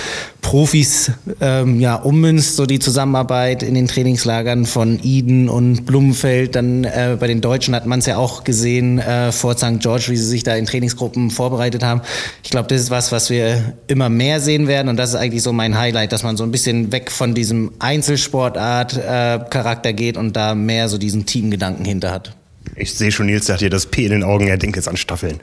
Profis 0.40 1.12
ähm, 1.40 1.80
ja, 1.80 1.96
ummünzt, 1.96 2.56
so 2.56 2.66
die 2.66 2.78
Zusammenarbeit 2.78 3.62
in 3.62 3.74
den 3.74 3.88
Trainingslagern 3.88 4.66
von 4.66 4.98
Eden 5.02 5.48
und 5.48 5.84
Blumenfeld, 5.84 6.56
dann 6.56 6.84
äh, 6.84 7.16
bei 7.18 7.26
den 7.26 7.40
Deutschen 7.42 7.74
hat 7.74 7.84
man 7.84 7.98
es 7.98 8.06
ja 8.06 8.16
auch 8.16 8.44
gesehen 8.44 8.98
äh, 8.98 9.30
vor 9.32 9.54
St. 9.56 9.80
George, 9.80 10.06
wie 10.08 10.16
sie 10.16 10.26
sich 10.26 10.42
da 10.42 10.56
in 10.56 10.64
Trainingsgruppen 10.64 11.30
vorbereitet 11.30 11.84
haben. 11.84 12.00
Ich 12.42 12.48
glaube, 12.50 12.68
das 12.68 12.80
ist 12.80 12.90
was, 12.90 13.12
was 13.12 13.28
wir 13.28 13.74
immer 13.88 14.08
mehr 14.08 14.40
sehen 14.40 14.68
werden 14.68 14.88
und 14.88 14.96
das 14.96 15.10
ist 15.10 15.16
eigentlich 15.16 15.42
so 15.42 15.52
mein 15.52 15.76
Highlight, 15.76 16.12
dass 16.12 16.22
man 16.22 16.38
so 16.38 16.44
ein 16.44 16.50
bisschen 16.50 16.92
weg 16.92 17.10
von 17.10 17.34
diesem 17.34 17.72
Einzelsportart-Charakter 17.78 19.90
äh, 19.90 19.94
geht 19.94 20.16
und 20.16 20.34
da 20.34 20.54
mehr 20.54 20.88
so 20.88 20.96
diesen 20.96 21.26
Teamgedanken 21.26 21.84
hinter 21.84 22.10
hat. 22.10 22.34
Ich 22.76 22.94
sehe 22.94 23.12
schon, 23.12 23.26
Nils 23.26 23.46
sagt 23.46 23.60
dir 23.60 23.70
das 23.70 23.86
P 23.86 24.06
in 24.06 24.12
den 24.12 24.22
Augen, 24.22 24.46
er 24.46 24.56
denkt 24.56 24.76
jetzt 24.76 24.88
an 24.88 24.96
Staffeln. 24.96 25.40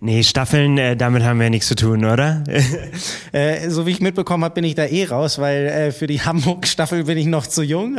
Nee, 0.00 0.22
Staffeln, 0.22 0.78
äh, 0.78 0.96
damit 0.96 1.24
haben 1.24 1.40
wir 1.40 1.50
nichts 1.50 1.66
zu 1.66 1.74
tun, 1.74 2.04
oder? 2.04 2.44
äh, 3.32 3.68
so 3.68 3.86
wie 3.86 3.90
ich 3.90 4.00
mitbekommen 4.00 4.44
habe, 4.44 4.54
bin 4.54 4.64
ich 4.64 4.76
da 4.76 4.84
eh 4.84 5.06
raus, 5.06 5.38
weil 5.38 5.66
äh, 5.66 5.92
für 5.92 6.06
die 6.06 6.20
Hamburg-Staffel 6.20 7.04
bin 7.04 7.18
ich 7.18 7.26
noch 7.26 7.46
zu 7.46 7.62
jung. 7.62 7.98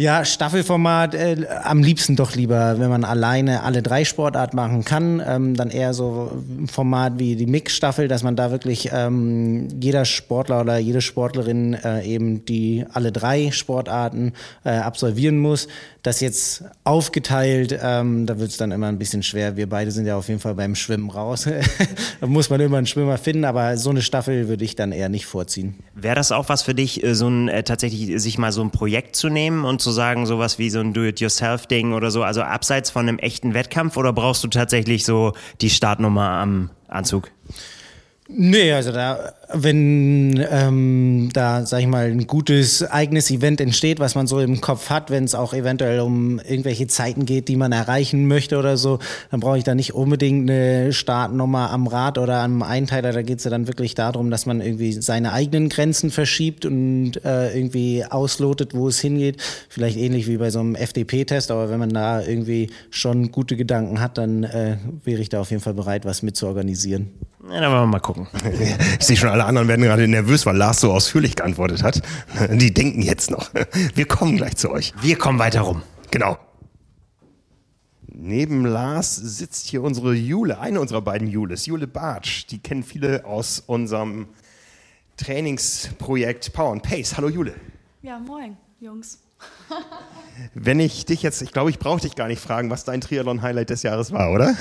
Ja, 0.00 0.24
Staffelformat 0.24 1.16
äh, 1.16 1.44
am 1.64 1.82
liebsten 1.82 2.14
doch 2.14 2.36
lieber, 2.36 2.78
wenn 2.78 2.88
man 2.88 3.02
alleine 3.02 3.64
alle 3.64 3.82
drei 3.82 4.04
Sportarten 4.04 4.54
machen 4.54 4.84
kann, 4.84 5.20
ähm, 5.26 5.56
dann 5.56 5.70
eher 5.70 5.92
so 5.92 6.30
ein 6.48 6.68
Format 6.68 7.18
wie 7.18 7.34
die 7.34 7.46
Mix-Staffel, 7.46 8.06
dass 8.06 8.22
man 8.22 8.36
da 8.36 8.52
wirklich 8.52 8.90
ähm, 8.92 9.66
jeder 9.80 10.04
Sportler 10.04 10.60
oder 10.60 10.78
jede 10.78 11.00
Sportlerin 11.00 11.74
äh, 11.74 12.04
eben 12.06 12.44
die 12.44 12.84
alle 12.92 13.10
drei 13.10 13.50
Sportarten 13.50 14.34
äh, 14.62 14.70
absolvieren 14.70 15.40
muss. 15.40 15.66
Das 16.08 16.20
jetzt 16.20 16.64
aufgeteilt, 16.84 17.78
ähm, 17.82 18.24
da 18.24 18.38
wird 18.38 18.48
es 18.50 18.56
dann 18.56 18.72
immer 18.72 18.86
ein 18.86 18.98
bisschen 18.98 19.22
schwer. 19.22 19.58
Wir 19.58 19.68
beide 19.68 19.90
sind 19.90 20.06
ja 20.06 20.16
auf 20.16 20.28
jeden 20.28 20.40
Fall 20.40 20.54
beim 20.54 20.74
Schwimmen 20.74 21.10
raus. 21.10 21.46
da 22.22 22.26
muss 22.26 22.48
man 22.48 22.62
immer 22.62 22.78
einen 22.78 22.86
Schwimmer 22.86 23.18
finden, 23.18 23.44
aber 23.44 23.76
so 23.76 23.90
eine 23.90 24.00
Staffel 24.00 24.48
würde 24.48 24.64
ich 24.64 24.74
dann 24.74 24.92
eher 24.92 25.10
nicht 25.10 25.26
vorziehen. 25.26 25.74
Wäre 25.94 26.14
das 26.14 26.32
auch 26.32 26.48
was 26.48 26.62
für 26.62 26.74
dich, 26.74 27.04
äh, 27.04 27.14
so 27.14 27.28
ein 27.28 27.48
äh, 27.48 27.62
tatsächlich 27.62 28.22
sich 28.22 28.38
mal 28.38 28.52
so 28.52 28.62
ein 28.62 28.70
Projekt 28.70 29.16
zu 29.16 29.28
nehmen 29.28 29.66
und 29.66 29.82
sozusagen 29.82 30.24
sowas 30.24 30.58
wie 30.58 30.70
so 30.70 30.80
ein 30.80 30.94
Do-it-yourself-Ding 30.94 31.92
oder 31.92 32.10
so, 32.10 32.22
also 32.22 32.40
abseits 32.40 32.88
von 32.88 33.06
einem 33.06 33.18
echten 33.18 33.52
Wettkampf 33.52 33.98
oder 33.98 34.14
brauchst 34.14 34.42
du 34.42 34.48
tatsächlich 34.48 35.04
so 35.04 35.34
die 35.60 35.68
Startnummer 35.68 36.30
am 36.30 36.70
Anzug? 36.86 37.30
Nee, 38.28 38.72
also 38.72 38.92
da, 38.92 39.34
wenn 39.50 40.46
ähm, 40.50 41.30
da, 41.32 41.64
sag 41.64 41.80
ich 41.80 41.86
mal, 41.86 42.06
ein 42.06 42.26
gutes 42.26 42.82
eigenes 42.82 43.30
Event 43.30 43.60
entsteht, 43.60 43.98
was 43.98 44.14
man 44.14 44.26
so 44.26 44.40
im 44.40 44.60
Kopf 44.60 44.90
hat, 44.90 45.10
wenn 45.10 45.24
es 45.24 45.34
auch 45.34 45.54
eventuell 45.54 46.00
um 46.00 46.38
irgendwelche 46.38 46.86
Zeiten 46.86 47.24
geht, 47.24 47.48
die 47.48 47.56
man 47.56 47.72
erreichen 47.72 48.28
möchte 48.28 48.58
oder 48.58 48.76
so, 48.76 48.98
dann 49.30 49.40
brauche 49.40 49.58
ich 49.58 49.64
da 49.64 49.74
nicht 49.74 49.94
unbedingt 49.94 50.50
eine 50.50 50.92
Startnummer 50.92 51.70
am 51.70 51.86
Rad 51.86 52.18
oder 52.18 52.40
am 52.42 52.62
Einteiler. 52.62 53.12
Da 53.12 53.22
geht 53.22 53.38
es 53.38 53.44
ja 53.44 53.50
dann 53.50 53.66
wirklich 53.66 53.94
darum, 53.94 54.30
dass 54.30 54.44
man 54.44 54.60
irgendwie 54.60 54.92
seine 54.92 55.32
eigenen 55.32 55.70
Grenzen 55.70 56.10
verschiebt 56.10 56.66
und 56.66 57.24
äh, 57.24 57.56
irgendwie 57.56 58.04
auslotet, 58.04 58.74
wo 58.74 58.88
es 58.88 59.00
hingeht. 59.00 59.40
Vielleicht 59.68 59.96
ähnlich 59.96 60.26
wie 60.26 60.36
bei 60.36 60.50
so 60.50 60.60
einem 60.60 60.74
FDP-Test, 60.74 61.50
aber 61.50 61.70
wenn 61.70 61.78
man 61.78 61.90
da 61.90 62.20
irgendwie 62.20 62.70
schon 62.90 63.32
gute 63.32 63.56
Gedanken 63.56 64.00
hat, 64.00 64.18
dann 64.18 64.44
äh, 64.44 64.76
wäre 65.04 65.22
ich 65.22 65.30
da 65.30 65.40
auf 65.40 65.50
jeden 65.50 65.62
Fall 65.62 65.74
bereit, 65.74 66.04
was 66.04 66.22
mitzuorganisieren. 66.22 67.10
Ja, 67.50 67.60
dann 67.60 67.72
wollen 67.72 67.82
wir 67.82 67.86
mal 67.86 68.00
gucken. 68.00 68.26
Ich 68.98 69.06
sehe 69.06 69.16
schon, 69.16 69.28
alle 69.28 69.37
anderen 69.46 69.68
werden 69.68 69.82
gerade 69.82 70.08
nervös, 70.08 70.46
weil 70.46 70.56
Lars 70.56 70.80
so 70.80 70.92
ausführlich 70.92 71.36
geantwortet 71.36 71.82
hat. 71.82 72.02
Die 72.50 72.72
denken 72.72 73.02
jetzt 73.02 73.30
noch. 73.30 73.50
Wir 73.94 74.06
kommen 74.06 74.36
gleich 74.36 74.56
zu 74.56 74.70
euch. 74.70 74.92
Wir 75.00 75.16
kommen 75.16 75.38
weiter 75.38 75.62
rum. 75.62 75.82
Genau. 76.10 76.38
Neben 78.06 78.66
Lars 78.66 79.14
sitzt 79.14 79.68
hier 79.68 79.82
unsere 79.82 80.12
Jule, 80.12 80.58
eine 80.58 80.80
unserer 80.80 81.02
beiden 81.02 81.28
Jules, 81.28 81.66
Jule 81.66 81.86
Bartsch. 81.86 82.46
Die 82.50 82.58
kennen 82.58 82.82
viele 82.82 83.24
aus 83.24 83.62
unserem 83.64 84.26
Trainingsprojekt 85.16 86.52
Power 86.52 86.72
and 86.72 86.82
Pace. 86.82 87.16
Hallo 87.16 87.28
Jule. 87.28 87.54
Ja, 88.02 88.18
moin, 88.18 88.56
Jungs. 88.80 89.20
Wenn 90.54 90.80
ich 90.80 91.04
dich 91.04 91.22
jetzt, 91.22 91.42
ich 91.42 91.52
glaube, 91.52 91.70
ich 91.70 91.78
brauche 91.78 92.00
dich 92.00 92.16
gar 92.16 92.26
nicht 92.26 92.40
fragen, 92.40 92.70
was 92.70 92.84
dein 92.84 93.00
Triathlon-Highlight 93.00 93.70
des 93.70 93.82
Jahres 93.82 94.12
war, 94.12 94.32
oder? 94.32 94.56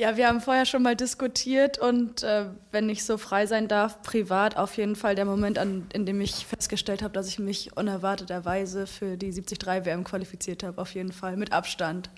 Ja, 0.00 0.16
wir 0.16 0.28
haben 0.28 0.40
vorher 0.40 0.64
schon 0.64 0.82
mal 0.82 0.96
diskutiert 0.96 1.76
und 1.76 2.22
äh, 2.22 2.46
wenn 2.72 2.88
ich 2.88 3.04
so 3.04 3.18
frei 3.18 3.44
sein 3.44 3.68
darf, 3.68 4.00
privat 4.00 4.56
auf 4.56 4.78
jeden 4.78 4.96
Fall 4.96 5.14
der 5.14 5.26
Moment, 5.26 5.58
an, 5.58 5.88
in 5.92 6.06
dem 6.06 6.22
ich 6.22 6.46
festgestellt 6.46 7.02
habe, 7.02 7.12
dass 7.12 7.28
ich 7.28 7.38
mich 7.38 7.76
unerwarteterweise 7.76 8.86
für 8.86 9.18
die 9.18 9.30
73 9.30 9.84
WM 9.84 10.02
qualifiziert 10.02 10.62
habe, 10.62 10.80
auf 10.80 10.94
jeden 10.94 11.12
Fall 11.12 11.36
mit 11.36 11.52
Abstand. 11.52 12.08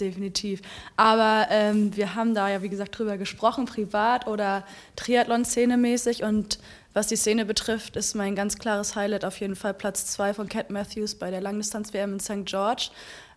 Definitiv. 0.00 0.62
Aber 0.96 1.48
ähm, 1.50 1.94
wir 1.94 2.14
haben 2.14 2.34
da 2.34 2.48
ja, 2.48 2.62
wie 2.62 2.70
gesagt, 2.70 2.98
drüber 2.98 3.18
gesprochen, 3.18 3.66
privat 3.66 4.26
oder 4.26 4.64
Triathlon-Szene-mäßig. 4.96 6.22
Und 6.22 6.58
was 6.94 7.08
die 7.08 7.16
Szene 7.16 7.44
betrifft, 7.44 7.96
ist 7.96 8.14
mein 8.14 8.36
ganz 8.36 8.58
klares 8.58 8.96
Highlight 8.96 9.26
auf 9.26 9.38
jeden 9.38 9.56
Fall 9.56 9.74
Platz 9.74 10.06
2 10.06 10.32
von 10.32 10.48
Cat 10.48 10.70
Matthews 10.70 11.14
bei 11.14 11.30
der 11.30 11.42
Langdistanz-WM 11.42 12.14
in 12.14 12.20
St. 12.20 12.46
George 12.46 12.88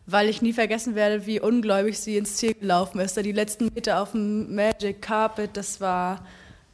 weil 0.06 0.30
ich 0.30 0.42
nie 0.42 0.54
vergessen 0.54 0.96
werde, 0.96 1.26
wie 1.26 1.40
ungläubig 1.40 2.00
sie 2.00 2.18
ins 2.18 2.36
Ziel 2.36 2.54
gelaufen 2.54 3.00
ist. 3.00 3.18
Da 3.18 3.22
die 3.22 3.32
letzten 3.32 3.66
Meter 3.74 4.02
auf 4.02 4.12
dem 4.12 4.54
Magic 4.54 5.02
Carpet, 5.02 5.52
das 5.54 5.80
war 5.80 6.26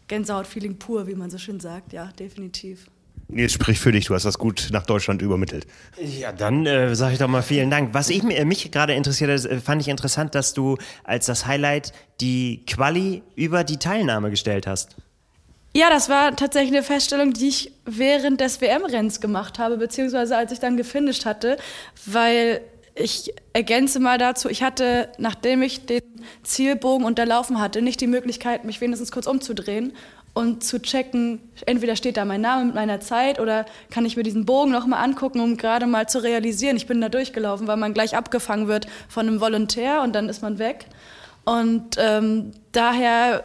Gänsehaut-Feeling 0.08 0.78
pur, 0.78 1.08
wie 1.08 1.16
man 1.16 1.30
so 1.30 1.38
schön 1.38 1.60
sagt. 1.60 1.94
Ja, 1.94 2.10
definitiv. 2.20 2.88
Nils, 3.30 3.52
sprich 3.52 3.80
für 3.80 3.92
dich, 3.92 4.06
du 4.06 4.14
hast 4.14 4.24
das 4.24 4.38
gut 4.38 4.70
nach 4.72 4.86
Deutschland 4.86 5.22
übermittelt. 5.22 5.68
Ja, 6.02 6.32
dann 6.32 6.66
äh, 6.66 6.96
sage 6.96 7.14
ich 7.14 7.20
doch 7.20 7.28
mal 7.28 7.42
vielen 7.42 7.70
Dank. 7.70 7.94
Was 7.94 8.10
ich, 8.10 8.24
äh, 8.24 8.46
mich 8.46 8.72
gerade 8.72 8.94
interessiert 8.94 9.30
hat, 9.30 9.52
äh, 9.52 9.60
fand 9.60 9.82
ich 9.82 9.90
interessant, 9.90 10.34
dass 10.34 10.54
du 10.54 10.78
als 11.04 11.26
das 11.26 11.46
Highlight 11.46 11.92
die 12.22 12.64
Quali 12.66 13.24
über 13.36 13.66
die 13.66 13.78
Teilnahme 13.78 14.30
gestellt 14.30 14.66
hast. 14.66 14.96
Ja, 15.76 15.90
das 15.90 16.08
war 16.08 16.36
tatsächlich 16.36 16.74
eine 16.74 16.84
Feststellung, 16.84 17.34
die 17.34 17.50
ich 17.50 17.72
während 17.86 18.40
des 18.40 18.62
WM-Renns 18.62 19.20
gemacht 19.20 19.60
habe, 19.60 19.78
beziehungsweise 19.78 20.38
als 20.38 20.54
ich 20.54 20.60
dann 20.60 20.78
gefinisht 20.78 21.26
hatte, 21.26 21.58
weil 22.06 22.62
ich 23.00 23.34
ergänze 23.54 24.00
mal 24.00 24.18
dazu, 24.18 24.50
ich 24.50 24.64
hatte, 24.64 25.10
nachdem 25.18 25.62
ich 25.62 25.86
den 25.86 26.02
Zielbogen 26.44 27.06
unterlaufen 27.06 27.60
hatte, 27.60 27.82
nicht 27.82 28.02
die 28.02 28.08
Möglichkeit, 28.08 28.66
mich 28.66 28.82
wenigstens 28.82 29.12
kurz 29.12 29.28
umzudrehen 29.28 29.94
und 30.34 30.64
zu 30.64 30.82
checken, 30.82 31.40
entweder 31.66 31.96
steht 31.96 32.18
da 32.18 32.26
mein 32.26 32.42
Name 32.42 32.66
mit 32.66 32.76
meiner 32.76 33.00
Zeit 33.00 33.40
oder 33.40 33.66
kann 33.90 34.06
ich 34.06 34.18
mir 34.18 34.24
diesen 34.24 34.46
Bogen 34.46 34.72
nochmal 34.72 35.04
angucken, 35.04 35.40
um 35.40 35.58
gerade 35.58 35.88
mal 35.88 36.08
zu 36.08 36.24
realisieren, 36.24 36.78
ich 36.78 36.88
bin 36.88 37.02
da 37.02 37.10
durchgelaufen, 37.10 37.68
weil 37.68 37.78
man 37.78 37.94
gleich 37.94 38.16
abgefangen 38.16 38.68
wird 38.68 38.88
von 39.08 39.28
einem 39.28 39.42
Volontär 39.42 40.02
und 40.02 40.14
dann 40.14 40.30
ist 40.30 40.42
man 40.42 40.60
weg. 40.60 40.86
Und 41.46 41.96
ähm, 41.98 42.52
daher 42.72 43.44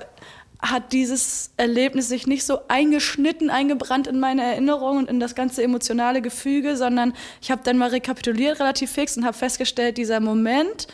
hat 0.62 0.92
dieses 0.92 1.50
Erlebnis 1.56 2.08
sich 2.08 2.28
nicht 2.28 2.44
so 2.44 2.60
eingeschnitten, 2.68 3.50
eingebrannt 3.50 4.06
in 4.06 4.20
meine 4.20 4.42
Erinnerung 4.42 4.98
und 4.98 5.10
in 5.10 5.18
das 5.18 5.34
ganze 5.34 5.62
emotionale 5.62 6.22
Gefüge, 6.22 6.76
sondern 6.76 7.14
ich 7.40 7.50
habe 7.50 7.62
dann 7.64 7.76
mal 7.78 7.90
rekapituliert 7.90 8.60
relativ 8.60 8.92
fix 8.92 9.16
und 9.16 9.24
habe 9.24 9.36
festgestellt, 9.36 9.98
dieser 9.98 10.20
Moment, 10.20 10.86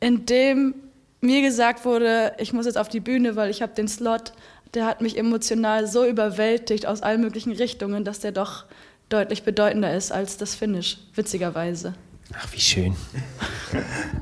in 0.00 0.24
dem 0.24 0.74
mir 1.20 1.42
gesagt 1.42 1.84
wurde, 1.84 2.32
ich 2.38 2.54
muss 2.54 2.64
jetzt 2.64 2.78
auf 2.78 2.88
die 2.88 3.00
Bühne, 3.00 3.36
weil 3.36 3.50
ich 3.50 3.60
habe 3.60 3.74
den 3.74 3.86
Slot, 3.86 4.32
der 4.72 4.86
hat 4.86 5.02
mich 5.02 5.18
emotional 5.18 5.86
so 5.86 6.06
überwältigt 6.06 6.86
aus 6.86 7.02
allen 7.02 7.20
möglichen 7.20 7.52
Richtungen, 7.52 8.04
dass 8.04 8.20
der 8.20 8.32
doch 8.32 8.64
deutlich 9.10 9.42
bedeutender 9.42 9.94
ist 9.94 10.10
als 10.10 10.38
das 10.38 10.54
Finish, 10.54 10.96
witzigerweise. 11.14 11.94
Ach, 12.34 12.50
wie 12.52 12.60
schön. 12.60 12.96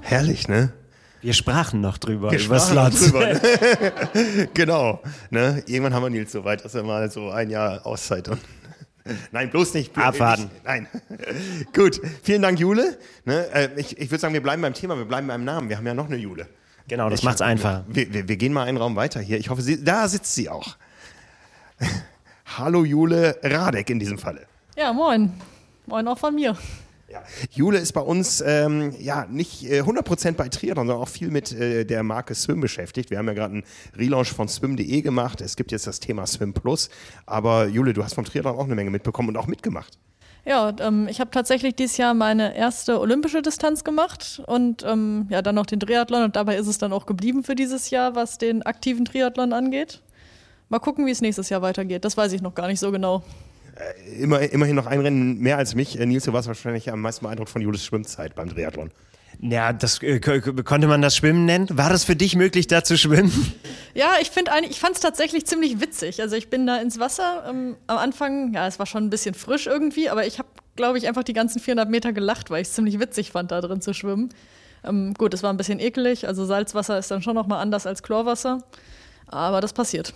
Herrlich, 0.01 0.49
ne? 0.49 0.72
Wir 1.23 1.35
sprachen 1.35 1.81
noch 1.81 1.99
drüber. 1.99 2.31
Wir 2.31 2.39
sprachen 2.39 2.75
noch 2.75 2.91
drüber. 2.91 3.27
Ne? 3.27 4.49
genau. 4.55 5.01
Ne? 5.31 5.62
Irgendwann 5.66 5.95
haben 5.95 6.03
wir 6.05 6.11
Nils 6.11 6.33
so 6.33 6.45
weit, 6.45 6.64
dass 6.64 6.75
er 6.75 6.83
mal 6.83 7.11
so 7.11 7.31
ein 7.31 7.51
Jahr 7.51 7.85
Auszeit 7.87 8.29
und 8.29 8.41
Nein, 9.33 9.51
bloß 9.51 9.75
nicht. 9.75 9.97
Abwarten. 9.97 10.51
Nein. 10.64 10.87
Gut, 11.75 12.01
vielen 12.23 12.43
Dank, 12.43 12.59
Jule. 12.59 12.99
Ne, 13.25 13.47
äh, 13.53 13.68
ich, 13.77 13.99
ich 13.99 14.11
würde 14.11 14.21
sagen, 14.21 14.35
wir 14.35 14.43
bleiben 14.43 14.62
beim 14.62 14.75
Thema, 14.75 14.97
wir 14.97 15.05
bleiben 15.05 15.27
beim 15.27 15.45
Namen. 15.45 15.68
Wir 15.68 15.77
haben 15.77 15.87
ja 15.87 15.95
noch 15.95 16.07
eine 16.07 16.16
Jule. 16.16 16.47
Genau, 16.89 17.09
das 17.09 17.23
macht 17.23 17.37
es 17.37 17.41
einfacher. 17.41 17.85
Wir, 17.89 18.12
wir, 18.12 18.29
wir, 18.29 18.37
gehen 18.37 18.53
mal 18.53 18.64
einen 18.64 18.79
Raum 18.79 18.97
weiter 18.97 19.21
hier. 19.21 19.39
Ich 19.39 19.49
hoffe, 19.49 19.62
sie, 19.62 19.83
da 19.83 20.09
sitzt 20.09 20.35
sie 20.35 20.49
auch. 20.49 20.77
Hallo 22.59 22.85
Jule 22.85 23.39
Radek 23.43 23.91
in 23.91 23.99
diesem 23.99 24.18
Falle. 24.18 24.47
Ja, 24.77 24.93
moin. 24.93 25.33
Moin 25.87 26.07
auch 26.09 26.18
von 26.18 26.35
mir. 26.35 26.57
Ja. 27.11 27.24
Jule 27.50 27.78
ist 27.78 27.92
bei 27.92 28.02
uns 28.02 28.40
ähm, 28.40 28.94
ja 29.00 29.26
nicht 29.28 29.64
äh, 29.64 29.82
100% 29.82 30.32
bei 30.32 30.48
Triathlon, 30.48 30.86
sondern 30.86 31.02
auch 31.02 31.08
viel 31.08 31.30
mit 31.30 31.50
äh, 31.50 31.84
der 31.84 32.04
Marke 32.04 32.36
Swim 32.36 32.61
beschäftigt. 32.61 33.11
Wir 33.11 33.18
haben 33.18 33.26
ja 33.26 33.34
gerade 33.34 33.54
einen 33.54 33.64
Relaunch 33.96 34.32
von 34.32 34.46
swim.de 34.46 35.02
gemacht. 35.02 35.40
Es 35.40 35.56
gibt 35.56 35.72
jetzt 35.72 35.88
das 35.88 35.98
Thema 35.98 36.26
Swim 36.26 36.52
Plus. 36.52 36.88
Aber 37.26 37.66
Jule, 37.66 37.94
du 37.94 38.04
hast 38.04 38.14
vom 38.14 38.24
Triathlon 38.24 38.56
auch 38.56 38.64
eine 38.64 38.76
Menge 38.76 38.90
mitbekommen 38.90 39.30
und 39.30 39.36
auch 39.36 39.48
mitgemacht. 39.48 39.98
Ja, 40.44 40.72
ähm, 40.78 41.08
ich 41.08 41.20
habe 41.20 41.32
tatsächlich 41.32 41.74
dieses 41.74 41.96
Jahr 41.96 42.14
meine 42.14 42.56
erste 42.56 43.00
olympische 43.00 43.42
Distanz 43.42 43.82
gemacht 43.82 44.40
und 44.46 44.84
ähm, 44.86 45.26
ja, 45.30 45.42
dann 45.42 45.56
noch 45.56 45.66
den 45.66 45.80
Triathlon 45.80 46.22
und 46.22 46.36
dabei 46.36 46.56
ist 46.56 46.68
es 46.68 46.78
dann 46.78 46.92
auch 46.92 47.06
geblieben 47.06 47.42
für 47.42 47.56
dieses 47.56 47.90
Jahr, 47.90 48.14
was 48.14 48.38
den 48.38 48.62
aktiven 48.62 49.04
Triathlon 49.04 49.52
angeht. 49.52 50.00
Mal 50.68 50.78
gucken, 50.78 51.06
wie 51.06 51.11
es 51.11 51.20
nächstes 51.20 51.48
Jahr 51.48 51.61
weitergeht. 51.61 52.04
Das 52.04 52.16
weiß 52.16 52.32
ich 52.32 52.40
noch 52.40 52.54
gar 52.54 52.68
nicht 52.68 52.78
so 52.78 52.92
genau. 52.92 53.24
Immer, 54.18 54.41
immerhin 54.41 54.76
noch 54.76 54.87
ein 54.87 55.01
Rennen 55.01 55.39
mehr 55.39 55.57
als 55.57 55.74
mich. 55.74 55.99
Äh, 55.99 56.07
Nils, 56.07 56.24
du 56.24 56.33
warst 56.33 56.49
wahrscheinlich 56.49 56.91
am 56.91 57.01
meisten 57.01 57.24
beeindruckt 57.24 57.51
von 57.51 57.62
Julis 57.62 57.85
Schwimmzeit 57.85 58.35
beim 58.35 58.49
Triathlon. 58.49 58.91
Ja, 59.43 59.72
das 59.72 60.03
äh, 60.03 60.20
konnte 60.20 60.87
man 60.87 61.01
das 61.01 61.16
Schwimmen 61.16 61.47
nennen? 61.47 61.66
War 61.70 61.89
das 61.89 62.05
für 62.05 62.16
dich 62.16 62.37
möglich, 62.37 62.66
da 62.66 62.85
zu 62.85 62.99
schwimmen? 62.99 63.33
Ja, 63.95 64.12
ich 64.20 64.31
finde 64.31 64.53
ich 64.68 64.78
fand 64.78 64.95
es 64.95 65.01
tatsächlich 65.01 65.47
ziemlich 65.47 65.81
witzig. 65.81 66.20
Also 66.20 66.37
ich 66.37 66.49
bin 66.49 66.66
da 66.66 66.76
ins 66.76 67.01
Wasser 67.01 67.45
ähm, 67.49 67.76
am 67.87 67.99
Anfang, 67.99 68.53
ja, 68.53 68.66
es 68.66 68.78
war 68.78 68.87
schon 68.87 69.05
ein 69.05 69.11
bisschen 69.11 69.35
frisch 69.35 69.66
irgendwie, 69.66 70.09
aber 70.11 70.26
ich 70.26 70.39
habe, 70.39 70.49
glaube 70.76 70.99
ich, 70.99 71.09
einfach 71.09 71.24
die 71.24 71.33
ganzen 71.33 71.59
400 71.59 71.89
Meter 71.89 72.12
gelacht, 72.12 72.51
weil 72.51 72.62
ich 72.62 72.68
es 72.68 72.74
ziemlich 72.74 73.01
witzig 73.01 73.33
fand, 73.33 73.51
da 73.51 73.61
drin 73.61 73.81
zu 73.81 73.93
schwimmen. 73.93 74.28
Ähm, 74.85 75.14
gut, 75.14 75.35
es 75.35 75.43
war 75.43 75.53
ein 75.53 75.57
bisschen 75.57 75.81
ekelig, 75.81 76.28
also 76.28 76.45
Salzwasser 76.45 76.99
ist 76.99 77.11
dann 77.11 77.22
schon 77.22 77.35
nochmal 77.35 77.61
anders 77.61 77.87
als 77.87 78.03
Chlorwasser, 78.03 78.62
aber 79.26 79.61
das 79.61 79.72
passiert. 79.72 80.14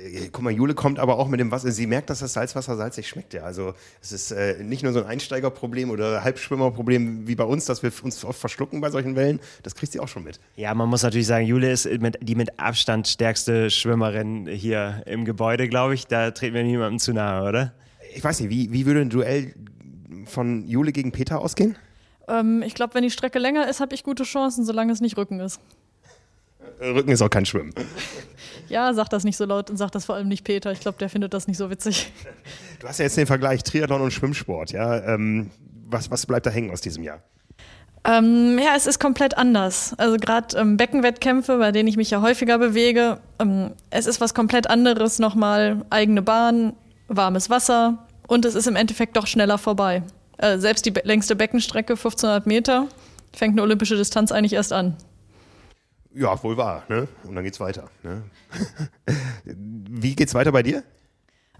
Äh, 0.00 0.28
Guck 0.32 0.42
mal, 0.42 0.52
Jule 0.52 0.74
kommt 0.74 0.98
aber 0.98 1.18
auch 1.18 1.28
mit 1.28 1.40
dem 1.40 1.50
Wasser. 1.50 1.70
Sie 1.70 1.86
merkt, 1.86 2.10
dass 2.10 2.20
das 2.20 2.32
Salzwasser 2.32 2.76
salzig 2.76 3.08
schmeckt. 3.08 3.34
Ja. 3.34 3.42
Also 3.42 3.74
es 4.00 4.12
ist 4.12 4.30
äh, 4.30 4.62
nicht 4.62 4.82
nur 4.82 4.92
so 4.92 5.00
ein 5.00 5.06
Einsteigerproblem 5.06 5.90
oder 5.90 6.24
Halbschwimmerproblem 6.24 7.26
wie 7.26 7.34
bei 7.34 7.44
uns, 7.44 7.64
dass 7.66 7.82
wir 7.82 7.92
uns 8.02 8.24
oft 8.24 8.38
verschlucken 8.38 8.80
bei 8.80 8.90
solchen 8.90 9.16
Wellen. 9.16 9.40
Das 9.62 9.74
kriegt 9.74 9.92
sie 9.92 10.00
auch 10.00 10.08
schon 10.08 10.24
mit. 10.24 10.40
Ja, 10.56 10.74
man 10.74 10.88
muss 10.88 11.02
natürlich 11.02 11.26
sagen, 11.26 11.46
Jule 11.46 11.70
ist 11.70 11.86
mit, 12.00 12.18
die 12.22 12.34
mit 12.34 12.58
Abstand 12.58 13.08
stärkste 13.08 13.70
Schwimmerin 13.70 14.46
hier 14.46 15.02
im 15.06 15.24
Gebäude, 15.24 15.68
glaube 15.68 15.94
ich. 15.94 16.06
Da 16.06 16.30
treten 16.30 16.54
wir 16.54 16.62
niemandem 16.62 16.98
zu 16.98 17.12
nahe, 17.12 17.48
oder? 17.48 17.72
Ich 18.14 18.24
weiß 18.24 18.40
nicht, 18.40 18.50
wie, 18.50 18.72
wie 18.72 18.86
würde 18.86 19.00
ein 19.00 19.10
Duell 19.10 19.54
von 20.24 20.66
Jule 20.66 20.92
gegen 20.92 21.12
Peter 21.12 21.40
ausgehen? 21.40 21.76
Ähm, 22.28 22.62
ich 22.62 22.74
glaube, 22.74 22.94
wenn 22.94 23.02
die 23.02 23.10
Strecke 23.10 23.38
länger 23.38 23.68
ist, 23.68 23.80
habe 23.80 23.94
ich 23.94 24.02
gute 24.02 24.24
Chancen, 24.24 24.64
solange 24.64 24.92
es 24.92 25.00
nicht 25.00 25.16
Rücken 25.16 25.40
ist. 25.40 25.60
Rücken 26.80 27.10
ist 27.10 27.22
auch 27.22 27.30
kein 27.30 27.46
Schwimmen. 27.46 27.74
Ja, 28.68 28.94
sag 28.94 29.08
das 29.08 29.24
nicht 29.24 29.36
so 29.36 29.46
laut 29.46 29.68
und 29.68 29.78
sag 29.78 29.90
das 29.90 30.04
vor 30.04 30.14
allem 30.14 30.28
nicht 30.28 30.44
Peter. 30.44 30.70
Ich 30.70 30.78
glaube, 30.78 30.96
der 30.96 31.08
findet 31.08 31.34
das 31.34 31.48
nicht 31.48 31.56
so 31.56 31.70
witzig. 31.70 32.12
Du 32.78 32.86
hast 32.86 32.98
ja 32.98 33.04
jetzt 33.04 33.16
den 33.16 33.26
Vergleich 33.26 33.64
Triathlon 33.64 34.00
und 34.00 34.12
Schwimmsport. 34.12 34.70
Ja? 34.70 35.02
Ähm, 35.12 35.50
was, 35.86 36.08
was 36.12 36.24
bleibt 36.24 36.46
da 36.46 36.50
hängen 36.50 36.70
aus 36.70 36.80
diesem 36.80 37.02
Jahr? 37.02 37.20
Ähm, 38.04 38.58
ja, 38.58 38.74
es 38.76 38.86
ist 38.86 39.00
komplett 39.00 39.36
anders. 39.36 39.94
Also 39.98 40.16
gerade 40.16 40.56
ähm, 40.56 40.76
Beckenwettkämpfe, 40.76 41.58
bei 41.58 41.72
denen 41.72 41.88
ich 41.88 41.96
mich 41.96 42.10
ja 42.10 42.22
häufiger 42.22 42.58
bewege, 42.58 43.18
ähm, 43.40 43.72
es 43.90 44.06
ist 44.06 44.20
was 44.20 44.34
komplett 44.34 44.70
anderes 44.70 45.18
nochmal. 45.18 45.84
Eigene 45.90 46.22
Bahn, 46.22 46.74
warmes 47.08 47.50
Wasser 47.50 48.06
und 48.28 48.44
es 48.44 48.54
ist 48.54 48.68
im 48.68 48.76
Endeffekt 48.76 49.16
doch 49.16 49.26
schneller 49.26 49.58
vorbei. 49.58 50.02
Äh, 50.38 50.58
selbst 50.58 50.86
die 50.86 50.94
längste 51.02 51.36
Beckenstrecke, 51.36 51.94
1500 51.94 52.46
Meter, 52.46 52.86
fängt 53.34 53.54
eine 53.54 53.62
olympische 53.62 53.96
Distanz 53.96 54.32
eigentlich 54.32 54.54
erst 54.54 54.72
an. 54.72 54.96
Ja, 56.14 56.42
wohl 56.42 56.56
wahr. 56.56 56.82
Ne? 56.88 57.06
Und 57.24 57.34
dann 57.34 57.44
geht's 57.44 57.60
weiter. 57.60 57.88
Ne? 58.02 58.22
wie 59.44 60.14
geht's 60.14 60.34
weiter 60.34 60.52
bei 60.52 60.62
dir? 60.62 60.82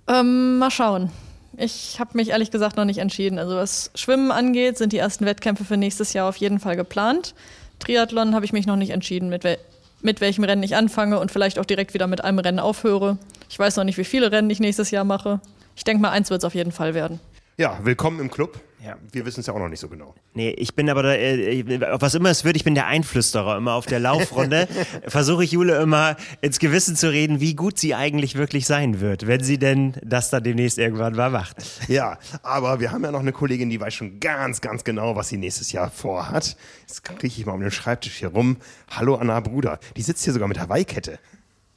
Ähm, 0.09 0.59
mal 0.59 0.71
schauen. 0.71 1.11
Ich 1.57 2.01
habe 2.01 2.17
mich 2.17 2.31
ehrlich 2.31 2.51
gesagt 2.51 2.77
noch 2.77 2.85
nicht 2.85 2.99
entschieden. 2.99 3.39
Also 3.39 3.57
was 3.57 3.91
Schwimmen 3.95 4.31
angeht, 4.31 4.79
sind 4.79 4.93
die 4.93 4.99
ersten 4.99 5.27
Wettkämpfe 5.27 5.65
für 5.65 5.77
nächstes 5.77 6.13
Jahr 6.13 6.29
auf 6.29 6.37
jeden 6.37 6.59
Fall 6.59 6.77
geplant. 6.77 7.35
Triathlon 7.79 8.35
habe 8.35 8.45
ich 8.45 8.53
mich 8.53 8.67
noch 8.67 8.77
nicht 8.77 8.91
entschieden, 8.91 9.29
mit, 9.29 9.45
wel 9.45 9.59
mit 10.03 10.21
welchem 10.21 10.45
Rennen 10.45 10.63
ich 10.63 10.77
anfange 10.77 11.19
und 11.19 11.31
vielleicht 11.31 11.59
auch 11.59 11.65
direkt 11.65 11.93
wieder 11.93 12.07
mit 12.07 12.25
einem 12.25 12.39
Rennen 12.39 12.59
aufhöre. 12.59 13.19
Ich 13.49 13.59
weiß 13.59 13.77
noch 13.77 13.85
nicht, 13.85 13.99
wie 13.99 14.05
viele 14.05 14.33
Rennen 14.33 14.49
ich 14.49 14.61
nächstes 14.61 14.91
Jahr 14.91 15.05
mache. 15.05 15.41
Ich 15.77 15.85
denke 15.85 16.03
mal, 16.03 16.11
eins 16.11 16.31
wird 16.31 16.43
es 16.43 16.45
auf 16.45 16.55
jeden 16.55 16.73
Fall 16.73 16.95
werden. 16.95 17.21
Ja, 17.61 17.79
willkommen 17.83 18.21
im 18.21 18.31
Club. 18.31 18.59
Ja. 18.83 18.97
Wir 19.13 19.27
wissen 19.27 19.41
es 19.41 19.47
ja 19.47 19.53
auch 19.53 19.59
noch 19.59 19.69
nicht 19.69 19.81
so 19.81 19.89
genau. 19.91 20.15
Nee, 20.33 20.49
ich 20.49 20.75
bin 20.75 20.89
aber, 20.89 21.03
da, 21.03 21.15
äh, 21.15 22.01
was 22.01 22.15
immer 22.15 22.31
es 22.31 22.43
wird, 22.43 22.57
ich 22.57 22.65
bin 22.65 22.75
der 22.75 22.87
Einflüsterer. 22.87 23.59
Immer 23.59 23.75
auf 23.75 23.85
der 23.85 24.01
Laufrunde 24.01 24.67
versuche 25.07 25.45
ich 25.45 25.53
Jule 25.53 25.79
immer 25.79 26.17
ins 26.41 26.59
Gewissen 26.59 26.97
zu 26.97 27.13
reden, 27.13 27.39
wie 27.41 27.55
gut 27.55 27.79
sie 27.79 27.95
eigentlich 27.95 28.37
wirklich 28.37 28.65
sein 28.65 29.01
wird, 29.03 29.27
wenn 29.27 29.45
sie 29.45 29.59
denn 29.59 29.93
das 30.03 30.31
dann 30.31 30.43
demnächst 30.43 30.79
irgendwann 30.79 31.15
mal 31.15 31.29
macht. 31.29 31.59
Ja, 31.87 32.19
aber 32.43 32.81
wir 32.81 32.93
haben 32.93 33.05
ja 33.05 33.13
noch 33.13 33.21
eine 33.21 33.33
Kollegin, 33.33 33.69
die 33.69 33.79
weiß 33.79 33.93
schon 33.93 34.21
ganz, 34.21 34.63
ganz 34.63 34.83
genau, 34.83 35.15
was 35.15 35.29
sie 35.29 35.37
nächstes 35.37 35.71
Jahr 35.71 35.91
vorhat. 35.91 36.57
Jetzt 36.89 37.05
kriege 37.05 37.27
ich 37.27 37.45
mal 37.45 37.53
um 37.53 37.61
den 37.61 37.71
Schreibtisch 37.71 38.17
hier 38.17 38.29
rum. 38.29 38.57
Hallo 38.89 39.17
Anna 39.17 39.39
Bruder. 39.41 39.81
Die 39.99 40.03
sitzt 40.03 40.25
hier 40.25 40.33
sogar 40.33 40.49
mit 40.49 40.59
Hawaii-Kette. 40.59 41.19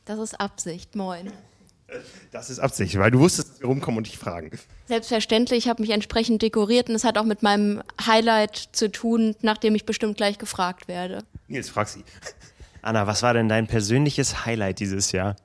Das 0.06 0.18
ist 0.18 0.40
Absicht, 0.40 0.96
moin. 0.96 1.30
Das 2.32 2.50
ist 2.50 2.60
Absicht, 2.60 2.98
weil 2.98 3.12
du 3.12 3.20
wusstest, 3.20 3.52
dass 3.52 3.60
wir 3.60 3.68
rumkommen 3.68 4.00
und 4.00 4.08
dich 4.08 4.18
fragen. 4.18 4.52
Selbstverständlich, 4.88 5.66
ich 5.66 5.70
habe 5.70 5.82
mich 5.82 5.92
entsprechend 5.92 6.42
dekoriert 6.42 6.90
und 6.90 6.96
es 6.96 7.04
hat 7.04 7.18
auch 7.18 7.26
mit 7.26 7.44
meinem 7.44 7.84
Highlight 8.04 8.70
zu 8.72 8.92
tun, 8.92 9.36
nachdem 9.42 9.76
ich 9.76 9.86
bestimmt 9.86 10.18
gleich 10.18 10.38
gefragt 10.38 10.88
werde. 10.88 11.24
Nils, 11.48 11.70
frag 11.70 11.88
sie. 11.88 12.04
Anna, 12.82 13.08
was 13.08 13.22
war 13.22 13.34
denn 13.34 13.48
dein 13.48 13.68
persönliches 13.68 14.46
Highlight 14.46 14.80
dieses 14.80 15.12
Jahr? 15.12 15.36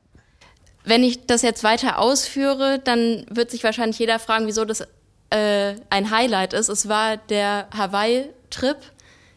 Wenn 0.84 1.04
ich 1.04 1.26
das 1.26 1.42
jetzt 1.42 1.62
weiter 1.64 1.98
ausführe, 1.98 2.78
dann 2.82 3.26
wird 3.30 3.50
sich 3.50 3.62
wahrscheinlich 3.62 3.98
jeder 3.98 4.18
fragen, 4.18 4.46
wieso 4.46 4.64
das 4.64 4.86
äh, 5.30 5.74
ein 5.90 6.10
Highlight 6.10 6.54
ist. 6.54 6.68
Es 6.68 6.88
war 6.88 7.16
der 7.16 7.68
Hawaii-Trip. 7.76 8.78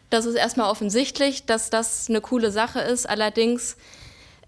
Das 0.08 0.24
ist 0.24 0.34
erstmal 0.34 0.70
offensichtlich, 0.70 1.44
dass 1.44 1.70
das 1.70 2.08
eine 2.08 2.20
coole 2.20 2.50
Sache 2.50 2.80
ist. 2.80 3.08
Allerdings 3.08 3.76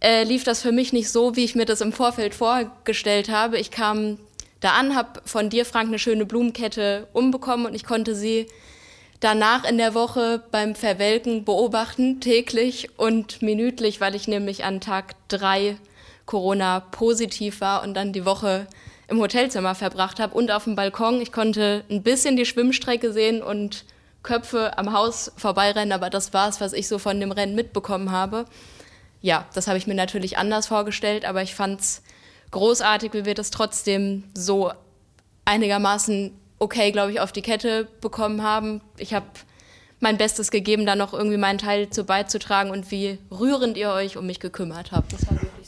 äh, 0.05 0.23
lief 0.25 0.45
das 0.45 0.61
für 0.61 0.71
mich 0.71 0.93
nicht 0.93 1.11
so, 1.11 1.35
wie 1.35 1.45
ich 1.45 1.55
mir 1.55 1.65
das 1.65 1.81
im 1.81 1.93
Vorfeld 1.93 2.35
vorgestellt 2.35 3.31
habe. 3.31 3.59
Ich 3.59 3.71
kam 3.71 4.19
da 4.61 4.73
an, 4.73 4.95
habe 4.95 5.23
von 5.25 5.49
dir, 5.49 5.65
Frank, 5.65 5.89
eine 5.89 5.99
schöne 5.99 6.27
Blumenkette 6.27 7.09
umbekommen 7.15 7.65
und 7.65 7.75
ich 7.75 7.85
konnte 7.85 8.15
sie 8.15 8.47
danach 9.21 9.65
in 9.65 9.79
der 9.79 9.95
Woche 9.95 10.43
beim 10.51 10.75
Verwelken 10.75 11.45
beobachten, 11.45 12.21
täglich 12.21 12.91
und 12.99 13.41
minütlich, 13.41 14.03
weil 14.03 14.15
ich 14.15 14.29
nämlich 14.29 14.65
an 14.65 14.83
Tag 14.83 15.15
drei 15.29 15.79
Corona 16.27 16.81
positiv 16.81 17.63
war 17.63 17.83
und 17.83 17.95
dann 17.95 18.13
die 18.13 18.27
Woche 18.27 18.67
im 19.09 19.21
Hotelzimmer 19.21 19.75
verbracht 19.75 20.21
habe 20.21 20.35
und 20.35 20.51
auf 20.51 20.65
dem 20.65 20.77
Balkon. 20.77 21.23
Ich 21.23 21.33
konnte 21.33 21.83
ein 21.91 22.03
bisschen 22.03 22.37
die 22.37 22.47
Schwimmstrecke 22.47 23.11
sehen 23.11 23.43
und 23.43 23.87
Köpfe 24.23 24.77
am 24.77 24.93
Haus 24.93 25.33
vorbeirennen, 25.37 25.93
aber 25.93 26.11
das 26.11 26.35
war 26.35 26.49
es, 26.49 26.61
was 26.61 26.75
ich 26.75 26.89
so 26.89 26.99
von 26.99 27.21
dem 27.21 27.33
Rennen 27.33 27.55
mitbekommen 27.55 28.11
habe. 28.11 28.45
Ja, 29.25 29.47
das 29.55 29.68
habe 29.68 29.79
ich 29.79 29.87
mir 29.87 29.95
natürlich 29.95 30.37
anders 30.37 30.66
vorgestellt, 30.66 31.25
aber 31.25 31.41
ich 31.41 31.55
fand 31.55 31.81
es 31.81 32.03
großartig, 32.51 33.14
wie 33.14 33.25
wir 33.25 33.33
das 33.33 33.51
trotzdem 33.51 34.25
so 34.35 34.70
einigermaßen 35.47 36.39
okay, 36.59 36.93
glaube 36.93 37.11
ich, 37.11 37.20
auf 37.20 37.33
die 37.33 37.41
Kette 37.41 37.89
bekommen 38.03 38.43
haben. 38.43 38.83
Ich 38.99 39.14
habe 39.14 39.25
mein 39.99 40.18
Bestes 40.18 40.51
gegeben, 40.51 40.85
da 40.85 40.95
noch 40.95 41.14
irgendwie 41.14 41.39
meinen 41.39 41.57
Teil 41.57 41.89
zu 41.89 42.05
beizutragen 42.05 42.70
und 42.70 42.91
wie 42.91 43.18
rührend 43.31 43.79
ihr 43.79 43.93
euch 43.93 44.18
um 44.18 44.27
mich 44.27 44.41
gekümmert 44.41 44.93
habt. 44.93 45.14
Das 45.14 45.27
war 45.27 45.41
wirklich. 45.41 45.64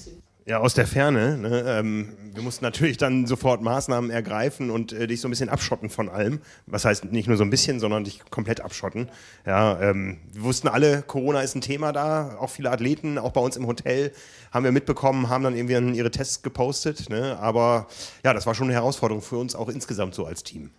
Ja, 0.48 0.60
aus 0.60 0.74
der 0.74 0.86
Ferne. 0.86 1.36
Ne? 1.36 1.64
Ähm, 1.66 2.16
wir 2.32 2.40
mussten 2.40 2.64
natürlich 2.64 2.98
dann 2.98 3.26
sofort 3.26 3.62
Maßnahmen 3.62 4.12
ergreifen 4.12 4.70
und 4.70 4.92
äh, 4.92 5.08
dich 5.08 5.20
so 5.20 5.26
ein 5.26 5.32
bisschen 5.32 5.48
abschotten 5.48 5.90
von 5.90 6.08
allem. 6.08 6.38
Was 6.66 6.84
heißt 6.84 7.06
nicht 7.06 7.26
nur 7.26 7.36
so 7.36 7.42
ein 7.42 7.50
bisschen, 7.50 7.80
sondern 7.80 8.04
dich 8.04 8.20
komplett 8.30 8.60
abschotten. 8.60 9.08
Ja, 9.44 9.80
ähm, 9.80 10.18
wir 10.32 10.44
wussten 10.44 10.68
alle, 10.68 11.02
Corona 11.02 11.40
ist 11.40 11.56
ein 11.56 11.62
Thema 11.62 11.90
da. 11.90 12.36
Auch 12.38 12.50
viele 12.50 12.70
Athleten, 12.70 13.18
auch 13.18 13.32
bei 13.32 13.40
uns 13.40 13.56
im 13.56 13.66
Hotel, 13.66 14.12
haben 14.52 14.64
wir 14.64 14.70
mitbekommen, 14.70 15.28
haben 15.28 15.42
dann 15.42 15.56
irgendwie 15.56 15.96
ihre 15.98 16.12
Tests 16.12 16.42
gepostet. 16.42 17.10
Ne? 17.10 17.36
Aber 17.40 17.88
ja, 18.24 18.32
das 18.32 18.46
war 18.46 18.54
schon 18.54 18.68
eine 18.68 18.74
Herausforderung 18.74 19.22
für 19.22 19.38
uns 19.38 19.56
auch 19.56 19.68
insgesamt 19.68 20.14
so 20.14 20.26
als 20.26 20.44
Team. 20.44 20.70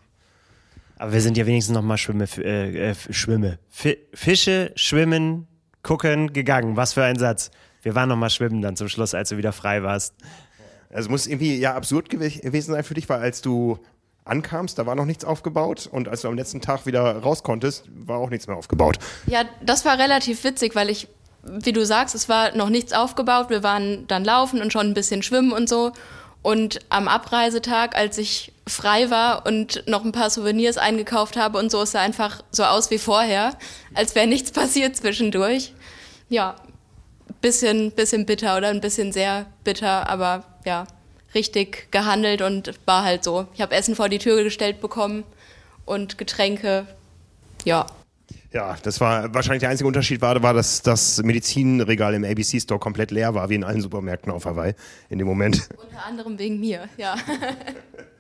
Aber 0.98 1.12
wir 1.12 1.20
sind 1.20 1.36
ja 1.36 1.46
wenigstens 1.46 1.76
noch 1.76 1.84
mal 1.84 1.98
Schwimme, 1.98 2.26
äh, 2.38 2.92
äh, 2.92 2.96
Schwimme. 3.10 3.60
Fi 3.68 3.98
Fische, 4.14 4.72
Schwimmen, 4.76 5.46
gucken, 5.84 6.32
gegangen. 6.32 6.78
Was 6.78 6.94
für 6.94 7.04
ein 7.04 7.20
Satz. 7.20 7.52
Wir 7.82 7.96
waren 7.96 8.10
noch 8.10 8.16
mal 8.16 8.30
schwimmen 8.30 8.62
dann 8.62 8.76
zum 8.76 8.90
Schluss, 8.90 9.14
als 9.14 9.30
du 9.30 9.38
wieder 9.38 9.54
frei 9.54 9.84
warst. 9.84 10.14
Es 10.90 11.10
muss 11.10 11.28
irgendwie 11.28 11.58
ja 11.58 11.76
absurd 11.76 12.10
gew 12.10 12.18
gewesen 12.18 12.74
sein 12.74 12.84
für 12.84 12.94
dich, 12.94 13.10
weil 13.10 13.20
als 13.20 13.42
du 13.42 13.80
ankamst, 14.26 14.78
da 14.78 14.86
war 14.86 14.96
noch 14.96 15.06
nichts 15.06 15.26
aufgebaut 15.26 15.88
und 15.92 16.08
als 16.08 16.22
du 16.22 16.28
am 16.28 16.36
letzten 16.36 16.62
Tag 16.62 16.86
wieder 16.86 17.18
raus 17.18 17.44
konntest, 17.44 17.86
war 17.94 18.18
auch 18.18 18.30
nichts 18.30 18.48
mehr 18.48 18.58
aufgebaut. 18.58 19.00
Ja, 19.26 19.44
das 19.62 19.86
war 19.86 19.98
relativ 19.98 20.44
witzig, 20.44 20.76
weil 20.76 20.90
ich, 20.90 21.08
wie 21.44 21.74
du 21.74 21.86
sagst, 21.86 22.16
es 22.16 22.28
war 22.30 22.56
noch 22.56 22.70
nichts 22.70 22.94
aufgebaut. 22.94 23.50
Wir 23.50 23.64
waren 23.64 24.06
dann 24.08 24.24
laufen 24.24 24.62
und 24.62 24.74
schon 24.74 24.88
ein 24.88 24.94
bisschen 24.94 25.24
schwimmen 25.24 25.52
und 25.52 25.70
so. 25.70 25.92
Und 26.42 26.80
am 26.90 27.08
Abreisetag, 27.08 27.96
als 27.96 28.18
ich 28.18 28.54
frei 28.68 29.10
war 29.10 29.46
und 29.46 29.84
noch 29.88 30.06
ein 30.06 30.12
paar 30.12 30.30
Souvenirs 30.30 30.78
eingekauft 30.78 31.36
habe 31.36 31.58
und 31.58 31.72
so, 31.72 31.82
es 31.82 31.92
sah 31.92 32.02
einfach 32.02 32.42
so 32.52 32.64
aus 32.64 32.92
wie 32.92 33.00
vorher, 33.00 33.58
als 33.94 34.16
wäre 34.16 34.28
nichts 34.28 34.52
passiert 34.52 34.96
zwischendurch. 34.96 35.74
Ja, 36.30 36.56
bisschen, 37.42 37.92
bisschen 37.92 38.26
bitter 38.26 38.58
oder 38.58 38.70
ein 38.70 38.82
bisschen 38.82 39.12
sehr 39.12 39.46
bitter, 39.64 40.10
aber 40.10 40.44
ja, 40.66 40.88
richtig 41.34 41.92
gehandelt 41.92 42.42
und 42.42 42.74
war 42.86 43.04
halt 43.04 43.24
so. 43.24 43.48
Ich 43.54 43.62
habe 43.62 43.76
Essen 43.76 43.96
vor 43.96 44.10
die 44.10 44.20
Tür 44.20 44.44
gestellt 44.44 44.82
bekommen 44.82 45.24
und 45.86 46.18
Getränke, 46.18 46.88
ja. 47.64 47.86
Ja, 48.52 48.78
das 48.82 49.00
war 49.02 49.34
wahrscheinlich 49.34 49.62
der 49.62 49.70
einzige 49.70 49.88
Unterschied 49.88 50.22
war, 50.22 50.42
war, 50.42 50.54
dass 50.54 50.82
das 50.82 51.22
Medizinregal 51.22 52.14
im 52.14 52.24
ABC 52.24 52.60
Store 52.60 52.80
komplett 52.80 53.12
leer 53.12 53.34
war, 53.34 53.50
wie 53.50 53.56
in 53.56 53.64
allen 53.64 53.82
Supermärkten 53.82 54.32
auf 54.32 54.46
Hawaii 54.46 54.74
in 55.10 55.20
dem 55.20 55.28
Moment. 55.28 55.70
Unter 55.78 56.06
anderem 56.06 56.40
wegen 56.40 56.60
mir, 56.60 56.88
ja. 56.98 57.16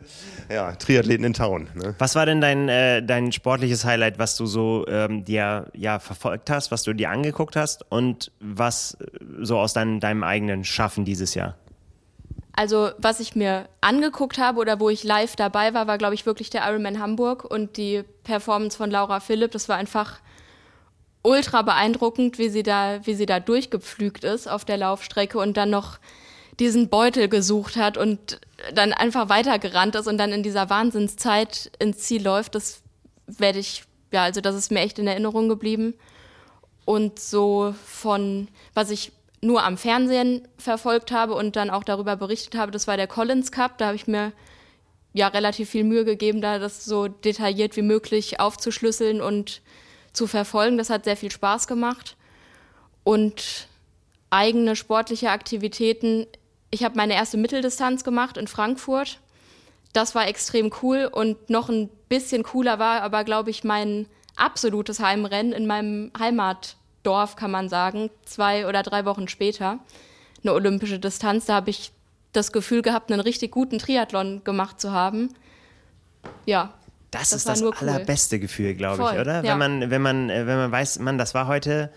Ja, 0.50 0.72
Triathleten 0.74 1.26
in 1.26 1.34
Town. 1.34 1.68
Ne? 1.76 1.96
Was 1.98 2.16
war 2.16 2.26
denn 2.26 2.42
dein, 2.42 2.70
äh, 2.70 3.04
dein 3.04 3.32
sportliches 3.32 3.86
Highlight, 3.86 4.20
was 4.20 4.38
du 4.38 4.46
so 4.46 4.86
ähm, 4.88 5.26
dir 5.26 5.68
ja 5.74 6.00
verfolgt 6.00 6.50
hast, 6.50 6.72
was 6.72 6.84
du 6.84 6.94
dir 6.94 7.10
angeguckt 7.10 7.56
hast 7.56 7.86
und 7.90 8.32
was 8.40 8.94
äh, 8.96 9.06
so 9.42 9.58
aus 9.58 9.74
dein, 9.74 10.00
deinem 10.00 10.24
eigenen 10.24 10.64
Schaffen 10.64 11.06
dieses 11.06 11.34
Jahr? 11.36 11.56
Also, 12.54 12.90
was 12.98 13.20
ich 13.20 13.36
mir 13.36 13.70
angeguckt 13.82 14.40
habe 14.40 14.60
oder 14.60 14.80
wo 14.80 14.90
ich 14.90 15.04
live 15.04 15.36
dabei 15.36 15.76
war, 15.76 15.86
war, 15.86 16.00
glaube 16.00 16.16
ich, 16.16 16.26
wirklich 16.26 16.50
der 16.50 16.68
Ironman 16.68 17.00
Hamburg 17.00 17.46
und 17.46 17.78
die 17.78 18.04
Performance 18.24 18.76
von 18.76 18.90
Laura 18.90 19.20
Philipp. 19.20 19.52
Das 19.52 19.70
war 19.70 19.76
einfach 19.76 20.20
ultra 21.22 21.62
beeindruckend, 21.62 22.40
wie 22.40 22.50
sie 22.50 22.64
da, 22.64 23.06
wie 23.06 23.14
sie 23.14 23.28
da 23.28 23.40
durchgepflügt 23.40 24.24
ist 24.24 24.48
auf 24.48 24.66
der 24.66 24.78
Laufstrecke 24.78 25.38
und 25.38 25.56
dann 25.56 25.70
noch 25.70 26.00
diesen 26.60 26.90
Beutel 26.90 27.28
gesucht 27.30 27.76
hat 27.76 27.98
und 27.98 28.40
dann 28.74 28.94
einfach 28.94 29.30
weitergerannt 29.30 29.96
ist 29.96 30.08
und 30.08 30.18
dann 30.18 30.32
in 30.32 30.44
dieser 30.44 30.70
Wahnsinnszeit 30.70 31.72
ins 31.80 32.00
Ziel 32.00 32.24
läuft. 32.24 32.56
Das 32.56 32.82
werde 33.28 33.60
ich, 33.60 33.84
ja, 34.12 34.24
also 34.24 34.42
das 34.42 34.56
ist 34.56 34.72
mir 34.72 34.80
echt 34.80 34.98
in 34.98 35.08
Erinnerung 35.08 35.50
geblieben. 35.50 35.94
Und 36.86 37.20
so 37.20 37.76
von, 37.86 38.48
was 38.74 38.90
ich 38.90 39.12
nur 39.42 39.64
am 39.64 39.78
Fernsehen 39.78 40.48
verfolgt 40.58 41.12
habe 41.12 41.36
und 41.36 41.56
dann 41.56 41.70
auch 41.70 41.84
darüber 41.84 42.16
berichtet 42.16 42.56
habe, 42.56 42.72
das 42.72 42.88
war 42.88 42.98
der 42.98 43.08
Collins 43.08 43.52
Cup. 43.52 43.78
Da 43.78 43.88
habe 43.88 43.96
ich 43.96 44.08
mir 44.08 44.32
ja 45.14 45.28
relativ 45.28 45.70
viel 45.70 45.84
Mühe 45.84 46.06
gegeben, 46.06 46.42
da 46.42 46.60
das 46.60 46.86
so 46.86 47.08
detailliert 47.08 47.76
wie 47.76 47.82
möglich 47.82 48.40
aufzuschlüsseln 48.40 49.22
und 49.22 49.62
zu 50.14 50.26
verfolgen. 50.28 50.78
Das 50.78 50.90
hat 50.90 51.04
sehr 51.04 51.18
viel 51.18 51.32
Spaß 51.32 51.68
gemacht. 51.68 52.16
Und 53.04 53.68
eigene 54.30 54.76
sportliche 54.76 55.30
Aktivitäten. 55.30 56.28
Ich 56.70 56.84
habe 56.84 56.96
meine 56.96 57.14
erste 57.14 57.38
Mitteldistanz 57.38 58.04
gemacht 58.04 58.38
in 58.38 58.48
Frankfurt. 58.48 59.20
Das 59.94 60.16
war 60.16 60.28
extrem 60.28 60.72
cool 60.82 61.10
und 61.12 61.50
noch 61.50 61.70
ein 61.70 61.90
bisschen 62.10 62.44
cooler 62.44 62.78
war 62.80 63.02
aber, 63.02 63.24
glaube 63.24 63.50
ich, 63.50 63.64
mein 63.64 64.06
absolutes 64.36 65.00
Heimrennen 65.00 65.54
in 65.54 65.66
meinem 65.66 66.12
Heimat. 66.18 66.76
Dorf, 67.04 67.38
kann 67.38 67.52
man 67.52 67.70
sagen, 67.70 68.10
zwei 68.26 68.68
oder 68.68 68.84
drei 68.84 69.06
Wochen 69.06 69.30
später, 69.30 69.80
eine 70.44 70.54
olympische 70.54 71.00
Distanz. 71.00 71.46
Da 71.46 71.56
habe 71.56 71.70
ich 71.70 71.92
das 72.34 72.52
Gefühl 72.52 72.82
gehabt, 72.82 73.12
einen 73.12 73.22
richtig 73.22 73.52
guten 73.52 73.80
Triathlon 73.80 74.44
gemacht 74.44 74.82
zu 74.82 74.92
haben. 74.92 75.34
Ja. 76.46 76.74
Das, 77.12 77.30
Das 77.30 77.40
ist 77.40 77.48
das 77.48 77.62
cool. 77.62 77.74
allerbeste 77.80 78.40
Gefühl, 78.40 78.74
glaube 78.74 79.02
ich, 79.02 79.10
Voll, 79.10 79.22
oder? 79.22 79.36
ja. 79.42 79.44
Wenn 79.44 79.58
man, 79.58 79.90
wenn 79.90 80.02
man, 80.02 80.30
äh, 80.30 80.46
wenn 80.46 80.58
man 80.58 80.72
weiß, 80.72 81.00
man, 81.00 81.18
das 81.18 81.34
war 81.34 81.48
heute 81.48 81.90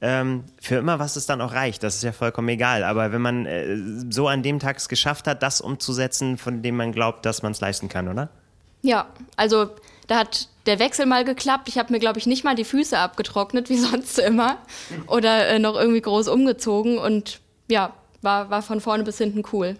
ähm, 0.00 0.44
für 0.60 0.76
immer, 0.76 0.98
was 0.98 1.16
es 1.16 1.26
dann 1.26 1.40
auch 1.40 1.52
reicht. 1.52 1.82
Das 1.82 1.96
ist 1.96 2.02
ja 2.02 2.12
vollkommen 2.12 2.48
egal. 2.48 2.84
Aber 2.84 3.12
wenn 3.12 3.22
man 3.22 3.46
äh, 3.46 3.76
so 4.10 4.28
an 4.28 4.42
dem 4.42 4.58
Tag 4.58 4.76
es 4.76 4.88
geschafft 4.88 5.26
hat, 5.26 5.42
das 5.42 5.60
umzusetzen, 5.60 6.36
von 6.38 6.62
dem 6.62 6.76
man 6.76 6.92
glaubt, 6.92 7.24
dass 7.24 7.42
man 7.42 7.52
es 7.52 7.60
leisten 7.60 7.88
kann, 7.88 8.08
oder? 8.08 8.28
Ja, 8.82 9.06
also 9.36 9.70
da 10.06 10.18
hat 10.18 10.48
der 10.66 10.78
Wechsel 10.78 11.06
mal 11.06 11.24
geklappt. 11.24 11.68
Ich 11.68 11.78
habe 11.78 11.92
mir, 11.92 11.98
glaube 11.98 12.18
ich, 12.18 12.26
nicht 12.26 12.44
mal 12.44 12.54
die 12.54 12.64
Füße 12.64 12.98
abgetrocknet, 12.98 13.70
wie 13.70 13.76
sonst 13.78 14.18
immer. 14.18 14.58
Oder 15.06 15.48
äh, 15.48 15.58
noch 15.58 15.74
irgendwie 15.74 16.02
groß 16.02 16.28
umgezogen. 16.28 16.98
Und 16.98 17.40
ja, 17.68 17.94
war, 18.20 18.50
war 18.50 18.62
von 18.62 18.80
vorne 18.80 19.04
bis 19.04 19.18
hinten 19.18 19.42
cool. 19.52 19.76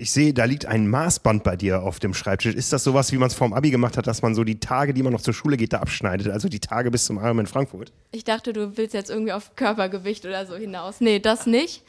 Ich 0.00 0.12
sehe, 0.12 0.32
da 0.32 0.46
liegt 0.46 0.64
ein 0.64 0.88
Maßband 0.88 1.44
bei 1.44 1.56
dir 1.56 1.82
auf 1.82 2.00
dem 2.00 2.14
Schreibtisch. 2.14 2.54
Ist 2.54 2.72
das 2.72 2.84
sowas, 2.84 3.12
wie 3.12 3.18
man 3.18 3.26
es 3.26 3.34
vorm 3.34 3.52
Abi 3.52 3.70
gemacht 3.70 3.98
hat, 3.98 4.06
dass 4.06 4.22
man 4.22 4.34
so 4.34 4.44
die 4.44 4.58
Tage, 4.58 4.94
die 4.94 5.02
man 5.02 5.12
noch 5.12 5.20
zur 5.20 5.34
Schule 5.34 5.58
geht, 5.58 5.74
da 5.74 5.80
abschneidet? 5.80 6.28
Also 6.28 6.48
die 6.48 6.58
Tage 6.58 6.90
bis 6.90 7.04
zum 7.04 7.18
Ironman 7.18 7.46
Frankfurt? 7.46 7.92
Ich 8.10 8.24
dachte, 8.24 8.54
du 8.54 8.78
willst 8.78 8.94
jetzt 8.94 9.10
irgendwie 9.10 9.32
auf 9.32 9.56
Körpergewicht 9.56 10.24
oder 10.24 10.46
so 10.46 10.56
hinaus. 10.56 11.02
Nee, 11.02 11.18
das 11.18 11.44
nicht. 11.44 11.82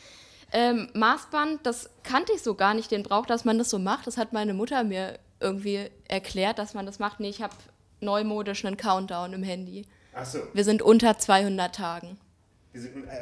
Ähm, 0.51 0.89
Maßband, 0.93 1.66
das 1.66 1.89
kannte 2.03 2.34
ich 2.36 2.41
so 2.41 2.55
gar 2.55 2.74
nicht, 2.74 2.91
den 2.91 3.03
Brauch, 3.03 3.26
dass 3.26 3.45
man 3.45 3.57
das 3.57 3.70
so 3.70 3.80
macht. 3.80 4.07
Das 4.07 4.18
hat 4.18 4.34
meine 4.34 4.53
Mutter 4.53 4.84
mir 4.84 5.18
irgendwie 5.39 5.89
erklärt, 6.09 6.59
dass 6.59 6.74
man 6.74 6.86
das 6.86 6.99
macht. 6.99 7.22
Nee, 7.22 7.30
ich 7.30 7.41
habe 7.41 7.53
neumodisch 8.01 8.66
einen 8.66 8.76
Countdown 8.76 9.32
im 9.32 9.43
Handy. 9.43 9.86
Ach 10.14 10.26
so. 10.26 10.39
Wir 10.51 10.66
sind 10.66 10.82
unter 10.82 11.18
200 11.18 11.74
Tagen. 11.74 12.18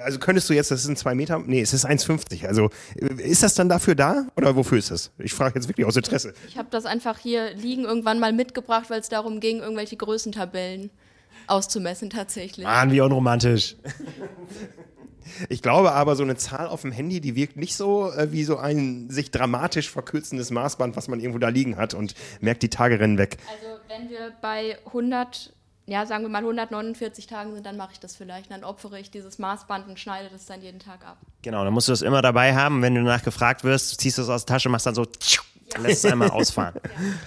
Also 0.03 0.19
könntest 0.19 0.47
du 0.49 0.53
jetzt, 0.53 0.69
das 0.69 0.83
sind 0.83 0.97
zwei 0.97 1.15
Meter, 1.15 1.39
nee, 1.39 1.61
es 1.61 1.73
ist 1.73 1.85
1,50. 1.85 2.45
Also 2.45 2.69
ist 3.17 3.41
das 3.41 3.55
dann 3.55 3.67
dafür 3.67 3.95
da 3.95 4.27
oder 4.37 4.55
wofür 4.55 4.77
ist 4.77 4.91
das? 4.91 5.11
Ich 5.17 5.33
frage 5.33 5.55
jetzt 5.55 5.67
wirklich 5.67 5.87
aus 5.87 5.95
Interesse. 5.95 6.33
Ich 6.47 6.57
habe 6.57 6.67
das 6.69 6.85
einfach 6.85 7.17
hier 7.17 7.53
liegen 7.55 7.83
irgendwann 7.85 8.19
mal 8.19 8.31
mitgebracht, 8.31 8.89
weil 8.89 8.99
es 8.99 9.09
darum 9.09 9.39
ging, 9.39 9.59
irgendwelche 9.59 9.97
Größentabellen 9.97 10.91
auszumessen 11.47 12.11
tatsächlich. 12.11 12.65
Mann, 12.65 12.91
wie 12.91 13.01
unromantisch. 13.01 13.75
Ich 15.47 15.61
glaube 15.61 15.91
aber, 15.91 16.15
so 16.15 16.23
eine 16.23 16.35
Zahl 16.35 16.67
auf 16.67 16.81
dem 16.81 16.91
Handy, 16.91 17.21
die 17.21 17.35
wirkt 17.35 17.55
nicht 17.55 17.75
so 17.75 18.11
äh, 18.11 18.31
wie 18.31 18.43
so 18.43 18.57
ein 18.57 19.09
sich 19.09 19.31
dramatisch 19.31 19.89
verkürzendes 19.89 20.51
Maßband, 20.51 20.95
was 20.97 21.07
man 21.07 21.19
irgendwo 21.19 21.39
da 21.39 21.49
liegen 21.49 21.77
hat 21.77 21.93
und 21.93 22.15
merkt, 22.41 22.63
die 22.63 22.69
Tage 22.69 22.99
rennen 22.99 23.17
weg. 23.17 23.37
Also 23.47 23.79
wenn 23.87 24.09
wir 24.09 24.33
bei 24.41 24.77
100, 24.87 25.53
ja 25.89 26.05
sagen 26.05 26.23
wir 26.23 26.29
mal 26.29 26.39
149 26.39 27.27
Tagen 27.27 27.53
sind, 27.53 27.65
dann 27.65 27.77
mache 27.77 27.91
ich 27.93 27.99
das 27.99 28.15
vielleicht. 28.15 28.51
Dann 28.51 28.63
opfere 28.63 28.99
ich 28.99 29.11
dieses 29.11 29.39
Maßband 29.39 29.87
und 29.87 29.99
schneide 29.99 30.29
das 30.29 30.45
dann 30.45 30.61
jeden 30.61 30.79
Tag 30.79 31.05
ab. 31.05 31.17
Genau, 31.41 31.63
dann 31.63 31.73
musst 31.73 31.87
du 31.87 31.91
das 31.91 32.01
immer 32.01 32.21
dabei 32.21 32.55
haben. 32.55 32.81
Wenn 32.81 32.95
du 32.95 33.03
danach 33.03 33.23
gefragt 33.23 33.63
wirst, 33.63 33.99
ziehst 33.99 34.17
du 34.17 34.21
es 34.21 34.29
aus 34.29 34.45
der 34.45 34.55
Tasche, 34.55 34.69
machst 34.69 34.85
dann 34.85 34.95
so, 34.95 35.05
lässt 35.77 36.05
es 36.05 36.11
einmal 36.11 36.29
ausfahren. 36.31 36.79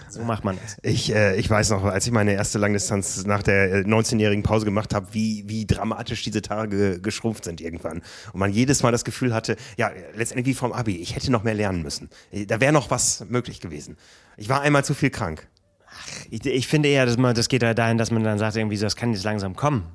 So 0.09 0.23
macht 0.23 0.45
man 0.45 0.59
das. 0.61 0.77
Ich, 0.83 1.15
äh, 1.15 1.37
ich 1.37 1.49
weiß 1.49 1.71
noch, 1.71 1.85
als 1.85 2.07
ich 2.07 2.13
meine 2.13 2.33
erste 2.33 2.59
Langdistanz 2.59 3.25
nach 3.25 3.43
der 3.43 3.73
äh, 3.73 3.81
19-jährigen 3.81 4.43
Pause 4.43 4.65
gemacht 4.65 4.95
habe, 4.95 5.09
wie, 5.13 5.45
wie 5.47 5.67
dramatisch 5.67 6.23
diese 6.23 6.43
Tage 6.43 7.01
geschrumpft 7.01 7.45
sind 7.45 7.61
irgendwann. 7.61 8.03
Und 8.33 8.41
man 8.41 8.53
jedes 8.53 8.83
Mal 8.83 8.93
das 8.93 9.05
Gefühl 9.05 9.35
hatte, 9.35 9.57
ja, 9.77 9.91
letztendlich 10.15 10.47
wie 10.47 10.55
vom 10.55 10.73
Abi, 10.73 10.97
ich 10.97 11.15
hätte 11.15 11.31
noch 11.31 11.43
mehr 11.43 11.55
lernen 11.55 11.83
müssen. 11.83 12.11
Äh, 12.31 12.47
Da 12.47 12.61
wäre 12.61 12.73
noch 12.73 12.91
was 12.91 13.25
möglich 13.29 13.61
gewesen. 13.61 13.97
Ich 14.37 14.49
war 14.49 14.61
einmal 14.63 14.85
zu 14.85 14.95
viel 14.95 15.11
krank. 15.11 15.47
Ich, 16.31 16.45
ich 16.45 16.67
finde 16.67 16.89
eher, 16.89 17.07
dass 17.07 17.17
man, 17.17 17.35
das 17.35 17.49
geht 17.49 17.63
ja 17.63 17.75
dahin, 17.75 17.99
dass 17.99 18.11
man 18.11 18.25
dann 18.25 18.39
sagt, 18.39 18.57
irgendwie 18.57 18.77
so, 18.77 18.87
das 18.87 18.97
kann 18.97 19.13
jetzt 19.13 19.25
langsam 19.25 19.57
kommen. 19.57 19.87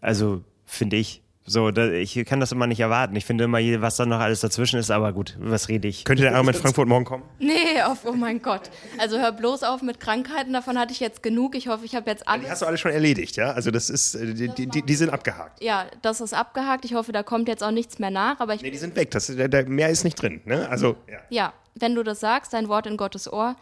Also, 0.00 0.42
finde 0.64 0.96
ich. 0.96 1.22
So, 1.46 1.70
da, 1.70 1.90
ich 1.90 2.14
kann 2.26 2.38
das 2.38 2.52
immer 2.52 2.66
nicht 2.68 2.78
erwarten. 2.78 3.16
Ich 3.16 3.24
finde 3.24 3.44
immer, 3.44 3.58
was 3.80 3.96
dann 3.96 4.10
noch 4.10 4.20
alles 4.20 4.40
dazwischen 4.40 4.78
ist, 4.78 4.90
aber 4.90 5.12
gut, 5.12 5.36
was 5.40 5.68
rede 5.68 5.88
ich? 5.88 6.04
Könnte 6.04 6.22
der 6.22 6.32
Ironman 6.32 6.54
Frankfurt 6.54 6.86
morgen 6.86 7.04
kommen? 7.04 7.24
Nee, 7.40 7.82
auf, 7.84 8.04
oh 8.04 8.12
mein 8.12 8.40
Gott. 8.40 8.70
Also 8.98 9.18
hör 9.18 9.32
bloß 9.32 9.64
auf 9.64 9.82
mit 9.82 9.98
Krankheiten, 9.98 10.52
davon 10.52 10.78
hatte 10.78 10.92
ich 10.92 11.00
jetzt 11.00 11.24
genug. 11.24 11.56
Ich 11.56 11.66
hoffe, 11.66 11.84
ich 11.84 11.96
habe 11.96 12.08
jetzt 12.08 12.22
Die 12.22 12.28
alles. 12.28 12.50
hast 12.50 12.62
du 12.62 12.66
alle 12.66 12.78
schon 12.78 12.92
erledigt, 12.92 13.36
ja? 13.36 13.50
Also 13.52 13.70
das 13.70 13.90
ist, 13.90 14.14
äh, 14.14 14.32
die, 14.34 14.48
die, 14.48 14.66
die, 14.68 14.82
die 14.82 14.94
sind 14.94 15.10
abgehakt. 15.10 15.60
Ja, 15.62 15.86
das 16.02 16.20
ist 16.20 16.34
abgehakt. 16.34 16.84
Ich 16.84 16.94
hoffe, 16.94 17.10
da 17.10 17.22
kommt 17.24 17.48
jetzt 17.48 17.64
auch 17.64 17.72
nichts 17.72 17.98
mehr 17.98 18.10
nach. 18.10 18.38
Aber 18.38 18.54
ich 18.54 18.62
Nee, 18.62 18.70
die 18.70 18.78
sind 18.78 18.94
weg. 18.94 19.10
Das, 19.10 19.26
der, 19.26 19.48
der, 19.48 19.66
mehr 19.66 19.88
ist 19.88 20.04
nicht 20.04 20.20
drin. 20.22 20.42
Ne? 20.44 20.68
Also, 20.68 20.96
ja. 21.10 21.18
Ja, 21.30 21.52
wenn 21.74 21.94
du 21.96 22.04
das 22.04 22.20
sagst, 22.20 22.52
dein 22.52 22.68
Wort 22.68 22.86
in 22.86 22.96
Gottes 22.96 23.32
Ohr. 23.32 23.56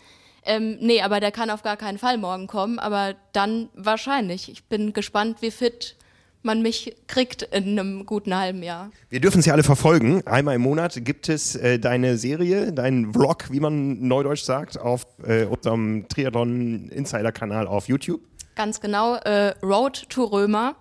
Ähm, 0.49 0.79
nee, 0.81 1.03
aber 1.03 1.21
der 1.21 1.31
kann 1.31 1.51
auf 1.51 1.63
gar 1.63 1.77
keinen 1.77 1.99
Fall 1.99 2.17
morgen 2.17 2.47
kommen, 2.47 2.79
aber 2.79 3.15
dann 3.35 3.69
wahrscheinlich. 3.75 4.51
Ich 4.51 4.65
bin 4.65 4.95
gespannt, 4.95 5.43
wie 5.43 5.51
fit 5.51 5.95
man 6.43 6.63
mich 6.63 6.97
kriegt 7.07 7.43
in 7.43 7.79
einem 7.79 8.07
guten 8.07 8.35
halben 8.35 8.63
Jahr. 8.63 8.91
Wir 9.11 9.21
dürfen 9.21 9.41
es 9.41 9.47
ja 9.47 9.53
alle 9.53 9.63
verfolgen. 9.63 10.27
Einmal 10.27 10.55
im 10.55 10.63
Monat 10.63 11.05
gibt 11.05 11.29
es 11.29 11.55
äh, 11.55 11.79
deine 11.79 12.17
Serie, 12.17 12.73
deinen 12.73 13.13
Vlog, 13.13 13.51
wie 13.51 13.61
man 13.61 14.09
neudeutsch 14.09 14.43
sagt, 14.43 14.81
auf 14.81 15.05
äh, 15.23 15.45
unserem 15.45 16.09
Triathlon 16.09 16.89
Insider-Kanal 16.89 17.67
auf 17.67 17.87
YouTube. 17.87 18.23
Ganz 18.55 18.81
genau, 18.81 19.17
äh, 19.17 19.55
Road 19.63 20.09
to 20.09 20.25
Römer. 20.25 20.77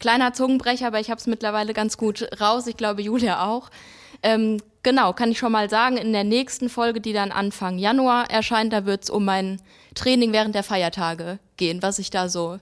Kleiner 0.00 0.32
Zungenbrecher, 0.32 0.88
aber 0.88 0.98
ich 0.98 1.08
habe 1.08 1.20
es 1.20 1.28
mittlerweile 1.28 1.72
ganz 1.72 1.96
gut 1.96 2.28
raus. 2.40 2.66
Ich 2.66 2.76
glaube, 2.76 3.00
Julia 3.00 3.46
auch. 3.46 3.70
Ähm, 4.24 4.58
genau, 4.84 5.12
kann 5.12 5.32
ich 5.32 5.38
schon 5.38 5.50
mal 5.50 5.68
sagen, 5.68 5.96
in 5.96 6.12
der 6.12 6.22
nächsten 6.22 6.68
Folge, 6.68 7.00
die 7.00 7.12
dann 7.12 7.32
Anfang 7.32 7.78
Januar 7.78 8.30
erscheint, 8.30 8.72
da 8.72 8.86
wird 8.86 9.04
es 9.04 9.10
um 9.10 9.24
mein 9.24 9.60
Training 9.94 10.32
während 10.32 10.54
der 10.54 10.62
Feiertage 10.62 11.40
gehen, 11.56 11.82
was 11.82 11.98
ich 11.98 12.10
da 12.10 12.28
so 12.28 12.60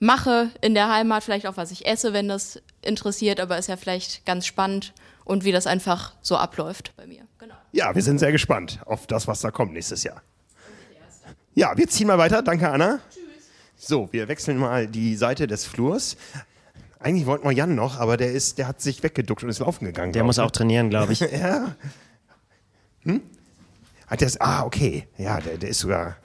mache 0.00 0.50
in 0.60 0.74
der 0.74 0.92
Heimat, 0.92 1.22
vielleicht 1.22 1.46
auch 1.46 1.56
was 1.56 1.70
ich 1.70 1.86
esse, 1.86 2.12
wenn 2.12 2.26
das 2.26 2.60
interessiert, 2.82 3.38
aber 3.38 3.56
ist 3.58 3.68
ja 3.68 3.76
vielleicht 3.76 4.26
ganz 4.26 4.46
spannend 4.46 4.92
und 5.24 5.44
wie 5.44 5.52
das 5.52 5.68
einfach 5.68 6.14
so 6.22 6.36
abläuft 6.36 6.92
bei 6.96 7.06
mir. 7.06 7.22
Genau. 7.38 7.54
Ja, 7.70 7.94
wir 7.94 8.02
sind 8.02 8.18
sehr 8.18 8.32
gespannt 8.32 8.80
auf 8.84 9.06
das, 9.06 9.28
was 9.28 9.40
da 9.40 9.52
kommt 9.52 9.72
nächstes 9.72 10.02
Jahr. 10.02 10.22
Ja, 11.54 11.76
wir 11.76 11.86
ziehen 11.86 12.06
mal 12.06 12.18
weiter. 12.18 12.42
Danke, 12.42 12.68
Anna. 12.68 12.98
So, 13.76 14.08
wir 14.10 14.26
wechseln 14.28 14.58
mal 14.58 14.86
die 14.86 15.16
Seite 15.16 15.46
des 15.46 15.66
Flurs. 15.66 16.16
Eigentlich 17.02 17.26
wollten 17.26 17.44
wir 17.44 17.52
Jan 17.52 17.74
noch, 17.74 17.98
aber 17.98 18.16
der, 18.16 18.32
ist, 18.32 18.58
der 18.58 18.68
hat 18.68 18.80
sich 18.80 19.02
weggeduckt 19.02 19.42
und 19.42 19.48
ist 19.50 19.58
laufen 19.58 19.84
gegangen. 19.84 20.12
Der 20.12 20.24
muss 20.24 20.38
ich. 20.38 20.42
auch 20.44 20.50
trainieren, 20.50 20.90
glaube 20.90 21.12
ich. 21.12 21.20
Ja. 21.32 21.74
Hm? 23.04 23.20
Hat 24.06 24.20
der 24.20 24.30
Ah, 24.38 24.64
okay. 24.64 25.08
Ja, 25.18 25.40
der, 25.40 25.58
der 25.58 25.70
ist 25.70 25.80
sogar 25.80 26.16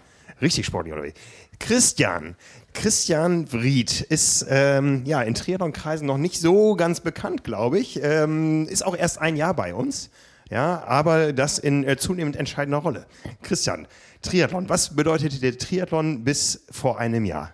richtig 0.42 0.66
sportlich 0.66 0.94
unterwegs. 0.94 1.20
Christian. 1.60 2.36
Christian 2.74 3.52
Wried 3.52 4.02
ist 4.02 4.46
ähm, 4.50 5.02
ja, 5.06 5.22
in 5.24 5.34
Triathlon-Kreisen 5.34 6.06
noch 6.06 6.18
nicht 6.20 6.40
so 6.40 6.76
ganz 6.76 7.00
bekannt, 7.00 7.44
glaube 7.44 7.80
ich. 7.80 8.00
Ähm, 8.04 8.68
ist 8.68 8.86
auch 8.86 8.96
erst 8.96 9.20
ein 9.20 9.36
Jahr 9.36 9.56
bei 9.56 9.74
uns. 9.74 10.12
Ja, 10.50 10.84
aber 10.86 11.34
das 11.34 11.58
in 11.58 11.84
äh, 11.84 11.98
zunehmend 11.98 12.36
entscheidender 12.36 12.78
Rolle. 12.78 13.06
Christian, 13.42 13.88
Triathlon. 14.22 14.70
Was 14.70 14.96
bedeutete 14.96 15.40
der 15.40 15.58
Triathlon 15.58 16.24
bis 16.24 16.66
vor 16.70 17.00
einem 17.00 17.26
Jahr? 17.26 17.54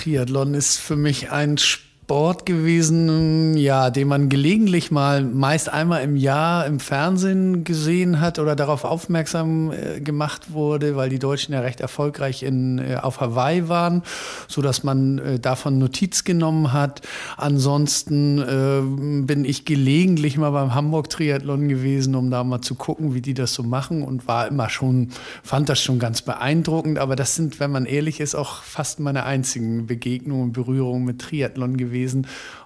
Triathlon 0.00 0.54
ist 0.54 0.78
für 0.78 0.96
mich 0.96 1.30
ein 1.30 1.58
Sport, 1.58 1.89
Sport 2.10 2.44
gewesen, 2.44 3.56
ja, 3.56 3.88
den 3.88 4.08
man 4.08 4.28
gelegentlich 4.28 4.90
mal 4.90 5.22
meist 5.22 5.68
einmal 5.68 6.02
im 6.02 6.16
Jahr 6.16 6.66
im 6.66 6.80
Fernsehen 6.80 7.62
gesehen 7.62 8.20
hat 8.20 8.40
oder 8.40 8.56
darauf 8.56 8.82
aufmerksam 8.82 9.70
äh, 9.70 10.00
gemacht 10.00 10.52
wurde, 10.52 10.96
weil 10.96 11.08
die 11.08 11.20
Deutschen 11.20 11.54
ja 11.54 11.60
recht 11.60 11.80
erfolgreich 11.80 12.42
in, 12.42 12.80
äh, 12.80 12.96
auf 12.96 13.20
Hawaii 13.20 13.68
waren, 13.68 14.02
so 14.48 14.60
dass 14.60 14.82
man 14.82 15.18
äh, 15.18 15.38
davon 15.38 15.78
Notiz 15.78 16.24
genommen 16.24 16.72
hat. 16.72 17.02
Ansonsten 17.36 18.40
äh, 18.40 19.24
bin 19.24 19.44
ich 19.44 19.64
gelegentlich 19.64 20.36
mal 20.36 20.50
beim 20.50 20.74
Hamburg 20.74 21.10
Triathlon 21.10 21.68
gewesen, 21.68 22.16
um 22.16 22.28
da 22.28 22.42
mal 22.42 22.60
zu 22.60 22.74
gucken, 22.74 23.14
wie 23.14 23.22
die 23.22 23.34
das 23.34 23.54
so 23.54 23.62
machen 23.62 24.02
und 24.02 24.26
war 24.26 24.48
immer 24.48 24.68
schon, 24.68 25.10
fand 25.44 25.68
das 25.68 25.80
schon 25.80 26.00
ganz 26.00 26.22
beeindruckend. 26.22 26.98
Aber 26.98 27.14
das 27.14 27.36
sind, 27.36 27.60
wenn 27.60 27.70
man 27.70 27.86
ehrlich 27.86 28.18
ist, 28.18 28.34
auch 28.34 28.64
fast 28.64 28.98
meine 28.98 29.22
einzigen 29.26 29.86
Begegnungen 29.86 30.46
und 30.46 30.52
Berührungen 30.54 31.04
mit 31.04 31.20
Triathlon 31.20 31.76
gewesen, 31.76 31.99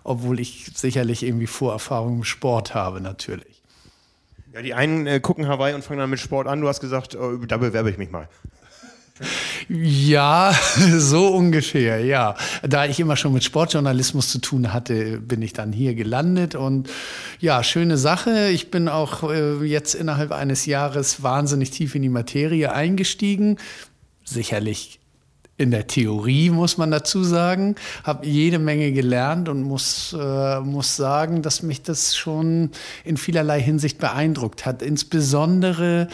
obwohl 0.05 0.41
ich 0.41 0.71
sicherlich 0.75 1.23
irgendwie 1.23 1.47
Vorerfahrung 1.47 2.19
im 2.19 2.25
Sport 2.25 2.75
habe, 2.75 3.01
natürlich. 3.01 3.63
Ja, 4.53 4.63
die 4.63 4.75
einen 4.75 5.07
äh, 5.07 5.21
gucken 5.21 5.49
Hawaii 5.49 5.75
und 5.75 5.83
fangen 5.83 5.99
dann 5.99 6.11
mit 6.11 6.21
Sport 6.21 6.47
an. 6.47 6.61
Du 6.61 6.69
hast 6.69 6.81
gesagt, 6.81 7.17
oh, 7.17 7.37
da 7.39 7.57
bewerbe 7.57 7.91
ich 7.91 7.99
mich 7.99 8.11
mal. 8.11 8.29
Ja, 9.69 10.55
so 10.99 11.29
ungefähr, 11.29 12.05
ja. 12.05 12.37
Da 12.63 12.87
ich 12.87 12.99
immer 12.99 13.17
schon 13.17 13.33
mit 13.33 13.45
Sportjournalismus 13.45 14.29
zu 14.29 14.39
tun 14.39 14.73
hatte, 14.73 15.19
bin 15.19 15.43
ich 15.43 15.53
dann 15.53 15.73
hier 15.73 15.95
gelandet 15.95 16.55
und 16.55 16.91
ja, 17.41 17.63
schöne 17.63 17.97
Sache. 17.97 18.49
Ich 18.49 18.71
bin 18.71 18.89
auch 18.89 19.31
äh, 19.31 19.65
jetzt 19.65 19.95
innerhalb 19.95 20.33
eines 20.33 20.67
Jahres 20.67 21.23
wahnsinnig 21.23 21.71
tief 21.71 21.95
in 21.95 22.03
die 22.03 22.09
Materie 22.09 22.73
eingestiegen. 22.73 23.59
Sicherlich 24.25 25.01
in 25.57 25.71
der 25.71 25.87
Theorie, 25.87 26.51
muss 26.51 26.79
man 26.79 26.91
dazu 26.91 27.23
sagen, 27.23 27.77
habe 28.03 28.27
jede 28.27 28.59
Menge 28.59 28.91
gelernt 28.93 29.49
und 29.49 29.63
muss, 29.63 30.15
äh, 30.19 30.61
muss 30.61 30.97
sagen, 30.97 31.43
dass 31.43 31.63
mich 31.63 31.83
das 31.83 32.17
schon 32.17 32.71
in 33.05 33.17
vielerlei 33.17 33.61
Hinsicht 33.61 33.99
beeindruckt 33.99 34.67
hat. 34.67 34.83
Insbesondere 34.83 36.09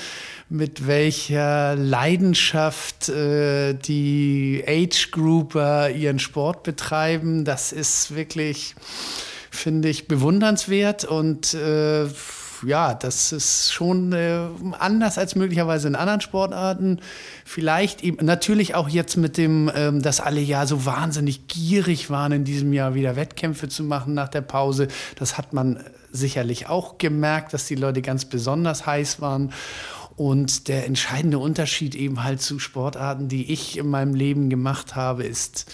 mit 0.51 0.87
welcher 0.87 1.75
Leidenschaft 1.75 3.09
äh, 3.09 3.73
die 3.75 4.63
Age-Grouper 4.67 5.91
ihren 5.91 6.19
Sport 6.19 6.63
betreiben. 6.65 7.45
Das 7.45 7.73
ist 7.73 8.15
wirklich, 8.15 8.75
finde 9.51 9.89
ich, 9.89 10.07
bewundernswert 10.07 11.05
und 11.05 11.55
äh, 11.55 12.07
ja, 12.65 12.95
das 12.95 13.33
ist 13.33 13.73
schon 13.73 14.13
äh, 14.13 14.41
anders 14.79 15.19
als 15.19 15.35
möglicherweise 15.35 15.89
in 15.89 15.95
anderen 15.95 16.21
Sportarten. 16.21 17.01
Vielleicht 17.45 18.03
eben, 18.03 18.25
natürlich 18.25 18.75
auch 18.75 18.89
jetzt 18.89 19.17
mit 19.17 19.37
dem, 19.37 19.71
ähm, 19.75 20.03
dass 20.03 20.21
alle 20.21 20.41
ja 20.41 20.67
so 20.67 20.85
wahnsinnig 20.85 21.47
gierig 21.49 22.11
waren, 22.11 22.33
in 22.33 22.45
diesem 22.45 22.73
Jahr 22.73 22.95
wieder 22.95 23.17
Wettkämpfe 23.17 23.69
zu 23.69 23.83
machen 23.85 24.15
nach 24.15 24.29
der 24.29 24.43
Pause. 24.43 24.89
Das 25.17 25.39
hat 25.39 25.53
man 25.53 25.81
sicherlich 26.13 26.69
auch 26.69 26.99
gemerkt, 26.99 27.55
dass 27.55 27.67
die 27.67 27.75
Leute 27.75 28.03
ganz 28.03 28.25
besonders 28.25 28.87
heiß 28.87 29.21
waren. 29.21 29.53
Und 30.17 30.69
der 30.69 30.87
entscheidende 30.87 31.39
Unterschied 31.39 31.95
eben 31.95 32.23
halt 32.23 32.43
zu 32.43 32.59
Sportarten, 32.59 33.29
die 33.29 33.51
ich 33.53 33.79
in 33.79 33.89
meinem 33.89 34.15
Leben 34.15 34.51
gemacht 34.51 34.95
habe, 34.95 35.25
ist, 35.25 35.73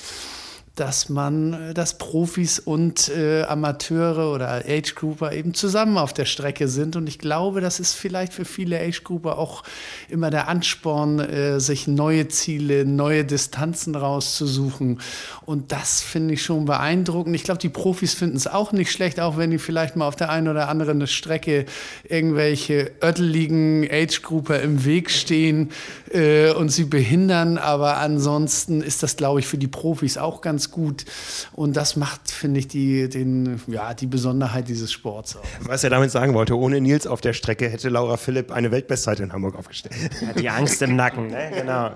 dass 0.77 1.09
man, 1.09 1.53
äh, 1.55 1.75
dass 1.75 1.99
Profis 1.99 2.59
und 2.59 3.09
äh, 3.09 3.43
Amateure 3.43 4.33
oder 4.33 4.63
Age 4.69 4.95
Grouper 4.95 5.33
eben 5.33 5.55
zusammen 5.55 5.99
auf 5.99 6.13
der 6.13 6.27
Strecke 6.27 6.69
sind. 6.69 6.95
Und 6.97 7.09
ich 7.09 7.19
glaube, 7.19 7.61
das 7.61 7.81
ist 7.81 7.95
vielleicht 7.95 8.33
für 8.33 8.45
viele 8.45 8.79
Age 8.79 9.03
Grouper 9.03 9.39
auch 9.39 9.63
immer 10.09 10.31
der 10.31 10.49
Ansporn, 10.49 11.19
äh, 11.19 11.59
sich 11.61 11.89
neue 11.89 12.29
Ziele, 12.29 12.85
neue 12.85 13.25
Distanzen 13.25 13.95
rauszusuchen. 13.95 15.01
Und 15.47 15.73
das 15.73 16.03
finde 16.03 16.35
ich 16.35 16.43
schon 16.43 16.67
beeindruckend. 16.67 17.35
Ich 17.35 17.45
glaube, 17.45 17.61
die 17.61 17.71
Profis 17.71 18.15
finden 18.15 18.37
es 18.37 18.47
auch 18.47 18.73
nicht 18.73 18.93
schlecht, 18.93 19.19
auch 19.19 19.39
wenn 19.39 19.51
die 19.51 19.59
vielleicht 19.59 19.97
mal 19.97 20.07
auf 20.07 20.17
der 20.17 20.31
einen 20.31 20.49
oder 20.49 20.69
anderen 20.69 21.07
Strecke 21.07 21.65
irgendwelche 22.05 22.93
ötteligen 23.01 23.89
Age 23.91 24.21
Grouper 24.23 24.61
im 24.61 24.85
Weg 24.85 25.11
stehen 25.11 25.71
äh, 26.13 26.51
und 26.53 26.69
sie 26.69 26.85
behindern. 26.85 27.57
Aber 27.57 27.97
ansonsten 27.97 28.83
ist 28.83 29.03
das, 29.03 29.17
glaube 29.17 29.41
ich, 29.41 29.47
für 29.47 29.59
die 29.59 29.69
Profis 29.69 30.19
auch 30.19 30.43
ganz 30.43 30.66
gut. 30.71 31.05
Und 31.53 31.77
das 31.77 31.97
macht, 31.97 32.31
finde 32.31 32.61
ich, 32.61 32.69
die, 32.69 33.09
den, 33.09 33.61
ja, 33.67 33.95
die 33.95 34.07
Besonderheit 34.07 34.69
dieses 34.69 34.93
Sports 34.93 35.37
auch. 35.37 35.45
Was 35.61 35.85
er 35.85 35.91
damit 35.91 36.11
sagen 36.11 36.35
wollte, 36.35 36.57
ohne 36.57 36.81
Nils 36.81 37.07
auf 37.07 37.21
der 37.21 37.33
Strecke 37.33 37.69
hätte 37.69 37.89
Laura 37.89 38.17
Philipp 38.17 38.51
eine 38.51 38.71
Weltbestzeit 38.71 39.21
in 39.21 39.33
Hamburg 39.33 39.57
aufgestellt. 39.57 39.95
Ja, 40.21 40.33
die 40.33 40.49
Angst 40.49 40.83
im 40.83 40.97
Nacken, 40.97 41.29
ne? 41.29 41.51
genau. 41.55 41.91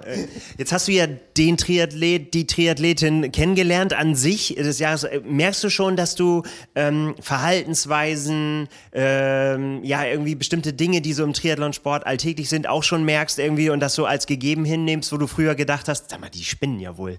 Jetzt 0.58 0.72
hast 0.72 0.88
du 0.88 0.92
ja 0.92 1.06
den 1.06 1.56
Triathlet, 1.56 2.34
die 2.34 2.46
Triathletin 2.46 3.32
kennengelernt 3.32 3.92
an 3.92 4.14
sich 4.14 4.54
des 4.56 4.78
Jahres. 4.78 5.06
Merkst 5.24 5.62
du 5.64 5.70
schon, 5.70 5.96
dass 5.96 6.14
du 6.14 6.42
ähm, 6.74 7.14
Verhaltensweisen, 7.20 8.68
ähm, 8.92 9.84
ja, 9.84 10.04
irgendwie 10.04 10.34
bestimmte 10.34 10.72
Dinge, 10.72 11.00
die 11.00 11.12
so 11.12 11.24
im 11.24 11.32
Triathlonsport 11.32 12.06
alltäglich 12.06 12.48
sind, 12.48 12.68
auch 12.68 12.82
schon 12.82 13.04
merkst 13.04 13.38
irgendwie 13.38 13.70
und 13.70 13.80
das 13.80 13.94
so 13.94 14.06
als 14.06 14.26
gegeben 14.26 14.64
hinnimmst, 14.64 15.12
wo 15.12 15.16
du 15.16 15.26
früher 15.26 15.54
gedacht 15.54 15.88
hast, 15.88 16.10
sag 16.10 16.20
mal, 16.20 16.30
die 16.30 16.44
spinnen 16.44 16.80
ja 16.80 16.96
wohl. 16.96 17.18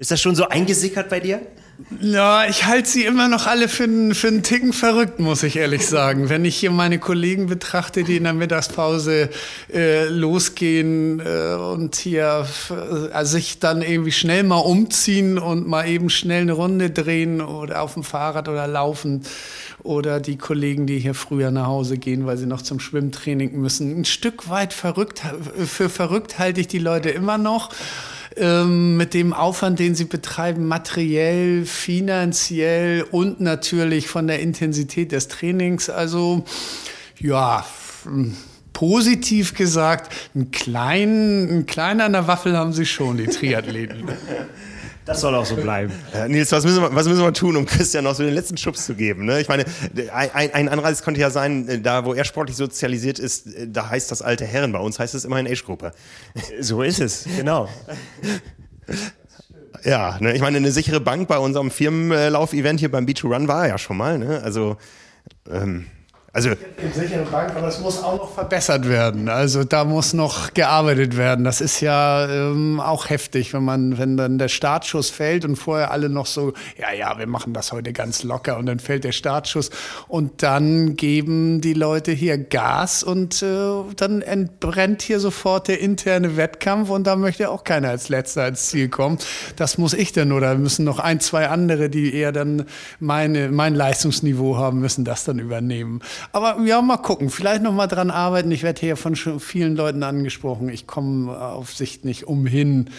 Ist 0.00 0.12
das 0.12 0.20
schon 0.20 0.36
so 0.36 0.48
eingesickert 0.48 1.08
bei 1.08 1.18
dir? 1.18 1.40
Ja, 2.00 2.44
ich 2.48 2.66
halte 2.66 2.88
sie 2.88 3.04
immer 3.04 3.26
noch 3.26 3.48
alle 3.48 3.68
für, 3.68 3.82
einen, 3.84 4.14
für 4.14 4.28
einen 4.28 4.44
Ticken 4.44 4.72
verrückt, 4.72 5.18
muss 5.18 5.42
ich 5.42 5.56
ehrlich 5.56 5.86
sagen. 5.86 6.28
Wenn 6.28 6.44
ich 6.44 6.56
hier 6.56 6.70
meine 6.70 7.00
Kollegen 7.00 7.46
betrachte, 7.46 8.04
die 8.04 8.16
in 8.16 8.24
der 8.24 8.32
Mittagspause 8.32 9.28
äh, 9.72 10.06
losgehen 10.06 11.18
äh, 11.18 11.54
und 11.54 11.96
hier 11.96 12.46
äh, 13.12 13.24
sich 13.24 13.58
dann 13.58 13.82
irgendwie 13.82 14.12
schnell 14.12 14.44
mal 14.44 14.58
umziehen 14.58 15.36
und 15.36 15.66
mal 15.66 15.88
eben 15.88 16.10
schnell 16.10 16.42
eine 16.42 16.52
Runde 16.52 16.90
drehen 16.90 17.40
oder 17.40 17.82
auf 17.82 17.94
dem 17.94 18.04
Fahrrad 18.04 18.48
oder 18.48 18.68
laufen. 18.68 19.22
Oder 19.82 20.20
die 20.20 20.38
Kollegen, 20.38 20.86
die 20.86 20.98
hier 20.98 21.14
früher 21.14 21.50
nach 21.50 21.66
Hause 21.66 21.98
gehen, 21.98 22.26
weil 22.26 22.36
sie 22.36 22.46
noch 22.46 22.62
zum 22.62 22.78
Schwimmtraining 22.78 23.52
müssen. 23.60 24.00
Ein 24.00 24.04
Stück 24.04 24.48
weit 24.48 24.72
verrückt, 24.72 25.22
für 25.66 25.88
verrückt 25.88 26.38
halte 26.38 26.60
ich 26.60 26.68
die 26.68 26.80
Leute 26.80 27.10
immer 27.10 27.38
noch 27.38 27.70
ähm, 28.36 28.96
mit 28.96 29.14
dem 29.14 29.32
Aufwand, 29.32 29.78
den 29.78 29.94
sie 29.94 30.04
betreiben, 30.04 30.66
materiell, 30.66 31.64
finanziell 31.64 33.04
und 33.10 33.40
natürlich 33.40 34.08
von 34.08 34.26
der 34.26 34.40
Intensität 34.40 35.12
des 35.12 35.28
Trainings. 35.28 35.90
Also 35.90 36.44
ja, 37.18 37.64
positiv 38.72 39.54
gesagt, 39.54 40.12
einen 40.34 40.50
kleinen, 40.50 41.48
einen 41.48 41.66
kleinen 41.66 42.00
an 42.00 42.12
der 42.12 42.26
Waffel 42.28 42.56
haben 42.56 42.72
sie 42.72 42.86
schon, 42.86 43.16
die 43.16 43.26
Triathleten. 43.26 44.04
Das 45.08 45.22
soll 45.22 45.34
auch 45.34 45.46
so 45.46 45.56
bleiben. 45.56 45.90
Äh, 46.12 46.28
Nils, 46.28 46.52
was 46.52 46.64
müssen, 46.64 46.82
wir, 46.82 46.94
was 46.94 47.08
müssen 47.08 47.22
wir 47.22 47.32
tun, 47.32 47.56
um 47.56 47.64
Christian 47.64 48.04
noch 48.04 48.14
so 48.14 48.22
den 48.22 48.34
letzten 48.34 48.56
Schubs 48.58 48.84
zu 48.84 48.94
geben? 48.94 49.24
Ne? 49.24 49.40
Ich 49.40 49.48
meine, 49.48 49.64
ein, 50.12 50.52
ein 50.52 50.68
Anreiz 50.68 51.02
könnte 51.02 51.20
ja 51.20 51.30
sein, 51.30 51.66
äh, 51.68 51.80
da 51.80 52.04
wo 52.04 52.12
er 52.12 52.24
sportlich 52.24 52.56
sozialisiert 52.56 53.18
ist, 53.18 53.46
äh, 53.46 53.66
da 53.68 53.88
heißt 53.88 54.10
das 54.10 54.20
alte 54.20 54.44
Herren. 54.44 54.72
Bei 54.72 54.80
uns 54.80 54.98
heißt 54.98 55.14
es 55.14 55.24
immerhin 55.24 55.46
Age-Gruppe. 55.46 55.92
So 56.60 56.82
ist 56.82 57.00
es, 57.00 57.26
genau. 57.36 57.68
Ja, 59.84 60.18
ne, 60.18 60.34
ich 60.34 60.40
meine, 60.40 60.56
eine 60.56 60.72
sichere 60.72 60.98
Bank 60.98 61.28
bei 61.28 61.38
unserem 61.38 61.70
Firmenlauf-Event 61.70 62.80
hier 62.80 62.90
beim 62.90 63.06
B2Run 63.06 63.46
war 63.46 63.68
ja 63.68 63.78
schon 63.78 63.96
mal. 63.96 64.18
Ne? 64.18 64.42
Also, 64.42 64.76
ähm, 65.48 65.86
also 66.38 66.50
in 66.50 66.92
sichere 66.92 67.24
Bank, 67.24 67.50
aber 67.50 67.62
das 67.62 67.80
muss 67.80 68.00
auch 68.00 68.16
noch 68.16 68.32
verbessert 68.32 68.88
werden. 68.88 69.28
Also 69.28 69.64
da 69.64 69.84
muss 69.84 70.12
noch 70.12 70.54
gearbeitet 70.54 71.16
werden. 71.16 71.44
Das 71.44 71.60
ist 71.60 71.80
ja 71.80 72.28
ähm, 72.28 72.78
auch 72.78 73.10
heftig, 73.10 73.52
wenn 73.54 73.64
man, 73.64 73.98
wenn 73.98 74.16
dann 74.16 74.38
der 74.38 74.46
Startschuss 74.46 75.10
fällt 75.10 75.44
und 75.44 75.56
vorher 75.56 75.90
alle 75.90 76.08
noch 76.08 76.26
so, 76.26 76.52
ja, 76.78 76.92
ja, 76.92 77.18
wir 77.18 77.26
machen 77.26 77.54
das 77.54 77.72
heute 77.72 77.92
ganz 77.92 78.22
locker 78.22 78.56
und 78.56 78.66
dann 78.66 78.78
fällt 78.78 79.02
der 79.02 79.10
Startschuss 79.10 79.70
und 80.06 80.44
dann 80.44 80.94
geben 80.94 81.60
die 81.60 81.72
Leute 81.72 82.12
hier 82.12 82.38
Gas 82.38 83.02
und 83.02 83.42
äh, 83.42 83.70
dann 83.96 84.22
entbrennt 84.22 85.02
hier 85.02 85.18
sofort 85.18 85.66
der 85.66 85.80
interne 85.80 86.36
Wettkampf 86.36 86.88
und 86.88 87.08
da 87.08 87.16
möchte 87.16 87.50
auch 87.50 87.64
keiner 87.64 87.88
als 87.88 88.10
Letzter 88.10 88.46
ins 88.46 88.68
Ziel 88.68 88.88
kommen. 88.88 89.18
Das 89.56 89.76
muss 89.76 89.92
ich 89.92 90.12
dann 90.12 90.30
oder 90.30 90.54
müssen 90.54 90.84
noch 90.84 91.00
ein, 91.00 91.18
zwei 91.18 91.48
andere, 91.48 91.90
die 91.90 92.14
eher 92.14 92.30
dann 92.30 92.66
meine, 93.00 93.48
mein 93.48 93.74
Leistungsniveau 93.74 94.56
haben, 94.56 94.78
müssen 94.78 95.04
das 95.04 95.24
dann 95.24 95.40
übernehmen. 95.40 96.00
Aber 96.32 96.60
ja, 96.62 96.80
mal 96.82 96.98
gucken. 96.98 97.30
Vielleicht 97.30 97.62
noch 97.62 97.72
mal 97.72 97.86
dran 97.86 98.10
arbeiten. 98.10 98.50
Ich 98.50 98.62
werde 98.62 98.80
hier 98.80 98.96
von 98.96 99.16
vielen 99.16 99.76
Leuten 99.76 100.02
angesprochen. 100.02 100.68
Ich 100.68 100.86
komme 100.86 101.36
auf 101.36 101.72
Sicht 101.74 102.04
nicht 102.04 102.26
umhin, 102.26 102.90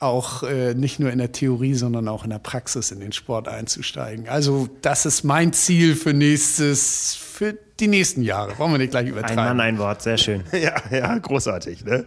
auch 0.00 0.42
äh, 0.44 0.74
nicht 0.74 1.00
nur 1.00 1.10
in 1.10 1.18
der 1.18 1.32
Theorie, 1.32 1.74
sondern 1.74 2.08
auch 2.08 2.24
in 2.24 2.30
der 2.30 2.38
Praxis 2.38 2.90
in 2.90 3.00
den 3.00 3.12
Sport 3.12 3.48
einzusteigen. 3.48 4.28
Also 4.28 4.68
das 4.82 5.06
ist 5.06 5.24
mein 5.24 5.52
Ziel 5.52 5.96
für 5.96 6.14
nächstes, 6.14 7.16
für 7.16 7.58
die 7.80 7.88
nächsten 7.88 8.22
Jahre. 8.22 8.58
Wollen 8.58 8.72
wir 8.72 8.78
nicht 8.78 8.90
gleich 8.90 9.08
übertreiben. 9.08 9.38
Ein 9.38 9.56
Mann, 9.56 9.60
ein 9.60 9.78
Wort, 9.78 10.02
sehr 10.02 10.18
schön. 10.18 10.44
Ja, 10.52 10.74
ja, 10.90 11.16
großartig. 11.18 11.84
Ne? 11.84 12.04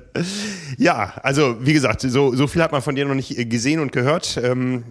Ja, 0.77 1.13
also 1.23 1.57
wie 1.61 1.73
gesagt, 1.73 2.01
so, 2.01 2.35
so 2.35 2.47
viel 2.47 2.61
hat 2.61 2.71
man 2.71 2.81
von 2.81 2.95
dir 2.95 3.05
noch 3.05 3.15
nicht 3.15 3.49
gesehen 3.49 3.79
und 3.79 3.91
gehört. 3.91 4.39
Ähm, 4.41 4.83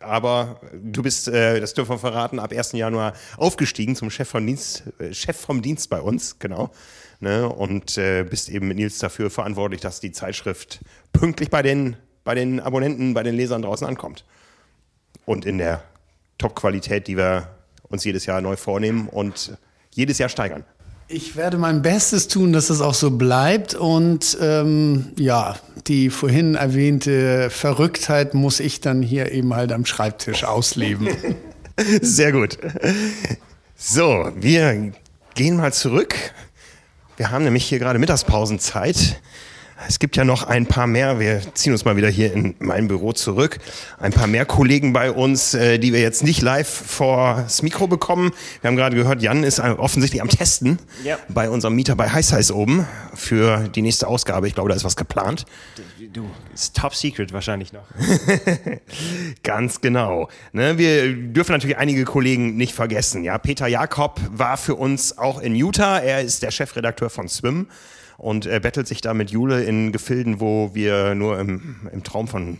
aber 0.00 0.60
du 0.72 1.02
bist, 1.02 1.28
äh, 1.28 1.60
das 1.60 1.74
dürfen 1.74 1.92
wir 1.92 1.98
verraten, 1.98 2.38
ab 2.38 2.52
1. 2.52 2.72
Januar 2.72 3.14
aufgestiegen 3.36 3.96
zum 3.96 4.10
Chef, 4.10 4.28
von 4.28 4.46
Dienst, 4.46 4.84
äh, 4.98 5.12
Chef 5.12 5.36
vom 5.36 5.62
Dienst 5.62 5.90
bei 5.90 6.00
uns, 6.00 6.38
genau. 6.38 6.70
Ne? 7.20 7.48
Und 7.48 7.96
äh, 7.96 8.24
bist 8.24 8.48
eben 8.48 8.68
mit 8.68 8.76
Nils 8.76 8.98
dafür 8.98 9.30
verantwortlich, 9.30 9.80
dass 9.80 10.00
die 10.00 10.12
Zeitschrift 10.12 10.80
pünktlich 11.12 11.50
bei 11.50 11.62
den, 11.62 11.96
bei 12.24 12.34
den 12.34 12.60
Abonnenten, 12.60 13.14
bei 13.14 13.22
den 13.22 13.34
Lesern 13.34 13.62
draußen 13.62 13.86
ankommt. 13.86 14.24
Und 15.24 15.46
in 15.46 15.58
der 15.58 15.82
Top-Qualität, 16.38 17.06
die 17.06 17.16
wir 17.16 17.48
uns 17.88 18.04
jedes 18.04 18.26
Jahr 18.26 18.40
neu 18.40 18.56
vornehmen 18.56 19.08
und 19.08 19.56
jedes 19.90 20.18
Jahr 20.18 20.28
steigern. 20.28 20.64
Ich 21.08 21.36
werde 21.36 21.56
mein 21.56 21.82
Bestes 21.82 22.26
tun, 22.26 22.52
dass 22.52 22.68
es 22.68 22.80
auch 22.80 22.94
so 22.94 23.12
bleibt. 23.12 23.74
Und 23.74 24.36
ähm, 24.40 25.12
ja, 25.16 25.54
die 25.86 26.10
vorhin 26.10 26.56
erwähnte 26.56 27.48
Verrücktheit 27.48 28.34
muss 28.34 28.58
ich 28.58 28.80
dann 28.80 29.02
hier 29.02 29.30
eben 29.30 29.54
halt 29.54 29.70
am 29.70 29.86
Schreibtisch 29.86 30.42
ausleben. 30.42 31.08
Sehr 32.00 32.32
gut. 32.32 32.58
So, 33.76 34.32
wir 34.34 34.92
gehen 35.36 35.56
mal 35.56 35.72
zurück. 35.72 36.16
Wir 37.16 37.30
haben 37.30 37.44
nämlich 37.44 37.66
hier 37.66 37.78
gerade 37.78 38.00
Mittagspausenzeit. 38.00 39.20
Es 39.88 39.98
gibt 39.98 40.16
ja 40.16 40.24
noch 40.24 40.42
ein 40.44 40.64
paar 40.64 40.86
mehr, 40.86 41.20
wir 41.20 41.42
ziehen 41.52 41.72
uns 41.72 41.84
mal 41.84 41.96
wieder 41.96 42.08
hier 42.08 42.32
in 42.32 42.54
mein 42.60 42.88
Büro 42.88 43.12
zurück, 43.12 43.58
ein 43.98 44.10
paar 44.10 44.26
mehr 44.26 44.46
Kollegen 44.46 44.94
bei 44.94 45.12
uns, 45.12 45.52
äh, 45.52 45.78
die 45.78 45.92
wir 45.92 46.00
jetzt 46.00 46.24
nicht 46.24 46.40
live 46.40 46.66
vor 46.68 47.42
das 47.42 47.60
Mikro 47.62 47.86
bekommen. 47.86 48.32
Wir 48.62 48.68
haben 48.68 48.76
gerade 48.76 48.96
gehört, 48.96 49.20
Jan 49.20 49.44
ist 49.44 49.60
offensichtlich 49.60 50.22
am 50.22 50.28
Testen 50.28 50.78
Ja. 51.04 51.18
bei 51.28 51.50
unserem 51.50 51.74
Mieter 51.74 51.94
bei 51.94 52.08
High 52.08 52.24
Size 52.24 52.54
oben 52.54 52.86
für 53.14 53.68
die 53.68 53.82
nächste 53.82 54.08
Ausgabe. 54.08 54.48
Ich 54.48 54.54
glaube, 54.54 54.70
da 54.70 54.74
ist 54.76 54.84
was 54.84 54.96
geplant. 54.96 55.44
Du, 56.12 56.30
ist 56.54 56.74
top 56.74 56.94
secret 56.94 57.34
wahrscheinlich 57.34 57.74
noch. 57.74 57.84
Ganz 59.42 59.80
genau. 59.82 60.28
Ne, 60.52 60.78
wir 60.78 61.12
dürfen 61.12 61.52
natürlich 61.52 61.76
einige 61.76 62.04
Kollegen 62.04 62.56
nicht 62.56 62.74
vergessen. 62.74 63.24
Ja, 63.24 63.36
Peter 63.38 63.66
Jakob 63.66 64.20
war 64.30 64.56
für 64.56 64.74
uns 64.74 65.18
auch 65.18 65.40
in 65.40 65.54
Utah. 65.54 65.98
Er 65.98 66.22
ist 66.22 66.42
der 66.42 66.50
Chefredakteur 66.50 67.10
von 67.10 67.28
Swim 67.28 67.66
und 68.18 68.46
er 68.46 68.60
bettelt 68.60 68.86
sich 68.86 69.00
da 69.00 69.14
mit 69.14 69.30
Jule 69.30 69.64
in 69.64 69.92
Gefilden, 69.92 70.40
wo 70.40 70.74
wir 70.74 71.14
nur 71.14 71.38
im, 71.38 71.88
im 71.92 72.02
Traum 72.02 72.28
von 72.28 72.58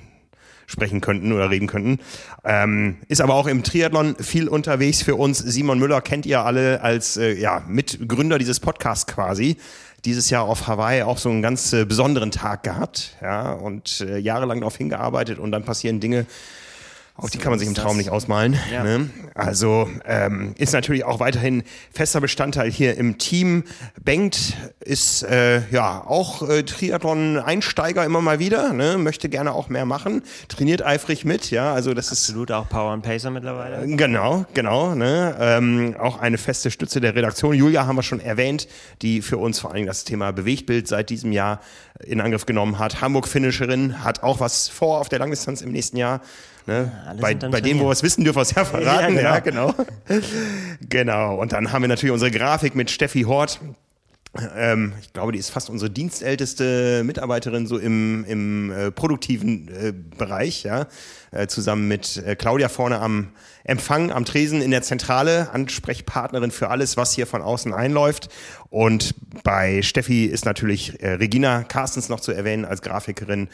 sprechen 0.66 1.00
könnten 1.00 1.32
oder 1.32 1.50
reden 1.50 1.68
könnten. 1.68 2.00
Ähm, 2.44 2.96
ist 3.08 3.20
aber 3.20 3.34
auch 3.34 3.46
im 3.46 3.62
Triathlon 3.62 4.16
viel 4.16 4.48
unterwegs 4.48 5.02
für 5.02 5.14
uns. 5.14 5.38
Simon 5.38 5.78
Müller 5.78 6.00
kennt 6.00 6.26
ihr 6.26 6.44
alle 6.44 6.82
als 6.82 7.16
äh, 7.16 7.34
ja, 7.34 7.62
Mitgründer 7.68 8.38
dieses 8.38 8.60
Podcasts 8.60 9.06
quasi. 9.06 9.56
Dieses 10.04 10.30
Jahr 10.30 10.44
auf 10.44 10.66
Hawaii 10.66 11.02
auch 11.02 11.18
so 11.18 11.30
einen 11.30 11.42
ganz 11.42 11.72
äh, 11.72 11.84
besonderen 11.84 12.30
Tag 12.30 12.62
gehabt, 12.62 13.16
ja, 13.22 13.52
und 13.52 14.00
äh, 14.02 14.18
jahrelang 14.18 14.60
darauf 14.60 14.76
hingearbeitet 14.76 15.38
und 15.38 15.52
dann 15.52 15.64
passieren 15.64 16.00
Dinge, 16.00 16.26
auf 17.16 17.30
die 17.30 17.38
kann 17.38 17.50
man 17.50 17.58
sich 17.58 17.66
im 17.66 17.74
ist 17.74 17.80
Traum 17.80 17.96
das. 17.96 17.98
nicht 17.98 18.10
ausmalen. 18.10 18.58
Ja. 18.70 18.84
Ne? 18.84 19.10
Also 19.34 19.88
ähm, 20.04 20.54
ist 20.58 20.72
natürlich 20.72 21.04
auch 21.04 21.18
weiterhin 21.18 21.62
fester 21.92 22.20
Bestandteil 22.20 22.70
hier 22.70 22.96
im 22.96 23.18
Team. 23.18 23.64
Bengt 24.02 24.54
ist 24.80 25.22
äh, 25.22 25.66
ja 25.70 26.04
auch 26.06 26.48
äh, 26.48 26.62
Triathlon-Einsteiger 26.62 28.04
immer 28.04 28.20
mal 28.20 28.38
wieder, 28.38 28.72
ne? 28.72 28.98
möchte 28.98 29.28
gerne 29.28 29.52
auch 29.52 29.68
mehr 29.68 29.86
machen, 29.86 30.22
trainiert 30.48 30.84
eifrig 30.84 31.24
mit, 31.24 31.50
ja. 31.50 31.72
Also 31.72 31.94
das 31.94 32.12
ist 32.12 32.26
Absolut 32.26 32.52
auch 32.52 32.68
Power 32.68 32.92
and 32.92 33.02
Pacer 33.02 33.30
mittlerweile. 33.30 33.86
Genau, 33.96 34.44
genau. 34.52 34.94
Ne? 34.94 35.36
Ähm, 35.38 35.96
auch 35.98 36.18
eine 36.18 36.38
feste 36.38 36.70
Stütze 36.70 37.00
der 37.00 37.14
Redaktion. 37.14 37.54
Julia 37.54 37.86
haben 37.86 37.96
wir 37.96 38.02
schon 38.02 38.20
erwähnt, 38.20 38.68
die 39.00 39.22
für 39.22 39.38
uns 39.38 39.58
vor 39.58 39.70
allen 39.70 39.76
Dingen 39.76 39.86
das 39.86 40.04
Thema 40.04 40.32
Bewegtbild 40.32 40.86
seit 40.86 41.08
diesem 41.08 41.32
Jahr 41.32 41.60
in 42.04 42.20
Angriff 42.20 42.46
genommen 42.46 42.78
hat. 42.78 43.00
Hamburg-Finisherin 43.00 44.04
hat 44.04 44.22
auch 44.22 44.40
was 44.40 44.68
vor 44.68 45.00
auf 45.00 45.08
der 45.08 45.18
Langdistanz 45.18 45.62
im 45.62 45.72
nächsten 45.72 45.96
Jahr. 45.96 46.20
Ne? 46.66 46.90
alle 47.06 47.20
Bei, 47.20 47.34
bei 47.34 47.60
denen, 47.60 47.80
wo 47.80 47.84
wir 47.84 47.92
es 47.92 48.02
wissen, 48.02 48.24
dürfen 48.24 48.38
wir 48.38 48.42
es 48.42 48.54
ja 48.54 48.64
verraten. 48.64 49.14
Ja, 49.14 49.22
Ja, 49.22 49.38
genau. 49.38 49.74
genau. 50.88 51.36
Und 51.36 51.52
dann 51.52 51.72
haben 51.72 51.82
wir 51.82 51.88
natürlich 51.88 52.12
unsere 52.12 52.30
Grafik 52.30 52.74
mit 52.74 52.90
Steffi 52.90 53.22
Hort. 53.22 53.60
Ähm, 54.56 54.92
ich 55.00 55.12
glaube, 55.12 55.32
die 55.32 55.38
ist 55.38 55.50
fast 55.50 55.70
unsere 55.70 55.90
dienstälteste 55.90 57.02
Mitarbeiterin 57.04 57.66
so 57.66 57.78
im, 57.78 58.24
im 58.26 58.70
äh, 58.70 58.90
produktiven 58.90 59.68
äh, 59.68 59.92
Bereich, 59.92 60.64
ja. 60.64 60.86
Äh, 61.30 61.46
zusammen 61.46 61.88
mit 61.88 62.16
äh, 62.18 62.36
Claudia 62.36 62.68
vorne 62.68 63.00
am 63.00 63.28
Empfang, 63.64 64.12
am 64.12 64.24
Tresen 64.24 64.62
in 64.62 64.70
der 64.70 64.82
Zentrale, 64.82 65.50
Ansprechpartnerin 65.52 66.50
für 66.50 66.68
alles, 66.68 66.96
was 66.96 67.12
hier 67.12 67.26
von 67.26 67.42
außen 67.42 67.72
einläuft. 67.72 68.28
Und 68.70 69.14
bei 69.42 69.82
Steffi 69.82 70.26
ist 70.26 70.44
natürlich 70.44 71.02
äh, 71.02 71.12
Regina 71.14 71.62
Carstens 71.62 72.08
noch 72.08 72.20
zu 72.20 72.32
erwähnen 72.32 72.64
als 72.64 72.82
Grafikerin. 72.82 73.48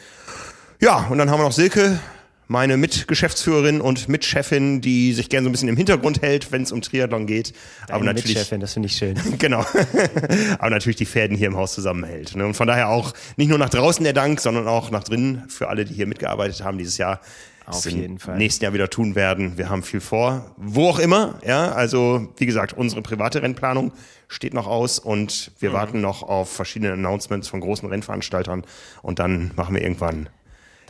Ja, 0.79 1.07
und 1.09 1.17
dann 1.17 1.29
haben 1.29 1.39
wir 1.39 1.45
noch 1.45 1.51
Silke, 1.51 1.99
meine 2.47 2.77
Mitgeschäftsführerin 2.77 3.81
und 3.81 4.09
Mitchefin, 4.09 4.81
die 4.81 5.13
sich 5.13 5.29
gern 5.29 5.43
so 5.43 5.49
ein 5.49 5.51
bisschen 5.53 5.69
im 5.69 5.77
Hintergrund 5.77 6.21
hält, 6.21 6.51
wenn 6.51 6.63
es 6.63 6.71
um 6.71 6.81
Triathlon 6.81 7.25
geht. 7.25 7.53
aber 7.83 7.99
Deine 7.99 8.05
natürlich 8.13 8.35
Mitchefin, 8.35 8.59
das 8.59 8.73
finde 8.73 8.87
ich 8.87 8.95
schön. 8.95 9.19
Genau. 9.39 9.65
Aber 10.59 10.69
natürlich 10.69 10.97
die 10.97 11.05
Fäden 11.05 11.35
hier 11.37 11.47
im 11.47 11.57
Haus 11.57 11.73
zusammenhält. 11.73 12.35
Ne? 12.35 12.45
Und 12.45 12.53
von 12.53 12.67
daher 12.67 12.89
auch 12.89 13.13
nicht 13.37 13.49
nur 13.49 13.57
nach 13.57 13.69
draußen 13.69 14.03
der 14.03 14.13
Dank, 14.13 14.39
sondern 14.39 14.67
auch 14.67 14.91
nach 14.91 15.03
drinnen 15.03 15.43
für 15.49 15.69
alle, 15.69 15.85
die 15.85 15.93
hier 15.93 16.07
mitgearbeitet 16.07 16.63
haben 16.63 16.77
dieses 16.77 16.97
Jahr. 16.97 17.19
Auf 17.65 17.89
jeden 17.89 18.19
Fall. 18.19 18.37
nächsten 18.37 18.63
Jahr 18.65 18.73
wieder 18.73 18.89
tun 18.89 19.15
werden. 19.15 19.57
Wir 19.57 19.69
haben 19.69 19.83
viel 19.83 20.01
vor. 20.01 20.53
Wo 20.57 20.89
auch 20.89 20.99
immer. 20.99 21.39
Ja, 21.45 21.71
also 21.71 22.27
wie 22.37 22.45
gesagt, 22.45 22.73
unsere 22.73 23.01
private 23.01 23.41
Rennplanung 23.41 23.93
steht 24.27 24.53
noch 24.53 24.67
aus 24.67 24.99
und 24.99 25.51
wir 25.59 25.69
Mhm. 25.69 25.73
warten 25.73 26.01
noch 26.01 26.23
auf 26.23 26.51
verschiedene 26.51 26.91
Announcements 26.93 27.47
von 27.47 27.61
großen 27.61 27.87
Rennveranstaltern 27.87 28.63
und 29.01 29.19
dann 29.19 29.51
machen 29.55 29.75
wir 29.75 29.81
irgendwann 29.81 30.27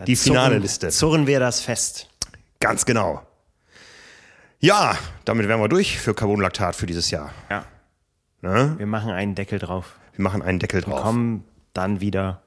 die 0.07 0.15
finale 0.15 0.55
Zurren- 0.55 0.61
Liste. 0.61 0.89
Zurren 0.89 1.27
wir 1.27 1.39
das 1.39 1.61
fest. 1.61 2.09
Ganz 2.59 2.85
genau. 2.85 3.21
Ja, 4.59 4.97
damit 5.25 5.47
wären 5.47 5.59
wir 5.59 5.67
durch 5.67 5.99
für 5.99 6.13
Carbonlaktat 6.13 6.75
für 6.75 6.85
dieses 6.85 7.11
Jahr. 7.11 7.33
Ja. 7.49 7.65
Ne? 8.41 8.75
Wir 8.77 8.87
machen 8.87 9.11
einen 9.11 9.35
Deckel 9.35 9.59
drauf. 9.59 9.97
Wir 10.15 10.23
machen 10.23 10.41
einen 10.41 10.59
Deckel 10.59 10.81
drauf. 10.81 11.01
Kommen 11.01 11.43
dann 11.73 11.99
wieder. 12.01 12.41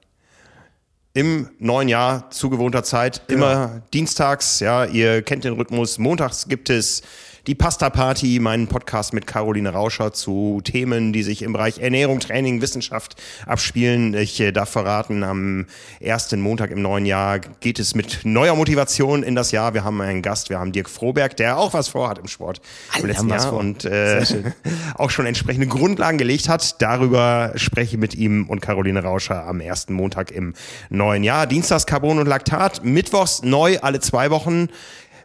im 1.15 1.49
neuen 1.59 1.89
Jahr 1.89 2.31
zu 2.31 2.51
gewohnter 2.51 2.85
Zeit, 2.85 3.23
immer 3.29 3.81
dienstags, 3.95 4.61
ja, 4.61 4.85
ihr 4.85 5.23
kennt 5.23 5.45
den 5.45 5.55
Rhythmus. 5.55 5.97
Montags 5.99 6.47
gibt 6.47 6.69
es 6.69 7.03
die 7.47 7.55
Pasta 7.55 7.91
Party, 7.91 8.41
meinen 8.41 8.67
Podcast 8.67 9.13
mit 9.13 9.27
Caroline 9.27 9.69
Rauscher 9.69 10.13
zu 10.13 10.61
Themen, 10.65 11.13
die 11.13 11.23
sich 11.23 11.43
im 11.43 11.53
Bereich 11.53 11.79
Ernährung, 11.79 12.19
Training, 12.19 12.61
Wissenschaft 12.61 13.15
abspielen. 13.47 14.15
Ich 14.15 14.41
äh, 14.41 14.51
darf 14.51 14.71
verraten, 14.71 15.23
am 15.23 15.67
ersten 16.01 16.41
Montag 16.41 16.73
im 16.73 16.83
neuen 16.83 17.07
Jahr 17.07 17.39
geht 17.39 17.79
es 17.79 17.95
mit 17.95 18.21
neuer 18.25 18.57
Motivation 18.57 19.23
in 19.23 19.37
das 19.37 19.53
Jahr. 19.53 19.75
Wir 19.75 19.85
haben 19.85 20.01
einen 20.01 20.23
Gast, 20.23 20.51
wir 20.51 20.59
haben 20.59 20.73
Dirk 20.73 20.91
Froberg, 20.91 21.37
der 21.37 21.57
auch 21.57 21.73
was 21.73 21.87
vorhat 21.87 22.19
im 22.19 22.27
Sport 22.27 22.61
im 22.95 23.05
Alle 23.05 23.13
letzten 23.13 23.31
haben 23.31 23.31
was 23.31 23.45
Jahr 23.45 23.55
und 23.55 23.85
äh, 23.85 24.25
auch 24.97 25.11
schon 25.11 25.27
entsprechende 25.27 25.69
Grundlagen 25.69 26.19
gelegt 26.19 26.49
hat. 26.49 26.83
Darüber 26.83 27.53
spreche 27.55 27.95
ich 27.95 28.01
mit 28.01 28.17
ihm 28.17 28.49
und 28.49 28.61
Caroline 28.61 29.03
Rauscher 29.05 29.47
am 29.47 29.61
ersten 29.61 29.95
Montag 29.95 30.33
im 30.33 30.55
neuen 30.91 31.23
Jahr. 31.23 31.47
Dienstags 31.47 31.87
Carbon 31.87 32.19
und 32.19 32.27
Laktat, 32.27 32.85
mittwochs 32.85 33.43
neu 33.43 33.79
alle 33.79 34.01
zwei 34.01 34.31
Wochen. 34.31 34.69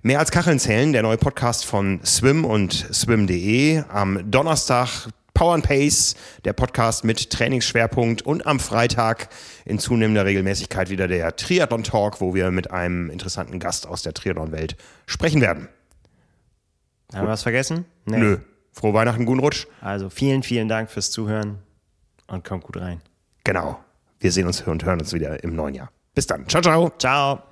Mehr 0.03 0.17
als 0.17 0.31
Kacheln 0.31 0.57
zählen, 0.57 0.93
der 0.93 1.03
neue 1.03 1.17
Podcast 1.17 1.63
von 1.63 1.99
Swim 2.03 2.43
und 2.43 2.73
swim.de. 2.91 3.83
Am 3.87 4.31
Donnerstag 4.31 5.09
Power 5.35 5.53
and 5.53 5.63
Pace, 5.63 6.15
der 6.43 6.53
Podcast 6.53 7.03
mit 7.03 7.29
Trainingsschwerpunkt 7.29 8.23
und 8.23 8.47
am 8.47 8.59
Freitag 8.59 9.29
in 9.63 9.77
zunehmender 9.77 10.25
Regelmäßigkeit 10.25 10.89
wieder 10.89 11.07
der 11.07 11.35
Triathlon 11.35 11.83
Talk, 11.83 12.19
wo 12.19 12.33
wir 12.33 12.49
mit 12.49 12.71
einem 12.71 13.11
interessanten 13.11 13.59
Gast 13.59 13.85
aus 13.85 14.01
der 14.01 14.15
Triathlon-Welt 14.15 14.75
sprechen 15.05 15.39
werden. 15.39 15.69
Haben 17.13 17.27
wir 17.27 17.31
was 17.31 17.43
vergessen? 17.43 17.85
Nee. 18.05 18.17
Nö. 18.17 18.37
Frohe 18.71 18.95
Weihnachten, 18.95 19.27
guten 19.27 19.41
Rutsch. 19.41 19.67
Also 19.81 20.09
vielen, 20.09 20.41
vielen 20.41 20.67
Dank 20.67 20.89
fürs 20.89 21.11
Zuhören 21.11 21.59
und 22.25 22.43
kommt 22.43 22.63
gut 22.63 22.77
rein. 22.77 23.01
Genau. 23.43 23.79
Wir 24.19 24.31
sehen 24.31 24.47
uns 24.47 24.61
und 24.61 24.83
hören 24.83 24.99
uns 24.99 25.13
wieder 25.13 25.43
im 25.43 25.55
neuen 25.55 25.75
Jahr. 25.75 25.91
Bis 26.15 26.25
dann. 26.25 26.49
Ciao, 26.49 26.63
ciao. 26.63 26.91
Ciao. 26.97 27.50